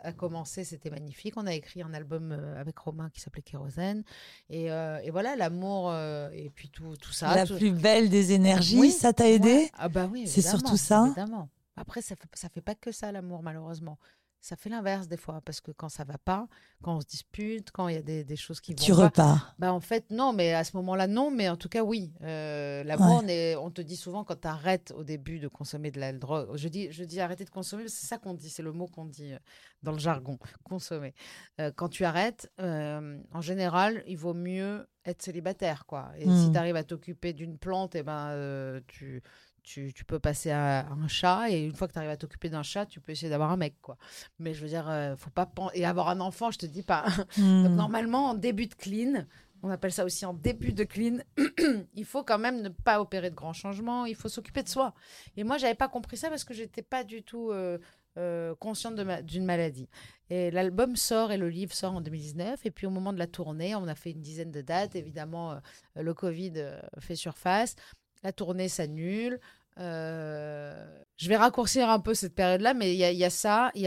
a 0.00 0.12
commencé, 0.12 0.64
c'était 0.64 0.90
magnifique. 0.90 1.34
On 1.36 1.46
a 1.46 1.54
écrit 1.54 1.82
un 1.82 1.92
album 1.94 2.32
euh, 2.32 2.60
avec 2.60 2.78
Romain 2.78 3.10
qui 3.10 3.20
s'appelait 3.20 3.42
Kérosène. 3.42 4.04
Et, 4.48 4.70
euh, 4.70 4.98
et 5.02 5.10
voilà, 5.10 5.36
l'amour 5.36 5.90
euh, 5.90 6.30
et 6.32 6.50
puis 6.50 6.70
tout, 6.70 6.96
tout 6.96 7.12
ça. 7.12 7.34
La 7.34 7.46
tout- 7.46 7.56
plus 7.56 7.72
belle 7.72 8.08
des 8.08 8.32
énergies, 8.32 8.78
Oui, 8.78 8.90
ça 8.90 9.12
t'a 9.12 9.28
aidé? 9.28 9.48
Ouais. 9.54 9.70
Ah 9.74 9.88
bah 9.88 10.08
oui, 10.10 10.26
C'est 10.26 10.42
surtout 10.42 10.76
ça? 10.76 11.04
Évidemment. 11.06 11.48
Après, 11.76 12.00
ça 12.00 12.16
fait, 12.16 12.28
ça 12.34 12.48
fait 12.48 12.62
pas 12.62 12.74
que 12.74 12.90
ça, 12.90 13.12
l'amour, 13.12 13.42
malheureusement. 13.42 13.98
Ça 14.40 14.54
fait 14.56 14.68
l'inverse 14.68 15.08
des 15.08 15.16
fois, 15.16 15.40
parce 15.44 15.60
que 15.60 15.72
quand 15.72 15.88
ça 15.88 16.04
va 16.04 16.18
pas, 16.18 16.46
quand 16.82 16.96
on 16.96 17.00
se 17.00 17.06
dispute, 17.06 17.70
quand 17.72 17.88
il 17.88 17.94
y 17.96 17.98
a 17.98 18.02
des, 18.02 18.22
des 18.22 18.36
choses 18.36 18.60
qui 18.60 18.74
vont 18.74 18.84
Tu 18.84 18.92
pas, 18.92 19.04
repars. 19.04 19.54
bah 19.58 19.72
en 19.72 19.80
fait, 19.80 20.10
non, 20.10 20.32
mais 20.32 20.54
à 20.54 20.62
ce 20.62 20.76
moment-là, 20.76 21.06
non, 21.08 21.30
mais 21.30 21.48
en 21.48 21.56
tout 21.56 21.68
cas, 21.68 21.82
oui. 21.82 22.12
Euh, 22.22 22.84
L'amour, 22.84 23.24
on, 23.60 23.70
te 23.70 23.80
dit 23.80 23.96
souvent 23.96 24.22
quand 24.24 24.40
tu 24.40 24.48
arrêtes 24.48 24.92
au 24.96 25.02
début 25.04 25.40
de 25.40 25.48
consommer 25.48 25.90
de 25.90 25.98
la 25.98 26.12
drogue. 26.12 26.48
Je 26.54 26.68
dis, 26.68 26.92
je 26.92 27.02
dis 27.04 27.20
arrêter 27.20 27.44
de 27.44 27.50
consommer, 27.50 27.88
c'est 27.88 28.06
ça 28.06 28.18
qu'on 28.18 28.34
dit, 28.34 28.50
c'est 28.50 28.62
le 28.62 28.72
mot 28.72 28.86
qu'on 28.86 29.06
dit 29.06 29.32
euh, 29.32 29.38
dans 29.82 29.92
le 29.92 29.98
jargon, 29.98 30.38
consommer. 30.64 31.14
Euh, 31.60 31.72
quand 31.74 31.88
tu 31.88 32.04
arrêtes, 32.04 32.50
euh, 32.60 33.18
en 33.32 33.40
général, 33.40 34.04
il 34.06 34.16
vaut 34.16 34.34
mieux 34.34 34.86
être 35.04 35.22
célibataire, 35.22 35.86
quoi. 35.86 36.10
Et 36.18 36.28
si 36.28 36.50
tu 36.50 36.58
arrives 36.58 36.74
à 36.76 36.82
t'occuper 36.82 37.32
d'une 37.32 37.58
plante, 37.58 37.94
et 37.94 38.02
ben, 38.02 38.30
euh, 38.30 38.80
tu, 38.88 39.22
tu, 39.66 39.92
tu 39.92 40.04
peux 40.04 40.18
passer 40.20 40.50
à 40.52 40.86
un 40.88 41.08
chat, 41.08 41.50
et 41.50 41.62
une 41.64 41.74
fois 41.74 41.88
que 41.88 41.92
tu 41.92 41.98
arrives 41.98 42.10
à 42.10 42.16
t'occuper 42.16 42.48
d'un 42.48 42.62
chat, 42.62 42.86
tu 42.86 43.00
peux 43.00 43.12
essayer 43.12 43.28
d'avoir 43.28 43.50
un 43.50 43.56
mec, 43.56 43.74
quoi. 43.82 43.98
Mais 44.38 44.54
je 44.54 44.62
veux 44.62 44.68
dire, 44.68 44.88
euh, 44.88 45.16
faut 45.16 45.30
pas 45.30 45.44
pen- 45.44 45.70
et 45.74 45.84
avoir 45.84 46.08
un 46.08 46.20
enfant, 46.20 46.50
je 46.50 46.58
te 46.58 46.66
dis 46.66 46.82
pas. 46.82 47.04
Donc 47.36 47.36
Hmm. 47.36 47.76
normalement, 47.76 48.30
en 48.30 48.34
début 48.34 48.66
de 48.66 48.74
clean, 48.74 49.26
on 49.62 49.70
appelle 49.70 49.92
ça 49.92 50.04
aussi 50.04 50.24
en 50.24 50.34
début 50.34 50.72
de 50.72 50.84
clean, 50.84 51.18
il 51.94 52.04
faut 52.04 52.22
quand 52.22 52.38
même 52.38 52.62
ne 52.62 52.68
pas 52.68 53.00
opérer 53.00 53.30
de 53.30 53.34
grands 53.34 53.52
changements, 53.54 54.06
il 54.06 54.14
faut 54.14 54.28
s'occuper 54.28 54.62
de 54.62 54.68
soi. 54.68 54.94
Et 55.36 55.42
moi, 55.44 55.58
j'avais 55.58 55.74
pas 55.74 55.88
compris 55.88 56.16
ça 56.16 56.28
parce 56.28 56.44
que 56.44 56.54
j'étais 56.54 56.82
pas 56.82 57.02
du 57.02 57.22
tout 57.24 57.50
euh, 57.50 57.78
euh, 58.18 58.54
consciente 58.54 58.94
d'une 59.24 59.44
maladie. 59.44 59.88
Et 60.30 60.50
l'album 60.52 60.94
sort 60.94 61.32
et 61.32 61.38
le 61.38 61.48
livre 61.48 61.72
sort 61.74 61.94
en 61.94 62.00
2019. 62.00 62.64
Et 62.66 62.70
puis 62.70 62.86
au 62.86 62.90
moment 62.90 63.12
de 63.12 63.18
la 63.18 63.26
tournée, 63.26 63.74
on 63.74 63.88
a 63.88 63.94
fait 63.94 64.12
une 64.12 64.22
dizaine 64.22 64.52
de 64.52 64.60
dates. 64.60 64.94
Évidemment, 64.94 65.52
euh, 65.52 65.56
le 66.02 66.14
Covid 66.14 66.52
fait 67.00 67.16
surface. 67.16 67.74
La 68.22 68.32
tournée 68.32 68.68
s'annule. 68.68 69.40
je 69.76 71.28
vais 71.28 71.36
raccourcir 71.36 71.88
un 71.88 72.00
peu 72.00 72.14
cette 72.14 72.34
période-là, 72.34 72.74
mais 72.74 72.94
il 72.94 72.98
y, 72.98 73.24
a 73.24 73.30
ça, 73.30 73.70
il 73.74 73.82
y, 73.82 73.86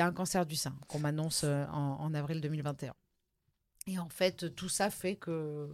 a 0.00 0.06
un 0.06 0.12
cancer 0.12 0.46
du 0.46 0.56
sein 0.56 0.76
qu'on 0.88 0.98
m'annonce 0.98 1.44
en, 1.44 1.96
en 2.00 2.14
avril 2.14 2.40
2021. 2.40 2.94
Et 3.86 3.98
en 3.98 4.08
fait, 4.08 4.54
tout 4.54 4.68
ça 4.68 4.90
fait 4.90 5.16
que 5.16 5.68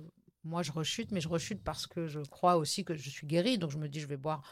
moi, 0.46 0.62
je 0.62 0.72
rechute, 0.72 1.10
mais 1.10 1.20
je 1.20 1.28
rechute 1.28 1.62
parce 1.62 1.86
que 1.86 2.06
je 2.06 2.20
crois 2.20 2.56
aussi 2.56 2.84
que 2.84 2.94
je 2.94 3.10
suis 3.10 3.26
guérie. 3.26 3.58
Donc, 3.58 3.70
je 3.70 3.78
me 3.78 3.88
dis, 3.88 4.00
je 4.00 4.06
vais 4.06 4.16
boire. 4.16 4.42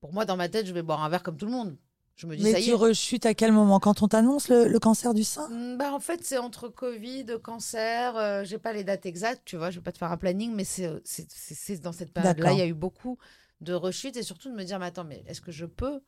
Pour 0.00 0.12
moi, 0.12 0.24
dans 0.24 0.36
ma 0.36 0.48
tête, 0.48 0.66
je 0.66 0.72
vais 0.72 0.82
boire 0.82 1.04
un 1.04 1.08
verre 1.08 1.22
comme 1.22 1.36
tout 1.36 1.46
le 1.46 1.52
monde. 1.52 1.76
Je 2.16 2.26
me 2.26 2.36
dis, 2.36 2.44
mais 2.44 2.52
ça 2.52 2.60
tu 2.60 2.70
y 2.70 2.72
rechutes 2.72 3.26
à 3.26 3.34
quel 3.34 3.50
moment? 3.50 3.80
Quand 3.80 4.02
on 4.02 4.08
t'annonce 4.08 4.48
le, 4.48 4.78
cancer 4.78 5.14
du 5.14 5.24
sein? 5.24 5.48
Mmh, 5.48 5.76
bah, 5.78 5.92
En 5.92 6.00
fait, 6.00 6.24
c'est 6.24 6.38
entre 6.38 6.68
Covid, 6.68 7.26
cancer. 7.42 8.16
Euh, 8.16 8.44
j'ai 8.44 8.58
pas 8.58 8.72
les 8.72 8.84
dates 8.84 9.06
exactes, 9.06 9.42
tu 9.44 9.56
vois. 9.56 9.70
Je 9.70 9.78
vais 9.78 9.82
pas 9.82 9.92
te 9.92 9.98
faire 9.98 10.12
un 10.12 10.16
planning, 10.16 10.54
mais 10.54 10.64
c'est 10.64 11.82
dans 11.82 11.92
cette 11.92 12.12
période-là. 12.12 12.52
Il 12.52 12.58
y 12.58 12.62
a 12.62 12.66
eu 12.66 12.74
beaucoup 12.74 13.18
de 13.60 13.72
rechutes 13.72 14.16
et 14.16 14.22
surtout 14.22 14.48
de 14.48 14.54
me 14.54 14.64
dire, 14.64 14.78
mais 14.78 14.86
attends, 14.86 15.04
mais 15.04 15.24
est-ce 15.26 15.40
que 15.40 15.52
je 15.52 15.66
peux 15.66 16.00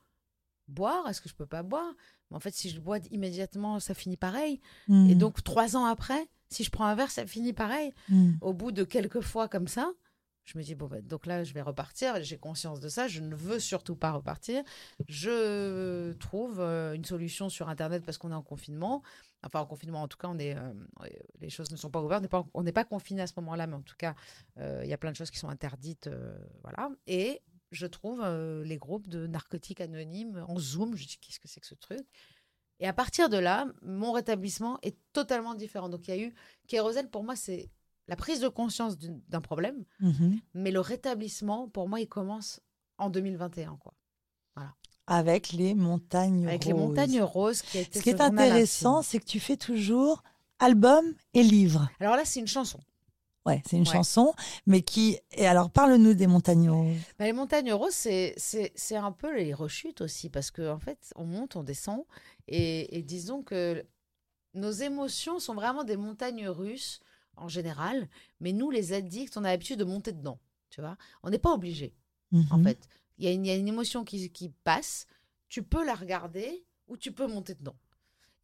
boire? 0.69 1.09
Est-ce 1.09 1.21
que 1.21 1.29
je 1.29 1.35
peux 1.35 1.47
pas 1.47 1.63
boire? 1.63 1.93
Mais 2.31 2.37
en 2.37 2.41
fait, 2.41 2.55
si 2.55 2.71
je 2.71 2.81
bois 2.81 2.99
immédiatement, 3.11 3.81
ça 3.81 3.95
finit 3.95 4.17
pareil. 4.17 4.61
Et 4.89 4.93
mmh. 4.93 5.15
donc, 5.15 5.43
trois 5.43 5.77
ans 5.77 5.87
après, 5.87 6.29
si 6.49 6.65
je 6.65 6.71
prends 6.71 6.87
un 6.87 6.95
verre, 6.95 7.11
ça 7.11 7.27
finit 7.27 7.53
pareil. 7.53 7.93
Hmm. 8.09 8.33
Au 8.41 8.53
bout 8.53 8.73
de 8.73 8.85
quelques 8.85 9.21
fois 9.21 9.49
comme 9.49 9.69
ça, 9.69 9.91
je 10.47 10.57
me 10.57 10.63
dis, 10.63 10.77
bon, 10.77 10.87
bah, 10.87 11.01
donc 11.03 11.27
là, 11.27 11.43
je 11.43 11.53
vais 11.53 11.61
repartir. 11.61 12.23
J'ai 12.23 12.39
conscience 12.39 12.79
de 12.79 12.89
ça. 12.89 13.09
Je 13.09 13.21
ne 13.21 13.35
veux 13.35 13.59
surtout 13.59 13.97
pas 13.97 14.13
repartir. 14.13 14.63
Je 15.09 16.13
trouve 16.15 16.61
euh, 16.61 16.95
une 16.95 17.05
solution 17.05 17.49
sur 17.49 17.69
Internet 17.69 18.05
parce 18.05 18.17
qu'on 18.17 18.31
est 18.31 18.37
en 18.37 18.43
confinement. 18.43 19.03
Enfin, 19.43 19.61
en 19.61 19.67
confinement, 19.67 20.03
en 20.03 20.09
tout 20.09 20.17
cas, 20.17 20.29
on 20.29 20.39
est, 20.39 20.57
euh, 20.57 20.73
les 21.41 21.51
choses 21.51 21.73
ne 21.73 21.77
sont 21.77 21.91
pas 21.91 22.01
ouvertes. 22.01 22.25
On 22.55 22.63
n'est 22.63 22.73
pas, 22.73 22.85
confiné 22.85 23.23
à 23.23 23.27
ce 23.27 23.33
moment-là, 23.39 23.67
mais 23.67 23.75
en 23.75 23.83
tout 23.83 23.97
cas, 23.99 24.15
euh, 24.59 24.83
il 24.85 24.89
y 24.89 24.93
a 24.93 24.99
plein 24.99 25.11
de 25.11 25.17
choses 25.17 25.33
qui 25.33 25.39
sont 25.39 25.49
interdites. 25.49 26.09
voilà. 26.63 26.91
Et 27.09 27.43
je 27.73 27.87
trouve 27.87 28.25
les 28.65 28.77
groupes 28.77 29.09
de 29.09 29.27
narcotiques 29.27 29.81
anonymes 29.81 30.45
en 30.47 30.59
Zoom. 30.61 30.97
Je 30.97 31.07
dis, 31.07 31.19
qu'est-ce 31.19 31.41
que 31.41 31.49
c'est 31.49 31.61
que 31.61 31.67
ce 31.67 31.75
truc? 31.75 32.07
Et 32.79 32.87
à 32.87 32.93
partir 32.93 33.29
de 33.29 33.39
là, 33.39 33.67
mon 33.83 34.13
rétablissement 34.13 34.79
est 34.83 34.97
totalement 35.13 35.55
différent. 35.55 35.89
Donc 35.89 36.07
il 36.07 36.15
y 36.15 36.19
a 36.19 36.23
eu 36.23 36.35
Kérosène, 36.69 37.09
pour 37.09 37.25
moi, 37.25 37.35
c'est 37.35 37.71
la 38.09 38.17
prise 38.17 38.41
de 38.41 38.49
conscience 38.49 38.99
d'un 38.99 39.41
problème, 39.41 39.85
mhm. 40.01 40.39
mais 40.55 40.71
le 40.71 40.81
rétablissement, 40.81 41.69
pour 41.69 41.89
moi, 41.89 42.01
il 42.01 42.09
commence 42.09 42.61
en 42.99 43.11
2021. 43.11 43.77
Quoi. 43.77 43.95
Voilà. 44.55 44.75
Avec 45.07 45.53
les 45.53 45.75
montagnes 45.75 46.41
roses. 46.41 46.49
Avec 46.49 46.65
les 46.65 46.73
montagnes 46.73 47.23
roses 47.23 47.63
qui 47.63 47.79
a 47.79 47.81
été 47.83 47.99
Ce 47.99 48.03
qui 48.03 48.11
est 48.11 48.21
intéressant, 48.21 49.03
c'est 49.03 49.19
que 49.19 49.25
tu 49.25 49.41
fais 49.41 49.57
toujours 49.57 50.23
album 50.59 51.05
et 51.35 51.43
livre. 51.43 51.89
Alors 52.01 52.17
là, 52.17 52.25
c'est 52.25 52.41
une 52.41 52.47
chanson. 52.47 52.81
Ouais, 53.47 53.63
c'est 53.65 53.77
une 53.77 53.87
chanson, 53.87 54.35
mais 54.67 54.83
qui. 54.83 55.19
Et 55.31 55.47
alors, 55.47 55.71
parle-nous 55.71 56.15
des 56.15 56.27
montagnes 56.27 56.69
roses. 56.69 56.97
Bah, 57.17 57.27
les 57.27 57.33
montagnes 57.33 57.73
roses, 57.73 57.95
c'est 57.95 58.97
un 58.97 59.13
peu 59.13 59.37
les 59.37 59.55
rechutes 59.55 60.01
aussi, 60.01 60.31
parce 60.31 60.51
qu'en 60.51 60.73
en 60.73 60.79
fait, 60.81 61.13
on 61.15 61.25
monte, 61.25 61.55
on 61.55 61.63
descend, 61.63 62.05
et, 62.49 63.03
disons 63.03 63.43
que 63.43 63.87
nos 64.55 64.73
émotions 64.73 65.39
sont 65.39 65.55
vraiment 65.55 65.85
des 65.85 65.97
montagnes 65.97 66.49
russes 66.49 67.01
en 67.37 67.49
général, 67.49 68.09
mais 68.41 68.53
nous, 68.53 68.71
les 68.71 68.93
addicts, 68.93 69.37
on 69.37 69.45
a 69.45 69.49
l'habitude 69.49 69.79
de 69.79 69.85
monter 69.85 70.13
dedans, 70.13 70.39
tu 70.71 70.81
vois. 70.81 70.97
On 71.23 71.31
n'est 71.31 71.39
pas 71.39 71.53
obligé, 71.53 71.95
en 72.51 72.59
mhm. 72.59 72.65
fait. 72.65 72.89
Il 73.19 73.29
y, 73.29 73.49
y, 73.49 73.51
a 73.51 73.55
une 73.55 73.69
émotion 73.69 74.05
qui, 74.05 74.31
qui 74.31 74.51
passe, 74.65 75.07
tu 75.49 75.63
peux 75.63 75.85
la 75.85 75.95
regarder 75.95 76.65
ou 76.89 76.97
tu 76.97 77.13
peux 77.13 77.27
monter 77.27 77.55
dedans. 77.55 77.77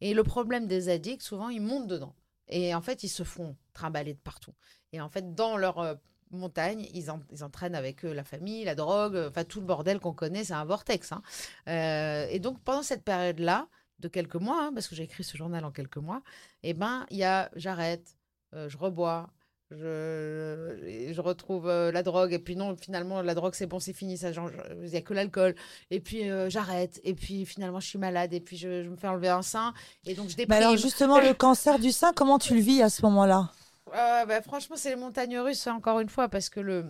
Et 0.01 0.13
le 0.13 0.23
problème 0.23 0.67
des 0.67 0.89
addicts, 0.89 1.21
souvent, 1.21 1.49
ils 1.49 1.61
montent 1.61 1.87
dedans. 1.87 2.15
Et 2.47 2.73
en 2.73 2.81
fait, 2.81 3.03
ils 3.03 3.09
se 3.09 3.23
font 3.23 3.55
trimballer 3.73 4.13
de 4.13 4.19
partout. 4.19 4.53
Et 4.91 4.99
en 4.99 5.09
fait, 5.09 5.33
dans 5.35 5.57
leur 5.57 5.79
euh, 5.79 5.95
montagne, 6.31 6.87
ils, 6.93 7.05
ils, 7.31 7.43
entraînent 7.43 7.75
avec 7.75 8.03
eux 8.03 8.13
la 8.13 8.23
famille, 8.23 8.65
la 8.65 8.75
drogue, 8.75 9.15
enfin 9.29 9.43
tout 9.43 9.59
le 9.59 9.65
bordel 9.65 9.99
qu'on 9.99 10.13
connaît, 10.13 10.43
c'est 10.43 10.53
un 10.53 10.65
vortex. 10.65 11.11
Hein. 11.11 11.21
Euh, 11.67 12.27
et 12.29 12.39
donc, 12.39 12.59
pendant 12.63 12.83
cette 12.83 13.03
période-là, 13.03 13.67
de 13.99 14.07
quelques 14.07 14.35
mois, 14.35 14.65
hein, 14.65 14.71
parce 14.73 14.87
que 14.87 14.95
j'ai 14.95 15.03
écrit 15.03 15.23
ce 15.23 15.37
journal 15.37 15.63
en 15.65 15.71
quelques 15.71 15.97
mois, 15.97 16.21
eh 16.61 16.73
ben, 16.73 17.05
il 17.09 17.17
y 17.17 17.23
a 17.23 17.49
j'arrête, 17.55 18.17
euh, 18.53 18.69
je 18.69 18.77
rebois, 18.77 19.29
je, 19.71 21.09
je 21.11 21.21
retrouve 21.21 21.67
la 21.67 22.03
drogue, 22.03 22.33
et 22.33 22.39
puis 22.39 22.55
non, 22.55 22.75
finalement, 22.75 23.21
la 23.21 23.33
drogue, 23.33 23.53
c'est 23.55 23.65
bon, 23.65 23.79
c'est 23.79 23.93
fini, 23.93 24.17
ça, 24.17 24.29
il 24.31 24.89
n'y 24.89 24.95
a 24.95 25.01
que 25.01 25.13
l'alcool, 25.13 25.55
et 25.89 25.99
puis 25.99 26.25
j'arrête, 26.47 27.01
et 27.03 27.15
puis 27.15 27.45
finalement, 27.45 27.79
je 27.79 27.87
suis 27.87 27.99
malade, 27.99 28.33
et 28.33 28.39
puis 28.39 28.57
je, 28.57 28.87
me 28.87 28.95
fais 28.95 29.07
enlever 29.07 29.29
un 29.29 29.41
sein, 29.41 29.73
et 30.05 30.13
donc 30.13 30.29
je 30.29 30.35
déprime. 30.35 30.57
alors, 30.57 30.77
justement, 30.77 31.19
le 31.19 31.33
cancer 31.33 31.79
du 31.79 31.91
sein, 31.91 32.13
comment 32.13 32.37
tu 32.37 32.53
le 32.53 32.61
vis 32.61 32.83
à 32.83 32.89
ce 32.89 33.01
moment-là? 33.03 33.51
Bah, 33.91 34.41
franchement, 34.41 34.75
c'est 34.77 34.89
les 34.89 34.95
montagnes 34.95 35.39
russes, 35.39 35.65
encore 35.67 35.99
une 35.99 36.09
fois, 36.09 36.29
parce 36.29 36.49
que 36.49 36.59
le, 36.59 36.85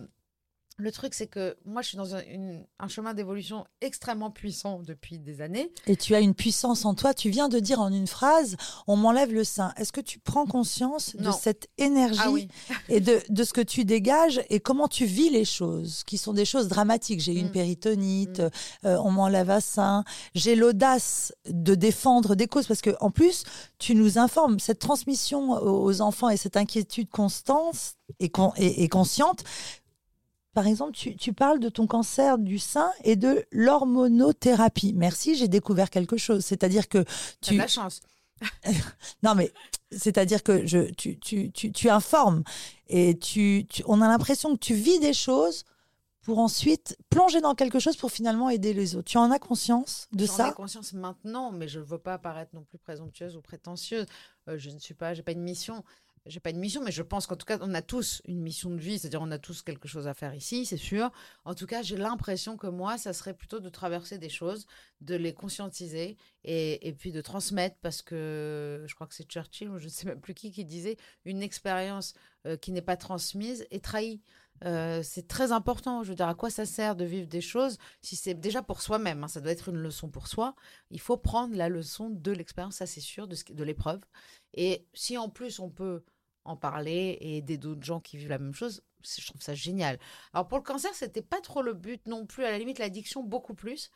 le 0.76 0.90
truc, 0.90 1.14
c'est 1.14 1.28
que 1.28 1.56
moi, 1.64 1.82
je 1.82 1.88
suis 1.88 1.96
dans 1.96 2.16
un, 2.16 2.22
chemin 2.88 3.14
d'évolution 3.14 3.64
extrêmement 3.80 4.30
puissant 4.30 4.82
depuis 4.82 5.20
des 5.20 5.40
années. 5.40 5.70
Et 5.86 5.96
tu 5.96 6.14
as 6.16 6.20
une 6.20 6.34
puissance 6.34 6.84
en 6.84 6.94
toi. 6.94 7.14
Tu 7.14 7.30
viens 7.30 7.48
de 7.48 7.60
dire 7.60 7.80
en 7.80 7.92
une 7.92 8.08
phrase, 8.08 8.56
on 8.88 8.96
m'enlève 8.96 9.32
le 9.32 9.44
sein. 9.44 9.72
Est-ce 9.76 9.92
que 9.92 10.00
tu 10.00 10.18
prends 10.18 10.46
conscience 10.46 11.14
de 11.14 11.30
cette 11.30 11.68
énergie 11.78 12.48
ah 12.70 12.74
et 12.88 13.00
de, 13.00 13.20
de, 13.28 13.44
ce 13.44 13.52
que 13.52 13.60
tu 13.60 13.84
dégages 13.84 14.42
et 14.50 14.58
comment 14.58 14.88
tu 14.88 15.04
vis 15.04 15.30
les 15.30 15.44
choses, 15.44 16.02
qui 16.04 16.18
sont 16.18 16.32
des 16.32 16.44
choses 16.44 16.66
dramatiques 16.66 17.20
J'ai 17.20 17.38
une 17.38 17.48
mm. 17.48 17.52
péritonite, 17.52 18.40
mm. 18.40 18.50
Euh, 18.84 18.98
on 18.98 19.12
m'enlève 19.12 19.50
un 19.50 19.60
sein. 19.60 20.04
J'ai 20.34 20.56
l'audace 20.56 21.32
de 21.48 21.74
défendre 21.76 22.34
des 22.34 22.48
causes 22.48 22.66
parce 22.66 22.82
que, 22.82 22.96
en 23.00 23.10
plus, 23.10 23.44
tu 23.78 23.94
nous 23.94 24.18
informes. 24.18 24.58
Cette 24.58 24.80
transmission 24.80 25.52
aux 25.52 26.00
enfants 26.00 26.30
et 26.30 26.36
cette 26.36 26.56
inquiétude 26.56 27.10
constante 27.10 27.94
et, 28.18 28.30
et 28.58 28.88
consciente 28.88 29.44
par 30.54 30.68
exemple, 30.68 30.92
tu, 30.92 31.32
parles 31.32 31.58
de 31.58 31.68
ton 31.68 31.86
cancer 31.88 32.38
du 32.38 32.58
sein 32.58 32.90
et 33.02 33.16
de 33.16 33.44
l'hormonothérapie. 33.50 34.92
Merci, 34.94 35.34
j'ai 35.34 35.48
découvert 35.48 35.90
quelque 35.90 36.16
chose. 36.16 36.44
C'est-à-dire 36.44 36.88
que 36.88 37.04
tu. 37.40 37.54
As 37.54 37.56
la 37.56 37.66
chance. 37.66 38.00
non, 39.22 39.34
mais 39.34 39.52
c'est-à-dire 39.90 40.42
que 40.42 40.64
je, 40.66 40.90
tu, 40.92 41.18
tu, 41.18 41.50
tu, 41.50 41.88
informes 41.88 42.44
et 42.88 43.18
tu, 43.18 43.66
on 43.86 44.00
a 44.00 44.08
l'impression 44.08 44.54
que 44.54 44.60
tu 44.60 44.74
vis 44.74 45.00
des 45.00 45.12
choses 45.12 45.64
pour 46.22 46.38
ensuite 46.38 46.96
plonger 47.10 47.40
dans 47.40 47.54
quelque 47.54 47.78
chose 47.78 47.96
pour 47.96 48.10
finalement 48.10 48.48
aider 48.48 48.72
les 48.72 48.96
autres. 48.96 49.10
Tu 49.10 49.18
en 49.18 49.30
as 49.30 49.38
conscience 49.38 50.08
de 50.12 50.24
ça 50.24 50.46
J'en 50.46 50.50
ai 50.52 50.54
conscience 50.54 50.92
maintenant, 50.92 51.52
mais 51.52 51.68
je 51.68 51.80
ne 51.80 51.84
veux 51.84 51.98
pas 51.98 52.18
paraître 52.18 52.54
non 52.54 52.62
plus 52.62 52.78
présomptueuse 52.78 53.36
ou 53.36 53.40
prétentieuse. 53.40 54.06
Euh, 54.48 54.56
je 54.56 54.70
ne 54.70 54.78
suis 54.78 54.94
pas, 54.94 55.14
j'ai 55.14 55.22
pas 55.22 55.32
une 55.32 55.42
mission 55.42 55.84
j'ai 56.26 56.40
pas 56.40 56.50
une 56.50 56.58
mission, 56.58 56.82
mais 56.82 56.90
je 56.90 57.02
pense 57.02 57.26
qu'en 57.26 57.36
tout 57.36 57.44
cas, 57.44 57.58
on 57.60 57.74
a 57.74 57.82
tous 57.82 58.22
une 58.26 58.40
mission 58.40 58.70
de 58.70 58.80
vie, 58.80 58.98
c'est-à-dire 58.98 59.20
on 59.20 59.30
a 59.30 59.38
tous 59.38 59.62
quelque 59.62 59.88
chose 59.88 60.08
à 60.08 60.14
faire 60.14 60.34
ici, 60.34 60.64
c'est 60.64 60.78
sûr. 60.78 61.10
En 61.44 61.54
tout 61.54 61.66
cas, 61.66 61.82
j'ai 61.82 61.96
l'impression 61.96 62.56
que 62.56 62.66
moi, 62.66 62.96
ça 62.96 63.12
serait 63.12 63.34
plutôt 63.34 63.60
de 63.60 63.68
traverser 63.68 64.16
des 64.18 64.30
choses, 64.30 64.66
de 65.02 65.16
les 65.16 65.34
conscientiser 65.34 66.16
et, 66.44 66.88
et, 66.88 66.92
puis 66.94 67.12
de 67.12 67.20
transmettre, 67.20 67.76
parce 67.82 68.00
que 68.00 68.84
je 68.86 68.94
crois 68.94 69.06
que 69.06 69.14
c'est 69.14 69.30
Churchill 69.30 69.68
ou 69.68 69.78
je 69.78 69.84
ne 69.84 69.90
sais 69.90 70.06
même 70.06 70.20
plus 70.20 70.34
qui 70.34 70.50
qui 70.50 70.64
disait 70.64 70.96
une 71.26 71.42
expérience 71.42 72.14
euh, 72.46 72.56
qui 72.56 72.72
n'est 72.72 72.82
pas 72.82 72.96
transmise 72.96 73.66
est 73.70 73.84
trahie. 73.84 74.22
Euh, 74.64 75.02
c'est 75.02 75.28
très 75.28 75.52
important. 75.52 76.02
Je 76.04 76.10
veux 76.10 76.14
dire, 76.14 76.28
à 76.28 76.34
quoi 76.34 76.48
ça 76.48 76.64
sert 76.64 76.96
de 76.96 77.04
vivre 77.04 77.26
des 77.26 77.40
choses 77.40 77.76
si 78.00 78.16
c'est 78.16 78.34
déjà 78.34 78.62
pour 78.62 78.80
soi-même 78.80 79.24
hein, 79.24 79.28
Ça 79.28 79.40
doit 79.40 79.52
être 79.52 79.68
une 79.68 79.76
leçon 79.76 80.08
pour 80.08 80.28
soi. 80.28 80.54
Il 80.90 81.00
faut 81.00 81.16
prendre 81.16 81.54
la 81.56 81.68
leçon 81.68 82.08
de 82.10 82.32
l'expérience, 82.32 82.76
ça 82.76 82.86
c'est 82.86 83.00
sûr, 83.00 83.28
de, 83.28 83.36
de 83.50 83.64
l'épreuve. 83.64 84.00
Et 84.54 84.86
si 84.94 85.18
en 85.18 85.28
plus 85.28 85.58
on 85.58 85.70
peut 85.70 86.04
en 86.44 86.56
parler 86.56 87.18
et 87.20 87.38
aider 87.38 87.58
d'autres 87.58 87.84
gens 87.84 88.00
qui 88.00 88.16
vivent 88.16 88.28
la 88.28 88.38
même 88.38 88.54
chose, 88.54 88.82
je 89.04 89.26
trouve 89.26 89.42
ça 89.42 89.54
génial. 89.54 89.98
Alors 90.32 90.48
pour 90.48 90.58
le 90.58 90.64
cancer, 90.64 90.90
c'était 90.94 91.22
pas 91.22 91.40
trop 91.40 91.62
le 91.62 91.74
but 91.74 92.06
non 92.06 92.26
plus, 92.26 92.44
à 92.44 92.50
la 92.50 92.58
limite 92.58 92.78
l'addiction 92.78 93.22
beaucoup 93.22 93.54
plus. 93.54 93.90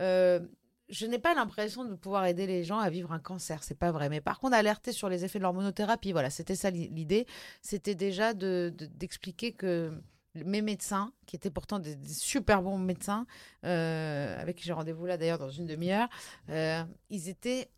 Euh, 0.00 0.40
je 0.88 1.06
n'ai 1.06 1.18
pas 1.18 1.34
l'impression 1.34 1.84
de 1.84 1.94
pouvoir 1.94 2.26
aider 2.26 2.46
les 2.46 2.64
gens 2.64 2.78
à 2.78 2.90
vivre 2.90 3.12
un 3.12 3.18
cancer, 3.18 3.62
c'est 3.62 3.78
pas 3.78 3.92
vrai. 3.92 4.08
Mais 4.08 4.20
par 4.20 4.38
contre, 4.38 4.54
alerter 4.54 4.92
sur 4.92 5.08
les 5.08 5.24
effets 5.24 5.38
de 5.38 5.44
l'hormonothérapie, 5.44 6.12
voilà, 6.12 6.28
c'était 6.28 6.54
ça 6.54 6.70
l'idée. 6.70 7.26
C'était 7.62 7.94
déjà 7.94 8.34
d'expliquer 8.34 9.52
que 9.52 9.92
mes 10.34 10.62
médecins, 10.62 11.12
qui 11.26 11.36
étaient 11.36 11.50
pourtant 11.50 11.78
des, 11.78 11.96
super 12.06 12.62
bons 12.62 12.78
médecins, 12.78 13.26
euh, 13.64 14.40
avec 14.40 14.56
qui 14.56 14.64
j'ai 14.64 14.72
rendez-vous 14.72 15.06
là 15.06 15.16
d'ailleurs 15.16 15.38
dans 15.38 15.50
une 15.50 15.66
demi-heure, 15.66 16.08
euh, 16.50 16.82
ils 17.10 17.28
étaient 17.28 17.70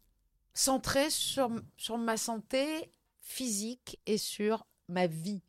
centrés 0.53 1.11
sur, 1.11 1.51
sur 1.77 1.99
ma 1.99 2.17
santé 2.17 2.91
physique 3.25 3.99
et 4.07 4.19
sur 4.19 4.67
ma 4.89 5.09
vie. 5.09 5.43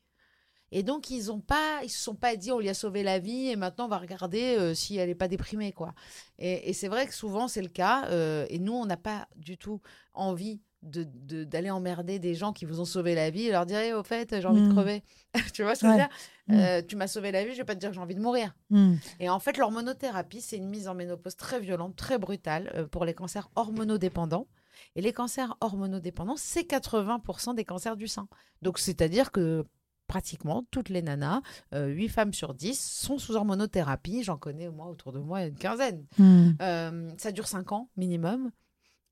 Et 0.72 0.82
donc, 0.82 1.10
ils 1.12 1.32
ont 1.32 1.40
pas, 1.40 1.82
ils 1.84 1.90
se 1.90 2.02
sont 2.02 2.16
pas 2.16 2.36
dit, 2.36 2.52
on 2.52 2.60
lui 2.60 2.70
a 2.70 2.74
sauvé 2.74 3.04
la 3.04 3.20
vie 3.20 3.50
et 3.50 3.56
maintenant 3.56 3.86
on 3.86 3.90
va 3.90 4.00
regarder 4.00 4.58
euh, 4.58 4.74
si 4.74 4.98
elle 4.98 5.10
n'est 5.10 5.16
pas 5.16 5.28
déprimée, 5.28 5.72
quoi. 5.72 5.94
Et, 6.40 6.74
c'est 6.74 6.88
vrai 6.88 7.06
que 7.06 7.14
souvent 7.14 7.48
c'est 7.48 7.62
le 7.62 7.70
cas. 7.70 8.08
Euh, 8.10 8.46
et 8.50 8.58
nous, 8.58 8.74
on 8.74 8.86
n'a 8.86 8.98
pas 8.98 9.28
du 9.36 9.58
tout 9.58 9.80
envie 10.14 10.62
d'aller 10.82 11.06
de, 11.14 11.44
d'aller 11.44 11.70
emmerder 11.72 12.20
des 12.20 12.36
gens 12.36 12.54
qui 12.54 12.66
vous 12.66 12.80
ont 12.80 12.86
sauvé 12.86 13.16
la 13.16 13.30
vie 13.32 13.48
et 13.48 13.52
leur 13.52 13.66
dire 13.66 13.80
Eh, 13.80 13.94
au 13.94 14.04
fait 14.04 14.40
j'ai 14.40 14.46
envie 14.48 14.62
de 14.62 14.68
Mm. 14.68 14.72
crever 14.74 15.04
tu 15.54 15.64
vois 15.64 15.74
ce 15.74 15.82
que 15.82 15.88
je 15.88 15.92
veux 15.92 15.98
dire? 15.98 16.10
Mm. 16.48 16.54
Euh, 16.60 16.82
tu 16.88 16.96
m'as 16.96 17.08
sauvé 17.08 17.32
la 17.32 17.44
vie 17.44 17.54
je 17.54 17.58
vais 17.58 17.64
pas 17.64 17.74
te 17.74 17.80
dire 17.80 17.90
que 17.90 17.96
j'ai 17.96 18.02
envie 18.02 18.14
de 18.14 18.22
mourir 18.22 18.54
Mm. 18.70 18.96
et 19.20 19.30
en 19.30 19.40
fait 19.40 19.58
l'hormonothérapie 19.58 20.42
c'est 20.42 20.58
une 20.58 20.70
mise 20.70 20.88
en 20.88 20.94
ménopause 20.94 21.36
très 21.38 21.60
violente 21.60 21.96
très 21.96 22.20
brutale 22.20 22.88
pour 22.92 23.04
les 23.04 23.16
cancers 23.16 23.50
hormonodépendants 23.56 24.46
et 24.96 25.02
les 25.02 25.14
cancers 25.14 25.58
hormonodépendants 25.62 26.38
c'est 26.38 26.62
80% 26.70 27.56
des 27.56 27.66
cancers 27.66 27.96
du 27.96 28.08
sein 28.08 28.28
donc 28.62 28.80
c'est 28.80 29.02
à 29.02 29.08
dire 29.08 29.32
que 29.32 29.66
pratiquement 30.08 30.64
toutes 30.70 30.90
les 30.90 31.02
nanas, 31.02 31.42
euh, 31.74 31.88
8 31.88 32.10
femmes 32.10 32.34
sur 32.34 32.54
10 32.54 32.80
sont 32.80 33.18
sous 33.18 33.36
hormonothérapie. 33.36 34.22
J'en 34.22 34.38
connais 34.38 34.70
moi 34.70 34.86
autour 34.86 35.12
de 35.12 35.18
moi 35.18 35.44
une 35.44 35.56
quinzaine. 35.56 36.06
Mm. 36.20 36.50
Euh, 36.62 37.10
ça 37.18 37.32
dure 37.32 37.48
5 37.48 37.72
ans 37.72 37.90
minimum. 37.98 38.52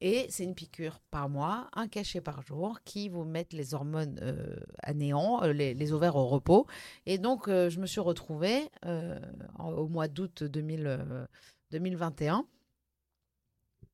Et 0.02 0.28
c'est 0.30 0.44
une 0.44 0.54
piqûre 0.54 1.00
par 1.10 1.30
mois, 1.30 1.68
un 1.74 1.88
cachet 1.88 2.22
par 2.22 2.44
jour, 2.44 2.80
qui 2.86 3.10
vous 3.10 3.24
mettent 3.24 3.54
les 3.54 3.74
hormones 3.74 4.20
euh, 4.22 4.56
à 4.84 4.94
néant, 4.94 5.42
euh, 5.44 5.52
les, 5.52 5.74
les 5.74 5.94
ovaires 5.94 6.16
au 6.16 6.28
repos. 6.28 6.68
Et 7.08 7.18
donc, 7.18 7.48
je 7.48 7.80
me 7.80 7.88
suis 7.88 8.02
retrouvée 8.02 8.70
en- 8.84 9.72
au 9.72 9.88
mois 9.88 10.08
d'août 10.08 10.44
2000, 10.44 10.86
euh, 10.86 11.26
2021, 11.72 12.46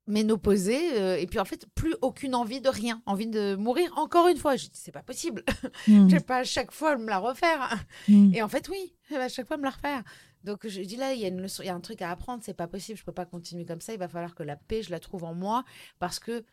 ménopausée. 0.10 1.00
euh, 1.00 1.17
et 1.17 1.26
puis, 1.26 1.39
en 1.39 1.45
fait, 1.45 1.65
plus 1.76 1.95
aucune 2.02 2.36
envie 2.36 2.60
de 2.60 2.69
rien, 2.69 3.02
envie 3.06 3.28
de 3.28 3.56
mourir 3.56 3.91
encore 3.98 4.28
une 4.28 4.38
fois. 4.38 4.58
Je 4.58 4.65
dis, 4.65 4.72
c'est 4.74 4.91
pas 4.91 5.04
possible. 5.04 5.43
Mm. 5.88 6.08
Je 6.10 6.15
vais 6.15 6.19
pas 6.19 6.38
à 6.38 6.43
chaque 6.43 6.72
fois 6.72 6.98
me 6.98 7.08
la 7.08 7.19
refaire. 7.19 7.78
Mm. 8.08 8.34
Et 8.34 8.41
en 8.41 8.50
fait, 8.50 8.67
oui, 8.69 8.93
à 9.15 9.30
chaque 9.30 9.48
fois 9.48 9.58
me 9.58 9.63
la 9.63 9.69
refaire. 9.69 10.04
Donc 10.43 10.67
je 10.67 10.82
dis 10.82 10.95
là, 10.95 11.13
il 11.13 11.19
y 11.19 11.26
a 11.26 11.28
une 11.28 11.41
leçon, 11.41 11.63
il 11.63 11.65
y 11.65 11.69
a 11.69 11.76
un 11.76 11.82
truc 11.82 12.02
à 12.02 12.12
apprendre, 12.12 12.41
c'est 12.45 12.54
pas 12.54 12.67
possible, 12.67 12.98
je 12.98 13.04
peux 13.04 13.12
pas 13.12 13.26
continuer 13.26 13.65
comme 13.65 13.82
ça, 13.82 13.93
il 13.93 14.00
va 14.00 14.08
falloir 14.08 14.36
que 14.36 14.43
la 14.43 14.56
paix, 14.56 14.82
je 14.82 14.89
la 14.89 15.00
trouve 15.00 15.26
en 15.26 15.34
moi 15.34 15.65
parce 16.00 16.19
que 16.19 16.45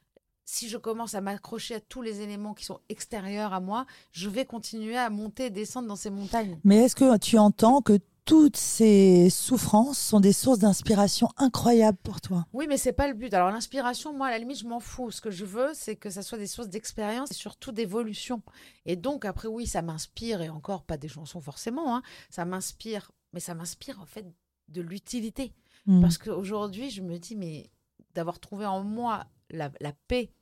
si 0.44 0.68
je 0.68 0.76
commence 0.76 1.14
à 1.14 1.20
m'accrocher 1.20 1.74
à 1.76 1.80
tous 1.80 2.02
les 2.02 2.20
éléments 2.20 2.54
qui 2.54 2.64
sont 2.64 2.80
extérieurs 2.88 3.52
à 3.52 3.60
moi, 3.60 3.84
je 4.12 4.28
vais 4.28 4.44
continuer 4.44 4.96
à 4.96 5.10
monter 5.10 5.46
et 5.46 5.50
descendre 5.50 5.88
dans 5.88 5.96
ces 5.96 6.10
montagnes. 6.10 6.58
Mais 6.64 6.84
est-ce 6.84 6.96
que 6.96 7.18
tu 7.18 7.36
entends 7.36 7.82
que 7.82 7.98
toutes 8.26 8.56
ces 8.56 9.30
souffrances 9.30 9.98
sont 9.98 10.18
des 10.18 10.32
sources 10.32 10.58
d'inspiration 10.58 11.28
incroyables 11.36 11.96
pour 12.02 12.20
toi 12.20 12.44
Oui, 12.52 12.66
mais 12.68 12.76
c'est 12.76 12.92
pas 12.92 13.06
le 13.06 13.14
but. 13.14 13.32
Alors 13.32 13.50
l'inspiration, 13.50 14.12
moi, 14.12 14.26
à 14.26 14.30
la 14.30 14.38
limite, 14.38 14.58
je 14.58 14.66
m'en 14.66 14.80
fous. 14.80 15.12
Ce 15.12 15.20
que 15.20 15.30
je 15.30 15.44
veux, 15.44 15.70
c'est 15.74 15.94
que 15.94 16.10
ça 16.10 16.22
soit 16.22 16.36
des 16.36 16.48
sources 16.48 16.68
d'expérience 16.68 17.30
et 17.30 17.34
surtout 17.34 17.70
d'évolution. 17.70 18.42
Et 18.84 18.96
donc, 18.96 19.24
après, 19.24 19.46
oui, 19.46 19.66
ça 19.68 19.80
m'inspire, 19.80 20.42
et 20.42 20.48
encore 20.48 20.82
pas 20.82 20.96
des 20.96 21.06
chansons 21.06 21.40
forcément, 21.40 21.96
hein, 21.96 22.02
ça 22.28 22.44
m'inspire, 22.44 23.12
mais 23.32 23.40
ça 23.40 23.54
m'inspire 23.54 24.00
en 24.00 24.06
fait 24.06 24.26
de 24.68 24.82
l'utilité. 24.82 25.54
Mm. 25.86 26.00
Parce 26.00 26.18
qu'aujourd'hui, 26.18 26.90
je 26.90 27.02
me 27.02 27.18
dis, 27.18 27.36
mais 27.36 27.70
d'avoir 28.14 28.40
trouvé 28.40 28.66
en 28.66 28.82
moi 28.82 29.26
la, 29.50 29.70
la 29.80 29.92
paix 30.08 30.32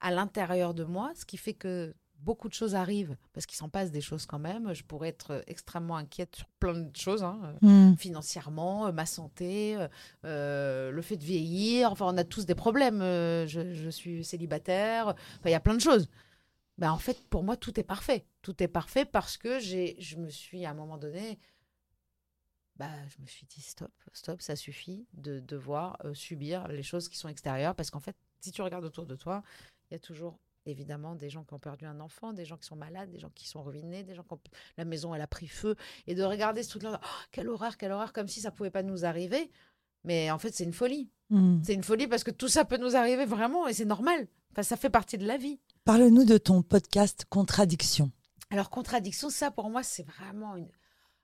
à 0.00 0.10
l'intérieur 0.10 0.72
de 0.72 0.84
moi, 0.84 1.12
ce 1.14 1.26
qui 1.26 1.36
fait 1.36 1.54
que 1.54 1.94
beaucoup 2.18 2.48
de 2.48 2.54
choses 2.54 2.74
arrivent, 2.74 3.16
parce 3.32 3.46
qu'il 3.46 3.56
s'en 3.56 3.68
passe 3.68 3.90
des 3.92 4.00
choses 4.00 4.26
quand 4.26 4.38
même. 4.38 4.72
Je 4.74 4.82
pourrais 4.82 5.08
être 5.10 5.42
extrêmement 5.46 5.96
inquiète 5.96 6.34
sur 6.36 6.46
plein 6.58 6.74
de 6.74 6.96
choses, 6.96 7.22
hein, 7.22 7.54
euh, 7.62 7.90
Mm. 7.92 7.96
financièrement, 7.96 8.86
euh, 8.88 8.92
ma 8.92 9.06
santé, 9.06 9.76
euh, 10.24 10.90
le 10.90 11.02
fait 11.02 11.16
de 11.16 11.24
vieillir. 11.24 11.92
Enfin, 11.92 12.06
on 12.12 12.16
a 12.16 12.24
tous 12.24 12.46
des 12.46 12.54
problèmes. 12.54 13.00
je, 13.00 13.72
je 13.74 13.88
suis 13.90 14.24
célibataire. 14.24 15.08
Enfin, 15.08 15.46
il 15.46 15.50
y 15.52 15.54
a 15.54 15.60
plein 15.60 15.74
de 15.74 15.80
choses. 15.80 16.08
Ben, 16.78 16.90
en 16.92 16.98
fait, 16.98 17.18
pour 17.28 17.42
moi, 17.42 17.56
tout 17.56 17.78
est 17.80 17.84
parfait. 17.84 18.26
Tout 18.42 18.62
est 18.62 18.68
parfait 18.68 19.04
parce 19.04 19.36
que 19.38 19.58
j'ai, 19.60 19.96
je 19.98 20.16
me 20.16 20.28
suis, 20.28 20.66
à 20.66 20.70
un 20.70 20.74
moment 20.74 20.98
donné, 20.98 21.38
bah, 22.76 22.90
je 23.08 23.22
me 23.22 23.26
suis 23.26 23.46
dit 23.46 23.62
stop, 23.62 23.90
stop, 24.12 24.42
ça 24.42 24.54
suffit 24.56 25.06
de 25.14 25.40
devoir 25.40 25.96
euh, 26.04 26.12
subir 26.12 26.68
les 26.68 26.82
choses 26.82 27.08
qui 27.08 27.16
sont 27.16 27.28
extérieures. 27.28 27.74
Parce 27.74 27.90
qu'en 27.90 28.00
fait, 28.00 28.16
si 28.40 28.52
tu 28.52 28.60
regardes 28.60 28.84
autour 28.84 29.06
de 29.06 29.16
toi, 29.16 29.42
il 29.90 29.94
y 29.94 29.96
a 29.96 29.98
toujours 29.98 30.38
évidemment 30.66 31.14
des 31.14 31.30
gens 31.30 31.44
qui 31.44 31.54
ont 31.54 31.58
perdu 31.58 31.84
un 31.86 32.00
enfant, 32.00 32.32
des 32.32 32.44
gens 32.44 32.56
qui 32.56 32.66
sont 32.66 32.76
malades, 32.76 33.10
des 33.10 33.18
gens 33.18 33.30
qui 33.34 33.48
sont 33.48 33.62
ruinés, 33.62 34.02
des 34.02 34.14
gens 34.14 34.22
qui 34.24 34.34
ont... 34.34 34.40
la 34.76 34.84
maison 34.84 35.14
elle 35.14 35.20
a 35.22 35.26
pris 35.26 35.46
feu. 35.48 35.76
Et 36.06 36.14
de 36.14 36.22
regarder 36.22 36.62
ce 36.62 36.70
truc-là, 36.70 37.00
oh, 37.02 37.06
quelle 37.32 37.48
horreur, 37.48 37.76
quelle 37.76 37.92
horreur, 37.92 38.12
comme 38.12 38.28
si 38.28 38.40
ça 38.40 38.50
pouvait 38.50 38.70
pas 38.70 38.82
nous 38.82 39.04
arriver. 39.04 39.50
Mais 40.04 40.30
en 40.30 40.38
fait, 40.38 40.54
c'est 40.54 40.64
une 40.64 40.72
folie. 40.72 41.10
Mm. 41.30 41.62
C'est 41.64 41.74
une 41.74 41.82
folie 41.82 42.06
parce 42.06 42.22
que 42.24 42.30
tout 42.30 42.48
ça 42.48 42.64
peut 42.64 42.76
nous 42.76 42.94
arriver 42.96 43.24
vraiment 43.24 43.66
et 43.66 43.74
c'est 43.74 43.84
normal. 43.84 44.28
Enfin, 44.52 44.62
ça 44.62 44.76
fait 44.76 44.90
partie 44.90 45.18
de 45.18 45.26
la 45.26 45.36
vie. 45.36 45.60
Parle-nous 45.84 46.24
de 46.24 46.38
ton 46.38 46.62
podcast 46.62 47.24
Contradiction. 47.28 48.10
Alors, 48.50 48.70
contradiction, 48.70 49.30
ça 49.30 49.50
pour 49.50 49.68
moi, 49.70 49.82
c'est 49.82 50.06
vraiment 50.06 50.56
une- 50.56 50.70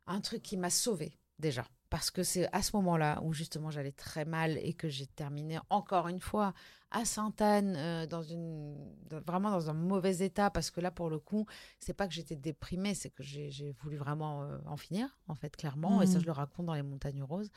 un 0.06 0.20
truc 0.20 0.42
qui 0.42 0.56
m'a 0.56 0.70
sauvée 0.70 1.12
déjà. 1.38 1.64
Parce 1.92 2.10
que 2.10 2.22
c'est 2.22 2.48
à 2.52 2.62
ce 2.62 2.74
moment-là 2.76 3.20
où 3.22 3.34
justement 3.34 3.70
j'allais 3.70 3.92
très 3.92 4.24
mal 4.24 4.56
et 4.62 4.72
que 4.72 4.88
j'ai 4.88 5.06
terminé 5.06 5.58
encore 5.68 6.08
une 6.08 6.20
fois 6.20 6.54
à 6.90 7.04
Sainte-Anne, 7.04 7.74
euh, 7.76 8.06
dans 8.06 8.22
une, 8.22 8.74
dans- 9.10 9.20
vraiment 9.20 9.50
dans 9.50 9.68
un 9.68 9.74
mauvais 9.74 10.16
état. 10.24 10.48
Parce 10.50 10.70
que 10.70 10.80
là, 10.80 10.90
pour 10.90 11.10
le 11.10 11.18
coup, 11.18 11.44
c'est 11.78 11.92
pas 11.92 12.06
que 12.08 12.14
j'étais 12.14 12.36
déprimée, 12.36 12.94
c'est 12.94 13.10
que 13.10 13.22
j'ai 13.22 13.74
voulu 13.82 13.96
vraiment 13.98 14.42
euh, 14.42 14.58
en 14.66 14.76
finir, 14.78 15.06
en 15.28 15.34
fait, 15.34 15.54
clairement. 15.54 16.00
Et 16.02 16.06
ça, 16.06 16.14
Mhm. 16.14 16.20
je 16.22 16.26
le 16.26 16.32
raconte 16.32 16.66
dans 16.66 16.74
Les 16.74 16.82
Montagnes 16.82 17.22
Roses. 17.22 17.50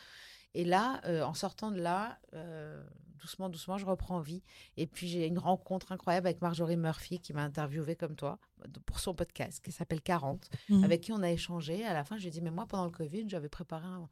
Et 0.56 0.64
là, 0.66 1.02
euh, 1.06 1.22
en 1.24 1.34
sortant 1.34 1.70
de 1.72 1.80
là, 1.80 2.18
euh, 2.34 2.84
doucement, 3.18 3.50
doucement, 3.50 3.78
je 3.78 3.86
reprends 3.86 4.20
vie. 4.20 4.42
Et 4.78 4.88
puis 4.88 5.08
j'ai 5.08 5.28
une 5.28 5.38
rencontre 5.40 5.92
incroyable 5.92 6.28
avec 6.28 6.42
Marjorie 6.42 6.78
Murphy 6.78 7.20
qui 7.20 7.34
m'a 7.34 7.44
interviewée 7.44 7.96
comme 7.96 8.16
toi 8.16 8.40
pour 8.86 9.00
son 9.00 9.14
podcast 9.14 9.64
qui 9.64 9.72
s'appelle 9.72 10.02
40, 10.02 10.50
Mm. 10.70 10.84
avec 10.84 11.02
qui 11.02 11.12
on 11.12 11.22
a 11.22 11.30
échangé. 11.32 11.86
À 11.86 11.94
la 11.94 12.04
fin, 12.04 12.16
je 12.18 12.22
lui 12.22 12.28
ai 12.30 12.32
dit, 12.32 12.42
mais 12.42 12.52
moi, 12.52 12.66
pendant 12.68 12.86
le 12.86 12.92
Covid, 12.92 13.26
j'avais 13.28 13.50
préparé 13.50 13.86
un- 13.86 14.10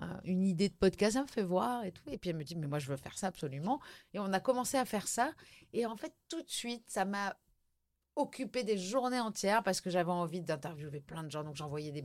un- 0.00 0.20
une 0.24 0.42
idée 0.44 0.70
de 0.70 0.74
podcast, 0.74 1.12
ça 1.14 1.22
me 1.22 1.26
fait 1.28 1.42
voir 1.42 1.84
et 1.84 1.92
tout. 1.92 2.02
Et 2.08 2.16
puis 2.16 2.30
elle 2.30 2.36
me 2.36 2.44
dit, 2.44 2.56
mais 2.56 2.66
moi, 2.66 2.78
je 2.78 2.86
veux 2.88 2.96
faire 2.96 3.18
ça 3.18 3.26
absolument. 3.26 3.78
Et 4.14 4.18
on 4.18 4.32
a 4.32 4.40
commencé 4.40 4.78
à 4.78 4.86
faire 4.86 5.06
ça. 5.06 5.32
Et 5.74 5.84
en 5.84 5.96
fait, 5.96 6.14
tout 6.30 6.40
de 6.42 6.48
suite, 6.50 6.84
ça 6.88 7.04
m'a 7.04 7.36
occupé 8.16 8.62
des 8.64 8.76
journées 8.78 9.20
entières 9.20 9.62
parce 9.62 9.80
que 9.80 9.88
j'avais 9.90 10.10
envie 10.10 10.40
d'interviewer 10.42 11.00
plein 11.00 11.22
de 11.24 11.30
gens. 11.30 11.44
Donc 11.44 11.56
j'envoyais 11.56 11.92
des, 11.92 12.04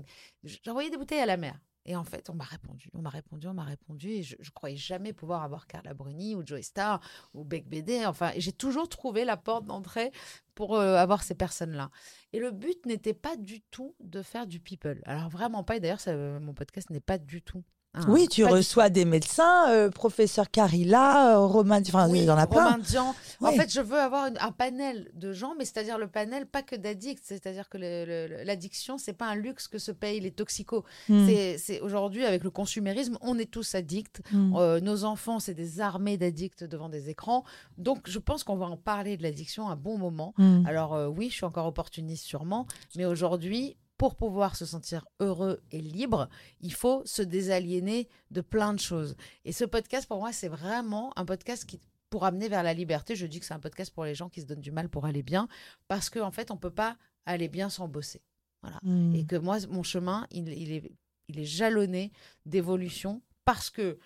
j'envoyais 0.66 0.90
des 0.90 0.98
bouteilles 0.98 1.20
à 1.20 1.26
la 1.26 1.38
mer. 1.38 1.60
Et 1.88 1.96
en 1.96 2.04
fait, 2.04 2.30
on 2.30 2.34
m'a 2.34 2.44
répondu, 2.44 2.90
on 2.94 3.02
m'a 3.02 3.10
répondu, 3.10 3.48
on 3.48 3.54
m'a 3.54 3.64
répondu. 3.64 4.10
Et 4.10 4.24
je, 4.24 4.36
je 4.40 4.52
croyais 4.52 4.76
jamais 4.76 5.14
pouvoir 5.14 5.44
avoir 5.44 5.68
Carla 5.68 5.94
Bruni 5.94 6.36
ou 6.36 6.46
Joey 6.46 6.62
Star 6.62 7.02
ou 7.34 7.44
Beck 7.44 7.68
BD. 7.68 8.06
Enfin, 8.06 8.32
j'ai 8.38 8.52
toujours 8.52 8.90
trouvé 8.90 9.26
la 9.26 9.38
porte 9.38 9.66
d'entrée 9.66 10.12
pour 10.54 10.76
euh, 10.76 10.96
avoir 10.96 11.24
ces 11.24 11.36
personnes-là. 11.36 11.90
Et 12.34 12.40
le 12.40 12.52
but 12.52 12.86
n'était 12.86 13.14
pas 13.14 13.38
du 13.38 13.62
tout 13.62 13.96
de 14.00 14.22
faire 14.22 14.48
du 14.48 14.60
people. 14.60 15.02
Alors 15.06 15.30
vraiment 15.30 15.64
pas. 15.64 15.78
Et 15.78 15.80
d'ailleurs, 15.80 16.02
euh, 16.08 16.40
mon 16.40 16.54
podcast 16.54 16.90
n'est 16.90 17.00
pas 17.00 17.18
du 17.18 17.42
tout. 17.42 17.64
Un- 17.98 18.10
Oui, 18.12 18.28
tu 18.28 18.44
reçois 18.46 18.90
des 18.90 19.06
médecins, 19.06 19.70
euh, 19.72 19.90
professeur 19.90 20.50
Carilla, 20.52 21.34
euh, 21.36 21.40
Romain, 21.46 21.82
enfin, 21.82 22.10
Oui, 22.10 22.20
il 22.20 22.26
y 22.26 22.32
en 22.32 22.38
a 22.38 22.48
plein. 22.48 22.64
Romain 22.66 22.78
Dian. 22.80 23.16
En 23.42 23.52
fait, 23.52 23.72
je 23.72 23.82
veux 23.82 23.98
avoir 24.00 24.28
une- 24.28 24.38
un 24.40 24.52
panel 24.52 25.10
de 25.14 25.32
gens, 25.34 25.54
mais 25.58 25.66
c'est-à-dire 25.66 25.98
le 25.98 26.08
panel 26.08 26.46
pas 26.46 26.62
que 26.64 26.76
d'addicts. 26.76 27.24
C'est-à-dire 27.24 27.70
que 27.70 27.78
l'addiction, 28.44 28.98
c'est 28.98 29.14
pas 29.14 29.26
un 29.28 29.36
luxe 29.36 29.68
que 29.68 29.78
se 29.80 29.92
payent 29.92 30.20
les 30.20 30.32
toxicos. 30.32 30.84
Mm. 31.10 31.28
C'est- 31.58 31.82
aujourd'hui 31.82 32.26
avec 32.26 32.44
le 32.44 32.50
consumérisme, 32.50 33.18
on 33.22 33.38
est 33.38 33.50
tous 33.50 33.76
addicts. 33.76 34.22
Mm. 34.32 34.56
Euh, 34.56 34.80
nos 34.80 35.04
enfants, 35.04 35.40
c'est 35.40 35.54
des 35.54 35.80
armées 35.82 36.18
d'addicts 36.18 36.64
devant 36.64 36.90
des 36.90 37.10
écrans. 37.10 37.44
Donc, 37.78 38.10
je 38.10 38.20
pense 38.20 38.44
qu'on 38.44 38.56
va 38.58 38.66
en 38.66 38.78
parler 38.78 39.18
de 39.18 39.24
l'addiction 39.24 39.70
à 39.70 39.74
un 39.74 39.76
bon 39.76 39.98
moment. 39.98 40.34
Mm. 40.38 40.66
Alors 40.66 40.94
euh, 40.94 41.08
oui, 41.08 41.30
je 41.30 41.36
suis 41.36 41.46
encore 41.46 41.66
opportuniste 41.68 42.26
sûrement, 42.26 42.66
mais 42.96 43.06
aujourd'hui, 43.06 43.78
pour 43.98 44.16
pouvoir 44.16 44.56
se 44.56 44.66
sentir 44.66 45.08
heureux 45.20 45.62
et 45.72 45.82
libre, 45.82 46.30
il 46.62 46.74
faut 46.74 47.02
se 47.06 47.22
désaliéner 47.22 48.08
de 48.32 48.42
plein 48.42 48.74
de 48.74 48.80
choses. 48.80 49.16
Et 49.46 49.52
ce 49.52 49.66
podcast, 49.66 50.08
pour 50.08 50.20
moi, 50.20 50.32
c'est 50.32 50.48
vraiment 50.48 51.18
un 51.18 51.26
podcast 51.26 51.66
qui 51.66 51.80
pour 52.10 52.24
amener 52.24 52.48
vers 52.48 52.64
la 52.64 52.74
liberté. 52.74 53.16
Je 53.16 53.26
dis 53.26 53.40
que 53.40 53.46
c'est 53.46 53.54
un 53.54 53.60
podcast 53.60 53.94
pour 53.94 54.06
les 54.06 54.16
gens 54.16 54.30
qui 54.30 54.42
se 54.42 54.46
donnent 54.46 54.62
du 54.62 54.72
mal 54.72 54.90
pour 54.90 55.06
aller 55.06 55.24
bien, 55.24 55.48
parce 55.88 56.10
qu'en 56.10 56.32
fait, 56.32 56.52
on 56.52 56.58
peut 56.58 56.72
pas 56.72 56.98
aller 57.26 57.50
bien 57.50 57.70
sans 57.70 57.88
bosser. 57.88 58.22
Mm. 58.84 59.16
Et 59.16 59.26
que 59.26 59.36
moi, 59.36 59.58
mon 59.70 59.84
chemin, 59.84 60.28
il, 60.32 60.48
il 60.50 60.72
est, 60.72 60.92
il 61.28 61.40
est 61.40 61.46
jalonné 61.46 62.12
d'évolution 62.46 63.22
parce 63.46 63.70
que 63.70 64.00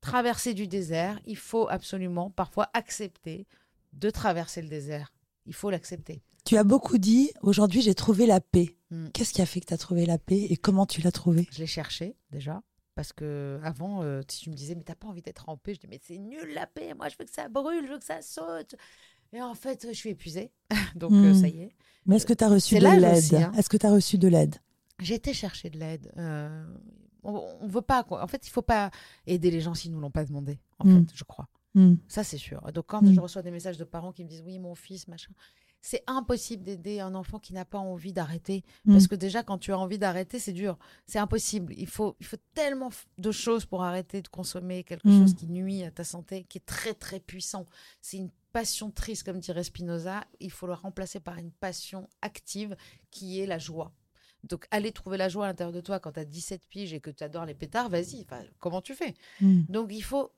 traverser 0.00 0.54
du 0.54 0.66
désert, 0.66 1.20
il 1.24 1.36
faut 1.36 1.68
absolument 1.68 2.30
parfois 2.30 2.70
accepter 2.74 3.46
de 3.92 4.10
traverser 4.10 4.62
le 4.62 4.68
désert. 4.68 5.12
Il 5.46 5.54
faut 5.54 5.70
l'accepter. 5.70 6.22
Tu 6.44 6.56
as 6.56 6.64
beaucoup 6.64 6.98
dit, 6.98 7.30
aujourd'hui 7.42 7.82
j'ai 7.82 7.94
trouvé 7.94 8.26
la 8.26 8.40
paix. 8.40 8.76
Mm. 8.90 9.08
Qu'est-ce 9.12 9.32
qui 9.32 9.42
a 9.42 9.46
fait 9.46 9.60
que 9.60 9.66
tu 9.66 9.74
as 9.74 9.78
trouvé 9.78 10.06
la 10.06 10.18
paix 10.18 10.46
et 10.48 10.56
comment 10.56 10.86
tu 10.86 11.00
l'as 11.02 11.12
trouvée 11.12 11.48
Je 11.52 11.58
l'ai 11.58 11.66
cherché 11.66 12.16
déjà. 12.30 12.62
Parce 12.94 13.12
que 13.12 13.60
avant, 13.62 14.02
euh, 14.02 14.22
si 14.28 14.40
tu 14.40 14.50
me 14.50 14.54
disais, 14.54 14.74
mais 14.74 14.82
t'as 14.84 14.94
pas 14.94 15.08
envie 15.08 15.20
d'être 15.22 15.48
en 15.48 15.56
paix, 15.56 15.74
je 15.74 15.80
dis, 15.80 15.86
mais 15.88 16.00
c'est 16.02 16.18
nul 16.18 16.52
la 16.54 16.66
paix, 16.66 16.94
moi 16.94 17.08
je 17.08 17.16
veux 17.18 17.24
que 17.26 17.32
ça 17.32 17.48
brûle, 17.48 17.84
je 17.86 17.92
veux 17.92 17.98
que 17.98 18.04
ça 18.04 18.22
saute. 18.22 18.74
Et 19.32 19.42
en 19.42 19.54
fait, 19.54 19.86
je 19.88 19.92
suis 19.96 20.10
épuisée. 20.10 20.50
Donc 20.94 21.12
euh, 21.12 21.32
Mm. 21.32 21.34
ça 21.34 21.48
y 21.48 21.60
est. 21.62 21.72
Mais 22.06 22.16
est-ce 22.16 22.26
que 22.26 22.32
tu 22.32 22.44
as 22.44 22.48
reçu 22.48 22.74
C'est 22.76 22.80
de 22.80 22.84
l'aide? 22.86 23.34
hein. 23.34 23.52
Est-ce 23.58 23.68
que 23.68 23.76
tu 23.76 23.84
as 23.86 23.90
reçu 23.92 24.16
de 24.18 24.28
l'aide? 24.28 24.56
J'ai 25.00 25.14
été 25.14 25.34
chercher 25.34 25.68
de 25.68 25.78
l'aide. 25.78 26.10
Euh, 26.16 26.64
on, 27.22 27.34
on 27.60 27.66
veut 27.66 27.82
pas, 27.82 28.02
quoi. 28.04 28.22
En 28.22 28.28
fait, 28.28 28.46
il 28.46 28.50
faut 28.50 28.62
pas 28.62 28.90
aider 29.26 29.50
les 29.50 29.60
gens 29.60 29.74
s'ils 29.74 29.90
nous 29.92 30.00
l'ont 30.00 30.10
pas 30.12 30.24
demandé, 30.24 30.58
en 30.78 30.86
Mm. 30.86 31.06
fait, 31.06 31.12
je 31.14 31.24
crois. 31.24 31.48
Mm. 31.76 31.94
Ça, 32.08 32.24
c'est 32.24 32.38
sûr. 32.38 32.60
Donc, 32.72 32.86
quand 32.88 33.02
Mm. 33.02 33.12
je 33.14 33.20
reçois 33.20 33.42
des 33.42 33.52
messages 33.52 33.76
de 33.78 33.84
parents 33.84 34.12
qui 34.12 34.24
me 34.24 34.28
disent 34.28 34.42
oui, 34.44 34.58
mon 34.58 34.74
fils, 34.74 35.06
machin, 35.06 35.30
c'est 35.82 36.02
impossible 36.08 36.64
d'aider 36.64 36.98
un 36.98 37.14
enfant 37.14 37.38
qui 37.38 37.52
n'a 37.52 37.64
pas 37.64 37.78
envie 37.78 38.12
d'arrêter. 38.12 38.64
Mm. 38.86 38.92
Parce 38.92 39.06
que 39.06 39.14
déjà, 39.14 39.44
quand 39.44 39.58
tu 39.58 39.72
as 39.72 39.78
envie 39.78 39.98
d'arrêter, 39.98 40.38
c'est 40.40 40.52
dur. 40.54 40.78
C'est 41.06 41.18
impossible. 41.20 41.74
Il 41.76 41.86
faut, 41.86 42.16
il 42.18 42.26
faut 42.26 42.38
tellement 42.54 42.90
de 43.18 43.30
choses 43.30 43.66
pour 43.66 43.84
arrêter 43.84 44.20
de 44.22 44.28
consommer 44.28 44.82
quelque 44.82 45.08
chose 45.08 45.34
qui 45.34 45.46
nuit 45.46 45.84
à 45.84 45.90
ta 45.92 46.02
santé, 46.02 46.44
qui 46.48 46.58
est 46.58 46.66
très, 46.66 46.94
très 46.94 47.20
puissant. 47.20 47.66
C'est 48.00 48.16
une 48.16 48.30
passion 48.52 48.90
triste, 48.90 49.22
comme 49.24 49.38
dirait 49.38 49.62
Spinoza, 49.64 50.24
il 50.40 50.50
faut 50.50 50.66
le 50.66 50.72
remplacer 50.72 51.20
par 51.20 51.36
une 51.36 51.52
passion 51.52 52.08
active 52.22 52.74
qui 53.10 53.38
est 53.40 53.46
la 53.46 53.58
joie. 53.58 53.92
Donc, 54.44 54.66
aller 54.70 54.92
trouver 54.92 55.16
la 55.18 55.28
joie 55.28 55.44
à 55.44 55.48
l'intérieur 55.48 55.72
de 55.72 55.80
toi 55.80 55.98
quand 56.00 56.12
tu 56.12 56.20
as 56.20 56.24
17 56.24 56.66
piges 56.68 56.94
et 56.94 57.00
que 57.00 57.10
tu 57.10 57.22
adores 57.22 57.44
les 57.46 57.54
pétards, 57.54 57.88
vas-y, 57.90 58.26
comment 58.60 58.80
tu 58.80 58.94
fais? 58.94 59.14
Donc, 59.68 59.88
il 59.92 60.02
faut 60.02 60.30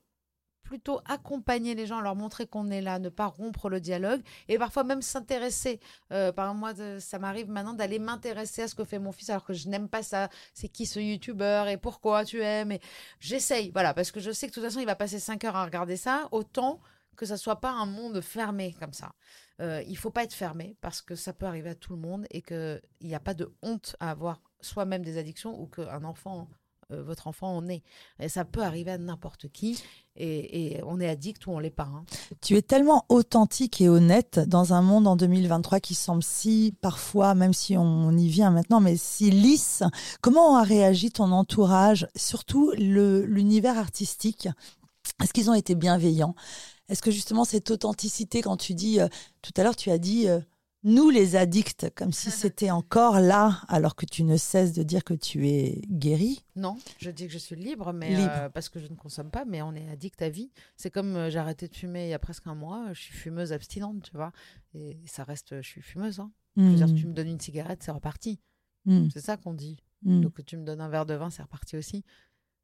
plutôt 0.69 1.01
accompagner 1.05 1.73
les 1.73 1.87
gens, 1.87 1.99
leur 1.99 2.15
montrer 2.15 2.45
qu'on 2.45 2.69
est 2.69 2.81
là, 2.81 2.99
ne 2.99 3.09
pas 3.09 3.25
rompre 3.25 3.69
le 3.69 3.79
dialogue 3.79 4.21
et 4.47 4.59
parfois 4.59 4.83
même 4.83 5.01
s'intéresser. 5.01 5.79
Euh, 6.13 6.31
par 6.31 6.45
exemple, 6.45 6.59
moi, 6.59 6.99
ça 6.99 7.17
m'arrive 7.17 7.49
maintenant 7.49 7.73
d'aller 7.73 7.97
m'intéresser 7.97 8.61
à 8.61 8.67
ce 8.67 8.75
que 8.75 8.83
fait 8.83 8.99
mon 8.99 9.11
fils 9.11 9.31
alors 9.31 9.43
que 9.43 9.53
je 9.53 9.67
n'aime 9.67 9.89
pas 9.89 10.03
ça. 10.03 10.29
C'est 10.53 10.67
qui 10.67 10.85
ce 10.85 10.99
youtubeur 10.99 11.67
et 11.69 11.77
pourquoi 11.77 12.23
tu 12.23 12.43
aimes 12.43 12.71
et 12.71 12.81
J'essaye, 13.19 13.71
voilà, 13.71 13.95
parce 13.95 14.11
que 14.11 14.19
je 14.19 14.29
sais 14.29 14.45
que 14.45 14.51
de 14.51 14.55
toute 14.55 14.63
façon, 14.63 14.79
il 14.79 14.85
va 14.85 14.95
passer 14.95 15.17
5 15.17 15.43
heures 15.45 15.55
à 15.55 15.65
regarder 15.65 15.97
ça, 15.97 16.27
autant 16.31 16.79
que 17.15 17.25
ça 17.25 17.35
soit 17.35 17.59
pas 17.59 17.71
un 17.71 17.87
monde 17.87 18.21
fermé 18.21 18.75
comme 18.79 18.93
ça. 18.93 19.13
Euh, 19.61 19.81
il 19.87 19.97
faut 19.97 20.11
pas 20.11 20.23
être 20.23 20.35
fermé 20.35 20.77
parce 20.81 21.01
que 21.01 21.15
ça 21.15 21.33
peut 21.33 21.47
arriver 21.47 21.71
à 21.71 21.75
tout 21.75 21.93
le 21.93 21.99
monde 21.99 22.27
et 22.29 22.43
qu'il 22.43 22.79
n'y 23.01 23.15
a 23.15 23.19
pas 23.19 23.33
de 23.33 23.51
honte 23.63 23.95
à 23.99 24.11
avoir 24.11 24.39
soi-même 24.61 25.03
des 25.03 25.17
addictions 25.17 25.59
ou 25.59 25.65
qu'un 25.65 26.03
enfant, 26.03 26.47
euh, 26.91 27.03
votre 27.03 27.27
enfant 27.27 27.55
en 27.55 27.67
est. 27.67 27.83
Et 28.19 28.29
ça 28.29 28.45
peut 28.45 28.63
arriver 28.63 28.91
à 28.91 28.97
n'importe 28.97 29.47
qui 29.49 29.81
et, 30.15 30.81
on 30.85 30.99
est 30.99 31.07
addict 31.07 31.47
ou 31.47 31.51
on 31.51 31.59
l'est 31.59 31.69
pas. 31.69 31.83
hein. 31.83 32.03
Tu 32.41 32.55
es 32.57 32.61
tellement 32.61 33.05
authentique 33.09 33.79
et 33.81 33.89
honnête 33.89 34.39
dans 34.39 34.73
un 34.73 34.81
monde 34.81 35.07
en 35.07 35.15
2023 35.15 35.79
qui 35.79 35.95
semble 35.95 36.23
si, 36.23 36.75
parfois, 36.81 37.35
même 37.35 37.53
si 37.53 37.77
on 37.77 38.11
y 38.17 38.27
vient 38.27 38.51
maintenant, 38.51 38.81
mais 38.81 38.97
si 38.97 39.31
lisse. 39.31 39.83
Comment 40.21 40.57
a 40.57 40.63
réagi 40.63 41.11
ton 41.11 41.31
entourage, 41.31 42.07
surtout 42.15 42.71
l'univers 42.77 43.77
artistique? 43.77 44.49
Est-ce 45.21 45.33
qu'ils 45.33 45.49
ont 45.49 45.55
été 45.55 45.75
bienveillants? 45.75 46.35
Est-ce 46.89 47.01
que 47.01 47.11
justement 47.11 47.45
cette 47.45 47.69
authenticité, 47.71 48.41
quand 48.41 48.57
tu 48.57 48.73
dis, 48.73 48.99
euh, 48.99 49.07
tout 49.41 49.53
à 49.57 49.63
l'heure, 49.63 49.75
tu 49.75 49.91
as 49.91 49.99
dit, 49.99 50.27
euh, 50.27 50.39
nous 50.83 51.09
les 51.09 51.35
addicts, 51.35 51.89
comme 51.95 52.11
si 52.13 52.31
c'était 52.31 52.71
encore 52.71 53.19
là, 53.19 53.61
alors 53.67 53.95
que 53.95 54.05
tu 54.05 54.23
ne 54.23 54.37
cesses 54.37 54.71
de 54.73 54.83
dire 54.83 55.03
que 55.03 55.13
tu 55.13 55.47
es 55.49 55.81
guéri. 55.89 56.43
Non, 56.55 56.77
je 56.99 57.09
dis 57.11 57.27
que 57.27 57.33
je 57.33 57.37
suis 57.37 57.55
libre, 57.55 57.91
mais 57.93 58.15
Libre. 58.15 58.31
euh, 58.33 58.49
parce 58.49 58.69
que 58.69 58.79
je 58.79 58.87
ne 58.87 58.95
consomme 58.95 59.29
pas, 59.31 59.43
mais 59.45 59.61
on 59.61 59.73
est 59.73 59.89
addict 59.89 60.21
à 60.21 60.29
vie. 60.29 60.51
C'est 60.77 60.89
comme 60.91 61.15
euh, 61.15 61.29
j'ai 61.29 61.39
arrêté 61.39 61.67
de 61.67 61.75
fumer 61.75 62.05
il 62.05 62.09
y 62.09 62.13
a 62.13 62.19
presque 62.19 62.47
un 62.47 62.55
mois, 62.55 62.87
je 62.93 63.01
suis 63.01 63.13
fumeuse 63.13 63.51
abstinente, 63.51 64.03
tu 64.03 64.11
vois. 64.15 64.31
Et 64.73 64.97
ça 65.05 65.23
reste, 65.23 65.61
je 65.61 65.67
suis 65.67 65.81
fumeuse. 65.81 66.19
Hein. 66.19 66.31
Je 66.57 66.63
veux 66.63 66.75
dire, 66.75 66.87
Mm, 66.87 66.95
tu 66.95 67.07
me 67.07 67.13
donnes 67.13 67.27
une 67.29 67.39
cigarette, 67.39 67.83
c'est 67.83 67.91
reparti. 67.91 68.39
mm, 68.85 69.09
C'est 69.13 69.21
ça 69.21 69.37
qu'on 69.37 69.53
dit. 69.53 69.77
mm. 70.03 70.21
Donc 70.21 70.43
tu 70.45 70.57
me 70.57 70.65
donnes 70.65 70.81
un 70.81 70.89
verre 70.89 71.05
de 71.05 71.13
vin, 71.13 71.29
c'est 71.29 71.41
reparti 71.41 71.77
aussi. 71.77 72.03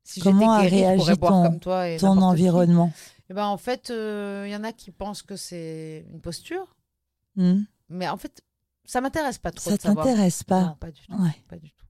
Si 0.03 0.19
Comment 0.19 0.51
a 0.51 0.61
réagi 0.61 1.17
ton- 1.17 1.83
et 1.83 1.97
Ton 1.97 2.21
environnement? 2.21 2.93
Eh 3.29 3.33
ben, 3.33 3.45
en 3.47 3.57
fait, 3.57 3.89
euh, 3.89 4.43
il 4.47 4.51
y 4.51 4.55
en 4.55 4.63
a 4.63 4.71
qui 4.71 4.91
pensent 4.91 5.23
que 5.23 5.35
c'est 5.35 6.05
une 6.11 6.21
posture, 6.21 6.75
Mm. 7.37 7.63
Mais 7.89 8.07
en 8.07 8.17
fait, 8.17 8.41
ça 8.85 9.01
m'intéresse 9.01 9.37
pas 9.39 9.51
trop 9.51 9.69
Ça 9.69 9.77
t'intéresse 9.77 10.43
pas 10.43 10.61
Non, 10.61 10.75
pas 10.75 10.91
du 10.91 11.01
tout. 11.05 11.13
Ouais. 11.13 11.43
Pas 11.47 11.57
du 11.57 11.71
tout. 11.71 11.85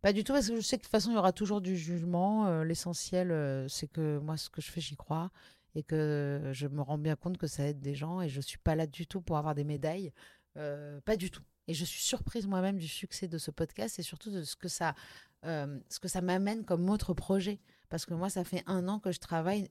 Pas 0.00 0.12
du 0.12 0.24
tout, 0.24 0.32
parce 0.32 0.48
que 0.48 0.56
je 0.56 0.60
sais 0.60 0.76
que 0.76 0.82
de 0.82 0.86
toute 0.86 0.90
façon, 0.92 1.10
il 1.10 1.14
y 1.14 1.18
aura 1.18 1.32
toujours 1.32 1.60
du 1.60 1.76
jugement. 1.76 2.46
Euh, 2.46 2.64
L'essentiel, 2.64 3.30
euh, 3.30 3.68
c'est 3.68 3.88
que 3.88 4.18
moi, 4.18 4.36
ce 4.36 4.48
que 4.48 4.60
je 4.60 4.70
fais, 4.70 4.80
j'y 4.80 4.96
crois. 4.96 5.30
Et 5.74 5.82
que 5.82 6.50
je 6.52 6.66
me 6.66 6.80
rends 6.80 6.96
bien 6.96 7.16
compte 7.16 7.36
que 7.36 7.46
ça 7.46 7.64
aide 7.64 7.80
des 7.80 7.94
gens. 7.94 8.22
Et 8.22 8.28
je 8.28 8.40
suis 8.40 8.58
pas 8.58 8.74
là 8.74 8.86
du 8.86 9.06
tout 9.06 9.20
pour 9.20 9.36
avoir 9.36 9.54
des 9.54 9.64
médailles. 9.64 10.12
Euh, 10.56 11.00
pas 11.02 11.16
du 11.16 11.30
tout. 11.30 11.42
Et 11.68 11.74
je 11.74 11.84
suis 11.84 12.02
surprise 12.02 12.46
moi-même 12.46 12.78
du 12.78 12.88
succès 12.88 13.28
de 13.28 13.36
ce 13.36 13.50
podcast 13.50 13.98
et 13.98 14.02
surtout 14.02 14.30
de 14.30 14.42
ce 14.42 14.56
que 14.56 14.68
ça, 14.68 14.94
ce 15.42 15.98
que 16.00 16.08
ça 16.08 16.20
m'amène 16.22 16.64
comme 16.64 16.88
autre 16.88 17.12
projet. 17.12 17.60
Parce 17.90 18.06
que 18.06 18.14
moi, 18.14 18.30
ça 18.30 18.44
fait 18.44 18.62
un 18.66 18.88
an 18.88 19.00
que 19.00 19.12
je 19.12 19.18
travaille. 19.18 19.68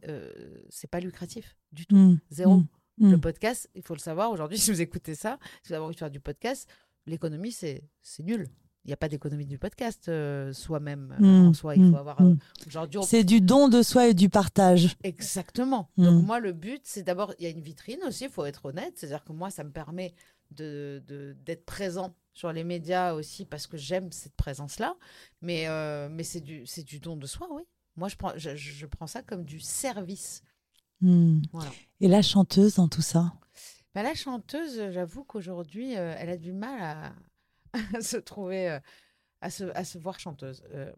C'est 0.70 0.90
pas 0.90 1.00
lucratif 1.00 1.56
du 1.72 1.88
tout. 1.88 1.96
Mm, 1.96 2.20
Zéro. 2.30 2.58
mm, 2.58 2.68
Le 2.98 3.18
podcast, 3.20 3.70
il 3.76 3.82
faut 3.82 3.94
le 3.94 4.00
savoir, 4.00 4.32
aujourd'hui, 4.32 4.58
si 4.60 4.72
vous 4.72 4.82
écoutez 4.82 5.16
ça, 5.16 5.38
si 5.64 5.70
vous 5.70 5.74
avez 5.76 5.84
envie 5.86 5.96
de 5.96 6.00
faire 6.00 6.12
du 6.12 6.20
podcast, 6.20 6.70
l'économie, 7.06 7.52
c'est 7.52 7.84
nul. 8.20 8.48
Il 8.84 8.90
n'y 8.90 8.94
a 8.94 8.98
pas 8.98 9.10
d'économie 9.10 9.48
du 9.48 9.58
podcast 9.58 10.10
euh, 10.10 10.54
soi-même, 10.54 11.16
euh, 11.20 11.26
Mm, 11.26 11.48
en 11.48 11.54
soi. 11.54 11.76
Il 11.76 11.90
faut 11.90 11.98
avoir. 11.98 12.22
euh. 12.22 12.36
Aujourd'hui, 12.68 13.00
on- 13.00 13.02
C'est 13.02 13.24
du 13.24 13.42
don 13.42 13.68
de 13.68 13.82
soi 13.82 14.08
et 14.10 14.14
du 14.14 14.30
partage. 14.30 14.96
Exactement. 15.04 15.90
Donc, 15.98 16.24
moi, 16.24 16.40
le 16.40 16.54
but, 16.54 16.82
c'est 16.84 17.02
d'abord, 17.02 17.34
il 17.40 17.46
y 17.46 17.48
a 17.48 17.50
une 17.50 17.62
vitrine 17.62 18.00
aussi, 18.08 18.26
il 18.26 18.30
faut 18.30 18.46
être 18.46 18.66
honnête. 18.66 18.94
C'est-à-dire 18.96 19.24
que 19.24 19.34
moi, 19.34 19.50
ça 19.50 19.64
me 19.64 19.72
permet 19.72 20.14
de- 20.52 21.02
de- 21.08 21.36
d'être 21.46 21.66
présent 21.66 22.16
sur 22.32 22.52
les 22.54 22.64
médias 22.64 23.14
aussi 23.14 23.46
parce 23.46 23.66
que 23.66 23.76
j'aime 23.76 24.12
cette 24.12 24.36
présence-là. 24.36 24.96
Mais, 25.42 25.68
euh, 25.68 26.08
mais 26.12 26.24
c'est 26.24 26.42
du, 26.42 26.64
du 26.86 27.00
don 27.00 27.18
de 27.18 27.26
soi, 27.26 27.48
oui. 27.52 27.64
Moi, 27.96 28.08
je 28.08 28.18
prends, 28.18 28.34
je- 28.36 28.56
je 28.56 28.86
prends 28.86 29.08
ça 29.08 29.24
comme 29.24 29.46
du 29.46 29.60
service. 29.60 30.44
Mm. 31.02 31.42
Voilà. 31.52 31.72
Et 32.02 32.08
la 32.08 32.22
chanteuse 32.22 32.76
dans 32.76 32.88
tout 32.88 33.02
ça 33.02 33.34
Bah, 33.94 34.04
la 34.04 34.14
chanteuse, 34.14 34.92
j'avoue 34.92 35.24
qu'aujourd'hui, 35.24 35.98
euh, 35.98 36.16
elle 36.18 36.30
a 36.30 36.38
du 36.38 36.54
mal 36.54 36.82
à, 36.82 37.14
à 37.98 38.02
se 38.02 38.18
trouver, 38.18 38.70
euh, 38.70 38.80
à, 39.42 39.50
se, 39.50 39.64
à 39.76 39.84
se 39.84 39.98
voir 39.98 40.20
chanteuse. 40.20 40.64
Euh, 40.74 40.92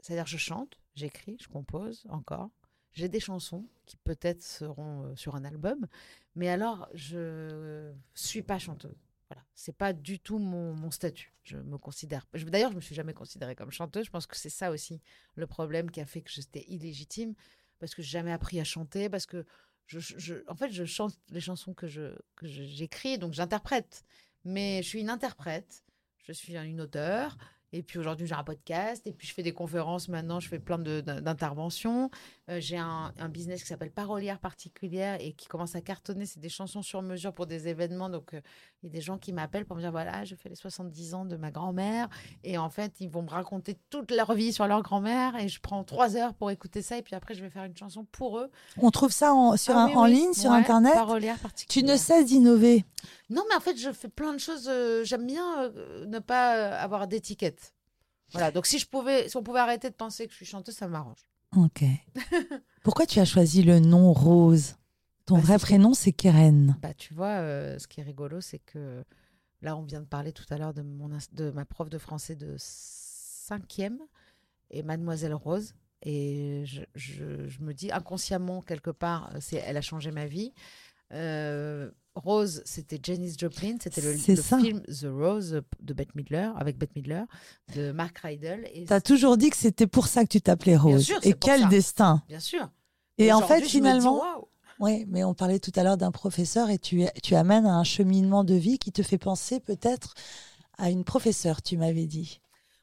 C'est-à-dire, 0.00 0.26
je 0.26 0.38
chante, 0.38 0.78
j'écris, 0.94 1.36
je 1.40 1.48
compose 1.48 2.06
encore. 2.08 2.50
J'ai 2.92 3.08
des 3.08 3.20
chansons 3.20 3.66
qui 3.86 3.96
peut-être 3.98 4.42
seront 4.42 5.14
sur 5.14 5.36
un 5.36 5.44
album, 5.44 5.86
mais 6.34 6.48
alors 6.48 6.88
je 6.92 7.92
suis 8.14 8.42
pas 8.42 8.58
chanteuse. 8.58 8.96
Voilà, 9.28 9.44
c'est 9.54 9.76
pas 9.76 9.92
du 9.92 10.18
tout 10.18 10.38
mon, 10.40 10.74
mon 10.74 10.90
statut. 10.90 11.32
Je 11.44 11.56
me 11.56 11.78
considère. 11.78 12.26
je- 12.34 12.44
D'ailleurs, 12.46 12.72
je 12.72 12.76
me 12.76 12.80
suis 12.80 12.96
jamais 12.96 13.14
considérée 13.14 13.54
comme 13.54 13.70
chanteuse. 13.70 14.06
Je 14.06 14.10
pense 14.10 14.26
que 14.26 14.36
c'est 14.36 14.50
ça 14.50 14.72
aussi 14.72 15.00
le 15.36 15.46
problème 15.46 15.88
qui 15.92 16.00
a 16.00 16.04
fait 16.04 16.20
que 16.20 16.30
j'étais 16.32 16.64
illégitime, 16.66 17.34
parce 17.80 17.94
que 17.94 18.02
j'ai 18.02 18.10
jamais 18.10 18.32
appris 18.32 18.60
à 18.60 18.64
chanter, 18.64 19.08
parce 19.08 19.26
que 19.26 19.44
je, 19.86 20.44
en 20.46 20.54
fait, 20.54 20.70
je 20.70 20.84
chante 20.84 21.18
les 21.30 21.40
chansons 21.40 21.74
que 21.74 21.88
j'écris, 22.42 23.18
donc 23.18 23.32
j'interprète. 23.32 24.04
Mais 24.44 24.82
je 24.82 24.88
suis 24.88 25.00
une 25.00 25.10
interprète, 25.10 25.82
je 26.22 26.32
suis 26.32 26.56
une 26.56 26.80
auteure. 26.80 27.36
Et 27.72 27.82
puis 27.84 27.98
aujourd'hui, 27.98 28.26
j'ai 28.26 28.34
un 28.34 28.42
podcast. 28.42 29.06
Et 29.06 29.12
puis 29.12 29.28
je 29.28 29.34
fais 29.34 29.42
des 29.42 29.52
conférences 29.52 30.08
maintenant. 30.08 30.40
Je 30.40 30.48
fais 30.48 30.58
plein 30.58 30.78
d'interventions. 30.78 32.10
Euh, 32.48 32.60
j'ai 32.60 32.76
un, 32.76 33.12
business 33.28 33.62
qui 33.62 33.68
s'appelle 33.68 33.92
Parolière 33.92 34.40
particulière 34.40 35.18
et 35.20 35.32
qui 35.34 35.46
commence 35.46 35.76
à 35.76 35.80
cartonner. 35.80 36.26
C'est 36.26 36.40
des 36.40 36.48
chansons 36.48 36.82
sur 36.82 37.02
mesure 37.02 37.32
pour 37.32 37.46
des 37.46 37.68
événements. 37.68 38.10
Euh, 38.10 38.40
il 38.82 38.86
y 38.86 38.88
a 38.88 38.92
des 38.92 39.00
gens 39.02 39.18
qui 39.18 39.32
m'appellent 39.32 39.66
pour 39.66 39.76
me 39.76 39.82
dire 39.82 39.90
voilà, 39.90 40.24
je 40.24 40.34
fais 40.34 40.48
les 40.48 40.54
70 40.54 41.12
ans 41.14 41.24
de 41.26 41.36
ma 41.36 41.50
grand-mère. 41.50 42.08
Et 42.44 42.56
en 42.56 42.70
fait, 42.70 42.94
ils 43.00 43.10
vont 43.10 43.22
me 43.22 43.28
raconter 43.28 43.78
toute 43.90 44.10
leur 44.10 44.32
vie 44.32 44.52
sur 44.54 44.66
leur 44.66 44.82
grand-mère. 44.82 45.36
Et 45.36 45.48
je 45.48 45.60
prends 45.60 45.84
trois 45.84 46.16
heures 46.16 46.32
pour 46.34 46.50
écouter 46.50 46.80
ça. 46.80 46.96
Et 46.96 47.02
puis 47.02 47.14
après, 47.14 47.34
je 47.34 47.42
vais 47.42 47.50
faire 47.50 47.64
une 47.64 47.76
chanson 47.76 48.06
pour 48.10 48.38
eux. 48.38 48.50
On 48.78 48.90
trouve 48.90 49.12
ça 49.12 49.34
en, 49.34 49.56
sur 49.58 49.76
Ah 49.76 49.82
un- 49.84 49.86
oui, 49.88 49.94
en 49.96 50.04
oui. 50.04 50.12
ligne, 50.12 50.32
sur 50.32 50.50
Ouais, 50.50 50.56
Internet? 50.56 50.94
Tu 51.68 51.82
ne 51.82 51.96
cesses 51.96 52.24
d'innover? 52.26 52.84
Non, 53.28 53.42
mais 53.50 53.54
en 53.54 53.60
fait, 53.60 53.76
je 53.76 53.92
fais 53.92 54.08
plein 54.08 54.32
de 54.32 54.38
choses. 54.38 54.66
euh, 54.68 55.04
J'aime 55.04 55.26
bien 55.26 55.62
euh, 55.64 56.06
ne 56.06 56.18
pas 56.18 56.56
euh, 56.56 56.82
avoir 56.82 57.06
d'étiquette. 57.06 57.74
Voilà. 58.32 58.50
Donc, 58.50 58.66
si 58.66 58.78
je 58.78 58.86
pouvais, 58.86 59.28
si 59.28 59.36
on 59.36 59.42
pouvait 59.42 59.58
arrêter 59.60 59.90
de 59.90 59.94
penser 59.94 60.24
que 60.26 60.30
je 60.32 60.36
suis 60.36 60.46
chanteuse, 60.46 60.74
ça 60.76 60.88
m'arrange. 60.88 61.26
Ok. 61.56 61.82
Pourquoi 62.82 63.04
tu 63.06 63.18
as 63.20 63.24
choisi 63.24 63.62
le 63.62 63.78
nom 63.80 64.12
Rose? 64.12 64.76
Ton 65.30 65.36
Bah, 65.36 65.42
vrai 65.42 65.58
prénom, 65.58 65.94
c'est 65.94 66.12
Keren. 66.12 66.76
Bah, 66.82 66.92
tu 66.94 67.14
vois, 67.14 67.38
euh, 67.38 67.78
ce 67.78 67.86
qui 67.88 68.00
est 68.00 68.02
rigolo, 68.02 68.40
c'est 68.40 68.58
que 68.58 69.04
là, 69.62 69.76
on 69.76 69.82
vient 69.82 70.00
de 70.00 70.06
parler 70.06 70.32
tout 70.32 70.44
à 70.50 70.58
l'heure 70.58 70.74
de, 70.74 70.82
mon 70.82 71.08
de 71.32 71.50
ma 71.52 71.64
prof 71.64 71.88
de 71.88 71.98
français 71.98 72.34
de 72.36 72.54
cinquième 72.58 73.98
et 74.70 74.82
Mademoiselle 74.82 75.34
Rose. 75.34 75.74
Et 76.02 76.62
je, 76.66 76.82
je- 76.94 77.46
je 77.48 77.60
me 77.60 77.74
dis 77.74 77.92
inconsciemment, 77.92 78.62
quelque 78.62 78.90
part, 78.90 79.30
c'est, 79.40 79.56
elle 79.56 79.76
a 79.76 79.82
changé 79.82 80.10
ma 80.10 80.26
vie. 80.26 80.52
Euh, 81.12 81.90
Rose, 82.14 82.62
c'était 82.64 82.98
Janis 83.02 83.34
Joplin, 83.38 83.76
c'était 83.80 84.00
le, 84.00 84.16
film 84.16 84.80
The 84.82 85.06
Rose 85.08 85.62
de 85.80 85.94
Bette 85.94 86.14
Midler, 86.14 86.50
avec 86.56 86.76
Bette 86.78 86.94
Midler, 86.96 87.22
de 87.74 87.92
Mark 87.92 88.18
Rydell. 88.18 88.68
Et 88.74 88.84
Tu 88.86 88.92
as 88.92 89.00
toujours 89.00 89.36
dit 89.36 89.50
que 89.50 89.56
c'était 89.56 89.86
pour 89.86 90.06
ça 90.08 90.24
que 90.24 90.28
tu 90.28 90.40
t'appelais 90.40 90.76
Rose. 90.76 91.04
sûr, 91.04 91.18
et 91.22 91.34
quel 91.34 91.62
ça. 91.62 91.68
destin. 91.68 92.22
Bien 92.28 92.40
sûr. 92.40 92.68
Et 93.18 93.32
en 93.32 93.42
fait, 93.42 93.60
dis, 93.60 93.68
finalement. 93.68 94.22
Oui, 94.80 95.04
mais 95.08 95.22
on 95.24 95.34
parlait 95.34 95.60
tout 95.60 95.72
à 95.76 95.84
l'heure 95.84 95.96
d'un 95.96 96.10
professeur 96.10 96.70
et 96.70 96.78
tu, 96.78 97.04
tu 97.22 97.34
amènes 97.36 97.66
à 97.66 97.74
un 97.74 97.84
cheminement 97.84 98.44
de 98.44 98.54
vie 98.54 98.78
qui 98.78 98.92
te 98.92 99.02
fait 99.02 99.18
penser 99.18 99.60
peut-être 99.60 100.14
à 100.78 100.90
une 100.90 101.04
professeure, 101.04 101.62
tu 101.62 101.76
m'avais 101.76 102.06
dit. 102.06 102.40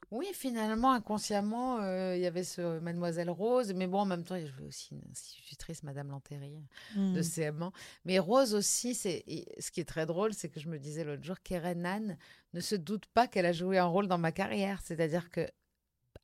Oui, 0.09 0.27
finalement, 0.33 0.93
inconsciemment, 0.93 1.81
euh, 1.81 2.15
il 2.15 2.21
y 2.21 2.25
avait 2.27 2.45
ce 2.45 2.79
Mademoiselle 2.79 3.29
Rose, 3.29 3.73
mais 3.73 3.87
bon, 3.87 3.99
en 3.99 4.05
même 4.05 4.23
temps, 4.23 4.35
il 4.35 4.45
y 4.45 4.47
avait 4.47 4.63
aussi 4.65 4.93
une 4.93 5.01
institutrice, 5.11 5.83
Madame 5.83 6.09
Lanterry, 6.11 6.55
de 6.95 7.19
Mm. 7.19 7.23
CM1. 7.23 7.71
Mais 8.05 8.17
Rose 8.17 8.53
aussi, 8.53 8.95
c'est 8.95 9.25
ce 9.59 9.69
qui 9.69 9.81
est 9.81 9.85
très 9.89 10.05
drôle, 10.05 10.33
c'est 10.33 10.47
que 10.47 10.61
je 10.61 10.69
me 10.69 10.79
disais 10.79 11.03
l'autre 11.03 11.23
jour, 11.23 11.35
Keren 11.43 11.85
Anne 11.85 12.17
ne 12.53 12.61
se 12.61 12.75
doute 12.75 13.05
pas 13.07 13.27
qu'elle 13.27 13.45
a 13.45 13.51
joué 13.51 13.79
un 13.79 13.85
rôle 13.85 14.07
dans 14.07 14.17
ma 14.17 14.31
carrière. 14.31 14.79
C'est-à-dire 14.81 15.29
que, 15.29 15.45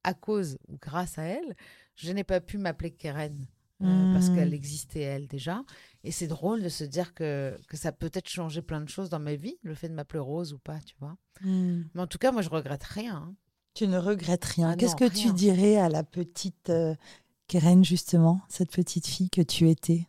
à 0.06 0.14
cause 0.14 0.58
ou 0.70 0.78
grâce 0.82 1.18
à 1.18 1.24
elle, 1.24 1.54
je 1.96 2.14
n'ai 2.14 2.24
pas 2.24 2.40
pu 2.40 2.58
m'appeler 2.58 2.92
Keren. 2.92 3.48
Euh, 3.84 4.06
parce 4.14 4.30
Mm. 4.30 4.36
qu'elle 4.36 4.54
existait 4.54 5.02
elle 5.02 5.28
déjà. 5.28 5.64
Et 6.04 6.12
c'est 6.12 6.28
drôle 6.28 6.62
de 6.64 6.70
se 6.70 6.84
dire 6.84 7.14
que, 7.14 7.58
que 7.68 7.78
ça 7.78 7.92
peut 7.92 8.10
peut-être 8.10 8.30
changer 8.30 8.62
plein 8.62 8.82
de 8.82 8.90
choses 8.90 9.10
dans 9.10 9.20
ma 9.20 9.36
vie, 9.36 9.58
le 9.64 9.76
fait 9.76 9.90
de 9.90 9.94
m'appeler 9.94 10.20
Rose 10.20 10.54
ou 10.54 10.60
pas, 10.60 10.80
tu 10.82 10.96
vois. 11.00 11.18
Mm. 11.42 11.84
Mais 11.94 12.02
en 12.02 12.08
tout 12.08 12.18
cas, 12.18 12.32
moi, 12.32 12.42
je 12.42 12.50
regrette 12.50 12.84
rien. 12.84 13.16
hein. 13.16 13.36
Tu 13.74 13.88
ne 13.88 13.98
regrettes 13.98 14.46
rien. 14.46 14.70
Ah 14.72 14.76
Qu'est-ce 14.76 14.96
que 14.96 15.10
tu 15.10 15.34
dirais 15.34 15.78
à 15.78 15.90
la 15.90 16.04
petite 16.04 16.70
euh, 16.70 16.94
Keren, 17.48 17.84
justement, 17.84 18.42
cette 18.48 18.72
petite 18.72 19.08
fille 19.08 19.30
que 19.30 19.42
tu 19.42 19.70
étais? 19.70 20.08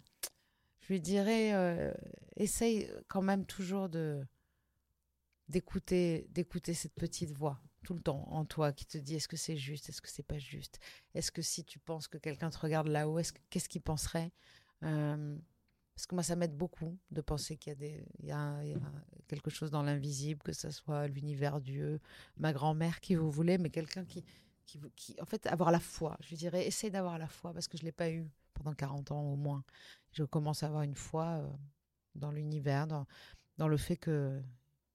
Je 0.80 0.92
lui 0.92 1.00
dirais, 1.00 1.54
euh, 1.54 1.92
essaye 2.36 2.90
quand 3.08 3.22
même 3.22 3.46
toujours 3.46 3.88
de 3.88 4.20
d'écouter 5.48 6.26
d'écouter 6.30 6.74
cette 6.74 6.94
petite 6.94 7.30
voix 7.32 7.58
tout 7.84 7.94
le 7.94 8.00
temps 8.00 8.26
en 8.30 8.44
toi 8.44 8.72
qui 8.72 8.86
te 8.86 8.98
dit 8.98 9.14
est-ce 9.14 9.28
que 9.28 9.36
c'est 9.36 9.56
juste, 9.56 9.88
est-ce 9.88 10.02
que 10.02 10.08
c'est 10.08 10.24
pas 10.24 10.38
juste, 10.38 10.80
est-ce 11.14 11.30
que 11.30 11.42
si 11.42 11.64
tu 11.64 11.78
penses 11.78 12.08
que 12.08 12.18
quelqu'un 12.18 12.50
te 12.50 12.58
regarde 12.58 12.88
là-haut, 12.88 13.20
qu'est-ce 13.50 13.68
qu'il 13.68 13.82
penserait? 13.82 14.32
Euh, 14.82 15.36
Parce 15.94 16.06
que 16.06 16.14
moi, 16.14 16.24
ça 16.24 16.34
m'aide 16.34 16.56
beaucoup 16.56 16.98
de 17.10 17.20
penser 17.20 17.56
qu'il 17.56 17.70
y 17.70 17.76
a, 17.76 17.78
des, 17.78 18.04
il 18.18 18.26
y 18.26 18.32
a, 18.32 18.60
quelque 19.28 19.50
chose 19.50 19.70
dans 19.70 19.82
l'invisible, 19.82 20.42
que 20.42 20.52
ce 20.52 20.70
soit 20.70 21.06
l'univers, 21.06 21.60
Dieu, 21.60 22.00
ma 22.36 22.52
grand-mère, 22.52 23.00
qui 23.00 23.14
vous 23.14 23.30
voulez, 23.30 23.58
mais 23.58 23.70
quelqu'un 23.70 24.04
qui, 24.04 24.24
qui, 24.66 24.80
qui, 24.96 25.16
en 25.20 25.26
fait, 25.26 25.46
avoir 25.46 25.70
la 25.70 25.80
foi. 25.80 26.16
Je 26.20 26.34
dirais, 26.34 26.66
essaye 26.66 26.90
d'avoir 26.90 27.18
la 27.18 27.28
foi 27.28 27.52
parce 27.52 27.68
que 27.68 27.78
je 27.78 27.84
l'ai 27.84 27.92
pas 27.92 28.10
eu 28.10 28.28
pendant 28.54 28.74
40 28.74 29.12
ans 29.12 29.22
au 29.22 29.36
moins. 29.36 29.64
Je 30.12 30.24
commence 30.24 30.62
à 30.62 30.66
avoir 30.66 30.82
une 30.82 30.96
foi 30.96 31.26
euh, 31.26 31.48
dans 32.14 32.30
l'univers, 32.30 32.86
dans, 32.86 33.06
dans 33.58 33.68
le 33.68 33.76
fait 33.76 33.96
que 33.96 34.40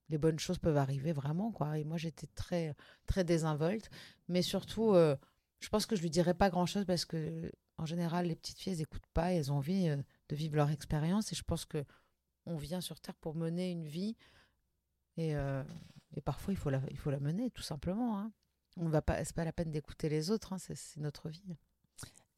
les 0.10 0.18
bonnes 0.18 0.40
choses 0.40 0.58
peuvent 0.58 0.78
arriver 0.78 1.14
vraiment 1.14 1.52
quoi. 1.52 1.78
Et 1.78 1.84
moi 1.84 1.98
j'étais 1.98 2.28
très 2.28 2.76
très 3.06 3.24
désinvolte. 3.24 3.90
Mais 4.28 4.42
surtout 4.42 4.94
euh, 4.94 5.16
je 5.60 5.70
pense 5.70 5.86
que 5.86 5.96
je 5.96 6.02
lui 6.02 6.10
dirais 6.10 6.34
pas 6.34 6.50
grand 6.50 6.66
chose 6.66 6.86
parce 6.86 7.06
que 7.06 7.52
en 7.78 7.86
général 7.86 8.28
les 8.28 8.36
petites 8.36 8.60
filles 8.60 8.74
elles 8.74 8.82
écoutent 8.82 9.08
pas 9.14 9.34
elles 9.34 9.52
ont 9.52 9.58
envie 9.58 9.90
euh, 9.90 9.98
de 10.30 10.36
vivre 10.36 10.56
leur 10.56 10.70
expérience. 10.72 11.32
Et 11.32 11.36
je 11.36 11.44
pense 11.44 11.66
que 11.66 11.84
on 12.46 12.58
vient 12.58 12.82
sur 12.82 13.00
terre 13.00 13.16
pour 13.16 13.36
mener 13.36 13.72
une 13.72 13.86
vie. 13.86 14.16
Et, 15.18 15.34
et 16.16 16.22
parfois 16.22 16.54
il 16.54 16.58
faut 16.58 16.70
la 16.70 16.82
il 16.92 16.98
faut 16.98 17.12
la 17.12 17.20
mener 17.20 17.52
tout 17.52 17.62
simplement 17.62 18.18
hein. 18.18 18.32
on 18.78 18.88
va 18.88 19.02
pas 19.02 19.22
c'est 19.26 19.36
pas 19.36 19.44
la 19.44 19.52
peine 19.52 19.70
d'écouter 19.70 20.08
les 20.08 20.32
autres 20.32 20.54
hein, 20.54 20.58
c'est 20.58 20.96
notre 20.96 21.28
vie. 21.28 21.58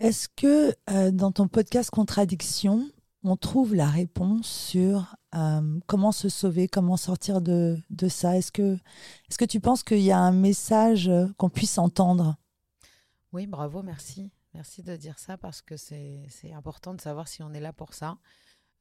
Est-ce 0.01 0.29
que 0.29 0.75
euh, 0.89 1.11
dans 1.11 1.31
ton 1.31 1.47
podcast 1.47 1.91
Contradiction, 1.91 2.89
on 3.23 3.35
trouve 3.35 3.75
la 3.75 3.87
réponse 3.87 4.47
sur 4.47 5.15
euh, 5.35 5.79
comment 5.87 6.11
se 6.11 6.29
sauver, 6.29 6.67
comment 6.67 6.97
sortir 6.97 7.41
de, 7.41 7.77
de 7.89 8.07
ça 8.07 8.37
Est-ce 8.37 8.51
que, 8.51 8.75
est 9.29 9.37
que 9.37 9.45
tu 9.45 9.59
penses 9.59 9.83
qu'il 9.83 10.01
y 10.01 10.11
a 10.11 10.19
un 10.19 10.31
message 10.31 11.07
euh, 11.07 11.27
qu'on 11.37 11.49
puisse 11.49 11.77
entendre? 11.77 12.35
Oui, 13.31 13.47
bravo, 13.47 13.83
merci. 13.83 14.31
Merci 14.53 14.83
de 14.83 14.95
dire 14.97 15.17
ça 15.17 15.37
parce 15.37 15.61
que 15.61 15.77
c'est 15.77 16.27
important 16.53 16.93
de 16.93 16.99
savoir 16.99 17.27
si 17.27 17.41
on 17.41 17.53
est 17.53 17.61
là 17.61 17.71
pour 17.71 17.93
ça. 17.93 18.17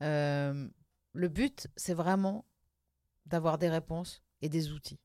le 0.01 1.29
but, 1.29 1.69
c'est 1.77 1.95
vraiment 1.95 2.45
d'avoir 3.27 3.59
des 3.59 3.69
réponses 3.69 4.23
et 4.43 4.49
des 4.49 4.73
outils 4.73 4.99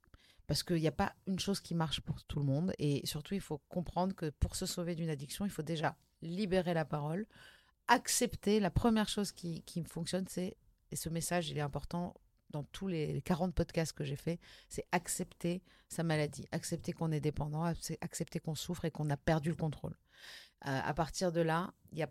parce 0.48 0.64
qu'il 0.64 0.78
n'y 0.78 0.88
a 0.88 0.92
pas 0.92 1.14
une 1.28 1.40
chose 1.40 1.60
qui 1.60 1.76
marche 1.76 2.02
pour 2.02 2.24
tout 2.24 2.40
le 2.40 2.46
monde. 2.46 2.74
Et 2.78 3.06
surtout, 3.06 3.34
il 3.34 3.42
faut 3.42 3.60
comprendre 3.70 4.16
que 4.16 4.30
pour 4.30 4.56
se 4.56 4.66
sauver 4.66 4.96
d'une 4.96 5.10
addiction, 5.10 5.46
il 5.46 5.52
faut 5.52 5.64
déjà 5.64 5.96
libérer 6.22 6.74
la 6.74 6.86
parole, 6.86 7.26
accepter. 7.88 8.60
La 8.60 8.72
première 8.72 9.10
chose 9.10 9.32
qui, 9.32 9.62
qui 9.64 9.84
fonctionne, 9.84 10.26
c'est, 10.28 10.58
et 10.92 10.96
ce 10.96 11.10
message, 11.10 11.50
il 11.50 11.58
est 11.58 11.62
important 11.62 12.14
dans 12.50 12.64
tous 12.64 12.88
les 12.88 13.22
40 13.24 13.54
podcasts 13.54 13.94
que 13.94 14.04
j'ai 14.04 14.16
fait, 14.16 14.40
c'est 14.70 14.86
accepter 14.92 15.62
sa 15.90 16.04
maladie, 16.04 16.48
accepter 16.52 16.94
qu'on 16.94 17.12
est 17.12 17.20
dépendant, 17.20 17.64
accepter 18.02 18.40
qu'on 18.40 18.56
souffre 18.56 18.86
et 18.86 18.92
qu'on 18.92 19.10
a 19.10 19.18
perdu 19.18 19.50
le 19.50 19.56
contrôle. 19.56 19.98
Euh, 20.68 20.80
à 20.84 20.94
partir 20.94 21.32
de 21.32 21.42
là, 21.42 21.74
il 21.92 21.98
y 21.98 22.04
a 22.04 22.10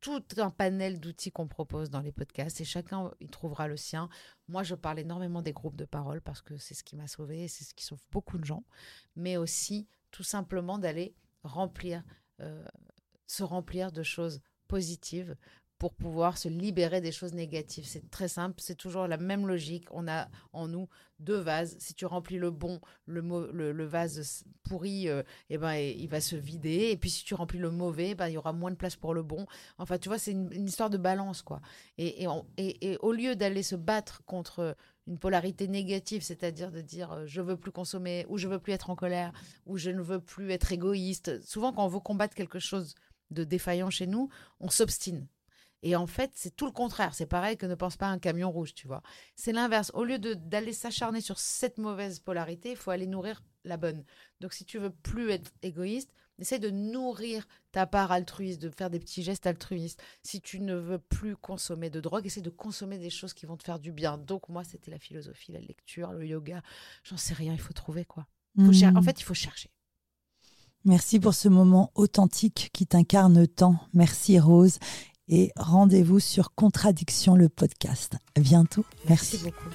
tout 0.00 0.22
un 0.38 0.50
panel 0.50 0.98
d'outils 0.98 1.30
qu'on 1.30 1.46
propose 1.46 1.90
dans 1.90 2.00
les 2.00 2.12
podcasts 2.12 2.60
et 2.60 2.64
chacun 2.64 3.10
y 3.20 3.28
trouvera 3.28 3.68
le 3.68 3.76
sien. 3.76 4.08
Moi, 4.48 4.62
je 4.62 4.74
parle 4.74 4.98
énormément 4.98 5.42
des 5.42 5.52
groupes 5.52 5.76
de 5.76 5.84
parole 5.84 6.20
parce 6.20 6.40
que 6.40 6.56
c'est 6.56 6.74
ce 6.74 6.84
qui 6.84 6.96
m'a 6.96 7.06
sauvé, 7.06 7.48
c'est 7.48 7.64
ce 7.64 7.74
qui 7.74 7.84
sauve 7.84 8.02
beaucoup 8.10 8.38
de 8.38 8.44
gens, 8.44 8.64
mais 9.16 9.36
aussi 9.36 9.88
tout 10.10 10.22
simplement 10.22 10.78
d'aller 10.78 11.14
remplir, 11.42 12.02
euh, 12.40 12.64
se 13.26 13.42
remplir 13.42 13.92
de 13.92 14.02
choses 14.02 14.40
positives 14.70 15.36
pour 15.80 15.94
pouvoir 15.94 16.36
se 16.36 16.46
libérer 16.46 17.00
des 17.00 17.10
choses 17.10 17.32
négatives. 17.32 17.86
C'est 17.86 18.10
très 18.10 18.28
simple, 18.28 18.56
c'est 18.60 18.74
toujours 18.74 19.08
la 19.08 19.16
même 19.16 19.46
logique. 19.46 19.86
On 19.90 20.06
a 20.08 20.28
en 20.52 20.68
nous 20.68 20.88
deux 21.18 21.38
vases. 21.38 21.74
Si 21.78 21.94
tu 21.94 22.04
remplis 22.04 22.36
le 22.36 22.50
bon, 22.50 22.80
le, 23.06 23.22
le, 23.50 23.84
vase 23.86 24.44
pourri, 24.62 25.08
euh, 25.08 25.22
eh 25.48 25.56
ben, 25.56 25.72
il 25.72 26.06
va 26.06 26.20
se 26.20 26.36
vider. 26.36 26.90
Et 26.90 26.98
puis 26.98 27.08
si 27.08 27.24
tu 27.24 27.32
remplis 27.32 27.58
le 27.58 27.70
mauvais, 27.70 28.14
ben, 28.14 28.28
il 28.28 28.34
y 28.34 28.36
aura 28.36 28.52
moins 28.52 28.70
de 28.70 28.76
place 28.76 28.94
pour 28.94 29.14
le 29.14 29.22
bon. 29.22 29.46
Enfin, 29.78 29.96
tu 29.96 30.10
vois, 30.10 30.18
c'est 30.18 30.32
une, 30.32 30.68
histoire 30.68 30.90
de 30.90 30.98
balance. 30.98 31.40
quoi. 31.40 31.62
Et, 31.96 32.26
et, 32.58 32.92
et, 32.92 32.98
au 32.98 33.12
lieu 33.12 33.34
d'aller 33.34 33.62
se 33.62 33.74
battre 33.74 34.22
contre 34.26 34.76
une 35.06 35.18
polarité 35.18 35.66
négative, 35.66 36.22
c'est-à-dire 36.22 36.70
de 36.70 36.82
dire 36.82 37.10
euh, 37.12 37.26
je 37.26 37.40
veux 37.40 37.56
plus 37.56 37.72
consommer, 37.72 38.26
ou 38.28 38.36
je 38.36 38.48
veux 38.48 38.58
plus 38.58 38.74
être 38.74 38.90
en 38.90 38.96
colère, 38.96 39.32
ou 39.64 39.78
je 39.78 39.90
ne 39.90 40.02
veux 40.02 40.20
plus 40.20 40.52
être 40.52 40.72
égoïste. 40.72 41.42
Souvent, 41.42 41.72
quand 41.72 41.86
on 41.86 41.88
veut 41.88 42.00
combattre 42.00 42.34
quelque 42.34 42.58
chose 42.58 42.94
de 43.30 43.44
défaillant 43.44 43.90
chez 43.90 44.06
nous, 44.06 44.28
on 44.60 44.70
s'obstine. 44.70 45.26
Et 45.82 45.96
en 45.96 46.06
fait, 46.06 46.30
c'est 46.34 46.54
tout 46.54 46.66
le 46.66 46.72
contraire. 46.72 47.14
C'est 47.14 47.26
pareil 47.26 47.56
que 47.56 47.66
ne 47.66 47.74
pense 47.74 47.96
pas 47.96 48.06
un 48.06 48.18
camion 48.18 48.50
rouge, 48.50 48.74
tu 48.74 48.86
vois. 48.86 49.02
C'est 49.34 49.52
l'inverse. 49.52 49.90
Au 49.94 50.04
lieu 50.04 50.18
d'aller 50.18 50.72
s'acharner 50.72 51.20
sur 51.20 51.38
cette 51.38 51.78
mauvaise 51.78 52.18
polarité, 52.18 52.72
il 52.72 52.76
faut 52.76 52.90
aller 52.90 53.06
nourrir 53.06 53.42
la 53.64 53.76
bonne. 53.76 54.04
Donc, 54.40 54.52
si 54.52 54.64
tu 54.64 54.78
veux 54.78 54.90
plus 54.90 55.30
être 55.30 55.50
égoïste, 55.62 56.12
essaie 56.38 56.58
de 56.58 56.70
nourrir 56.70 57.46
ta 57.72 57.86
part 57.86 58.12
altruiste, 58.12 58.60
de 58.60 58.70
faire 58.70 58.90
des 58.90 58.98
petits 58.98 59.22
gestes 59.22 59.46
altruistes. 59.46 60.02
Si 60.22 60.40
tu 60.40 60.60
ne 60.60 60.74
veux 60.74 60.98
plus 60.98 61.36
consommer 61.36 61.88
de 61.88 62.00
drogue, 62.00 62.26
essaie 62.26 62.40
de 62.40 62.50
consommer 62.50 62.98
des 62.98 63.10
choses 63.10 63.32
qui 63.32 63.46
vont 63.46 63.56
te 63.56 63.64
faire 63.64 63.78
du 63.78 63.92
bien. 63.92 64.18
Donc, 64.18 64.48
moi, 64.48 64.64
c'était 64.64 64.90
la 64.90 64.98
philosophie, 64.98 65.52
la 65.52 65.60
lecture, 65.60 66.12
le 66.12 66.26
yoga. 66.26 66.62
J'en 67.04 67.16
sais 67.16 67.34
rien, 67.34 67.52
il 67.54 67.60
faut 67.60 67.72
trouver 67.72 68.04
quoi. 68.04 68.26
Mmh. 68.56 68.96
En 68.96 69.02
fait, 69.02 69.20
il 69.20 69.24
faut 69.24 69.34
chercher. 69.34 69.70
Merci 70.84 71.20
pour 71.20 71.34
ce 71.34 71.48
moment 71.48 71.90
authentique 71.94 72.70
qui 72.72 72.86
t'incarne 72.86 73.46
tant. 73.46 73.76
Merci 73.92 74.38
Rose 74.38 74.78
et 75.28 75.52
rendez-vous 75.56 76.20
sur 76.20 76.54
Contradiction 76.54 77.36
le 77.36 77.48
podcast. 77.48 78.16
À 78.36 78.40
bientôt. 78.40 78.84
Merci, 79.08 79.38
beaucoup. 79.38 79.70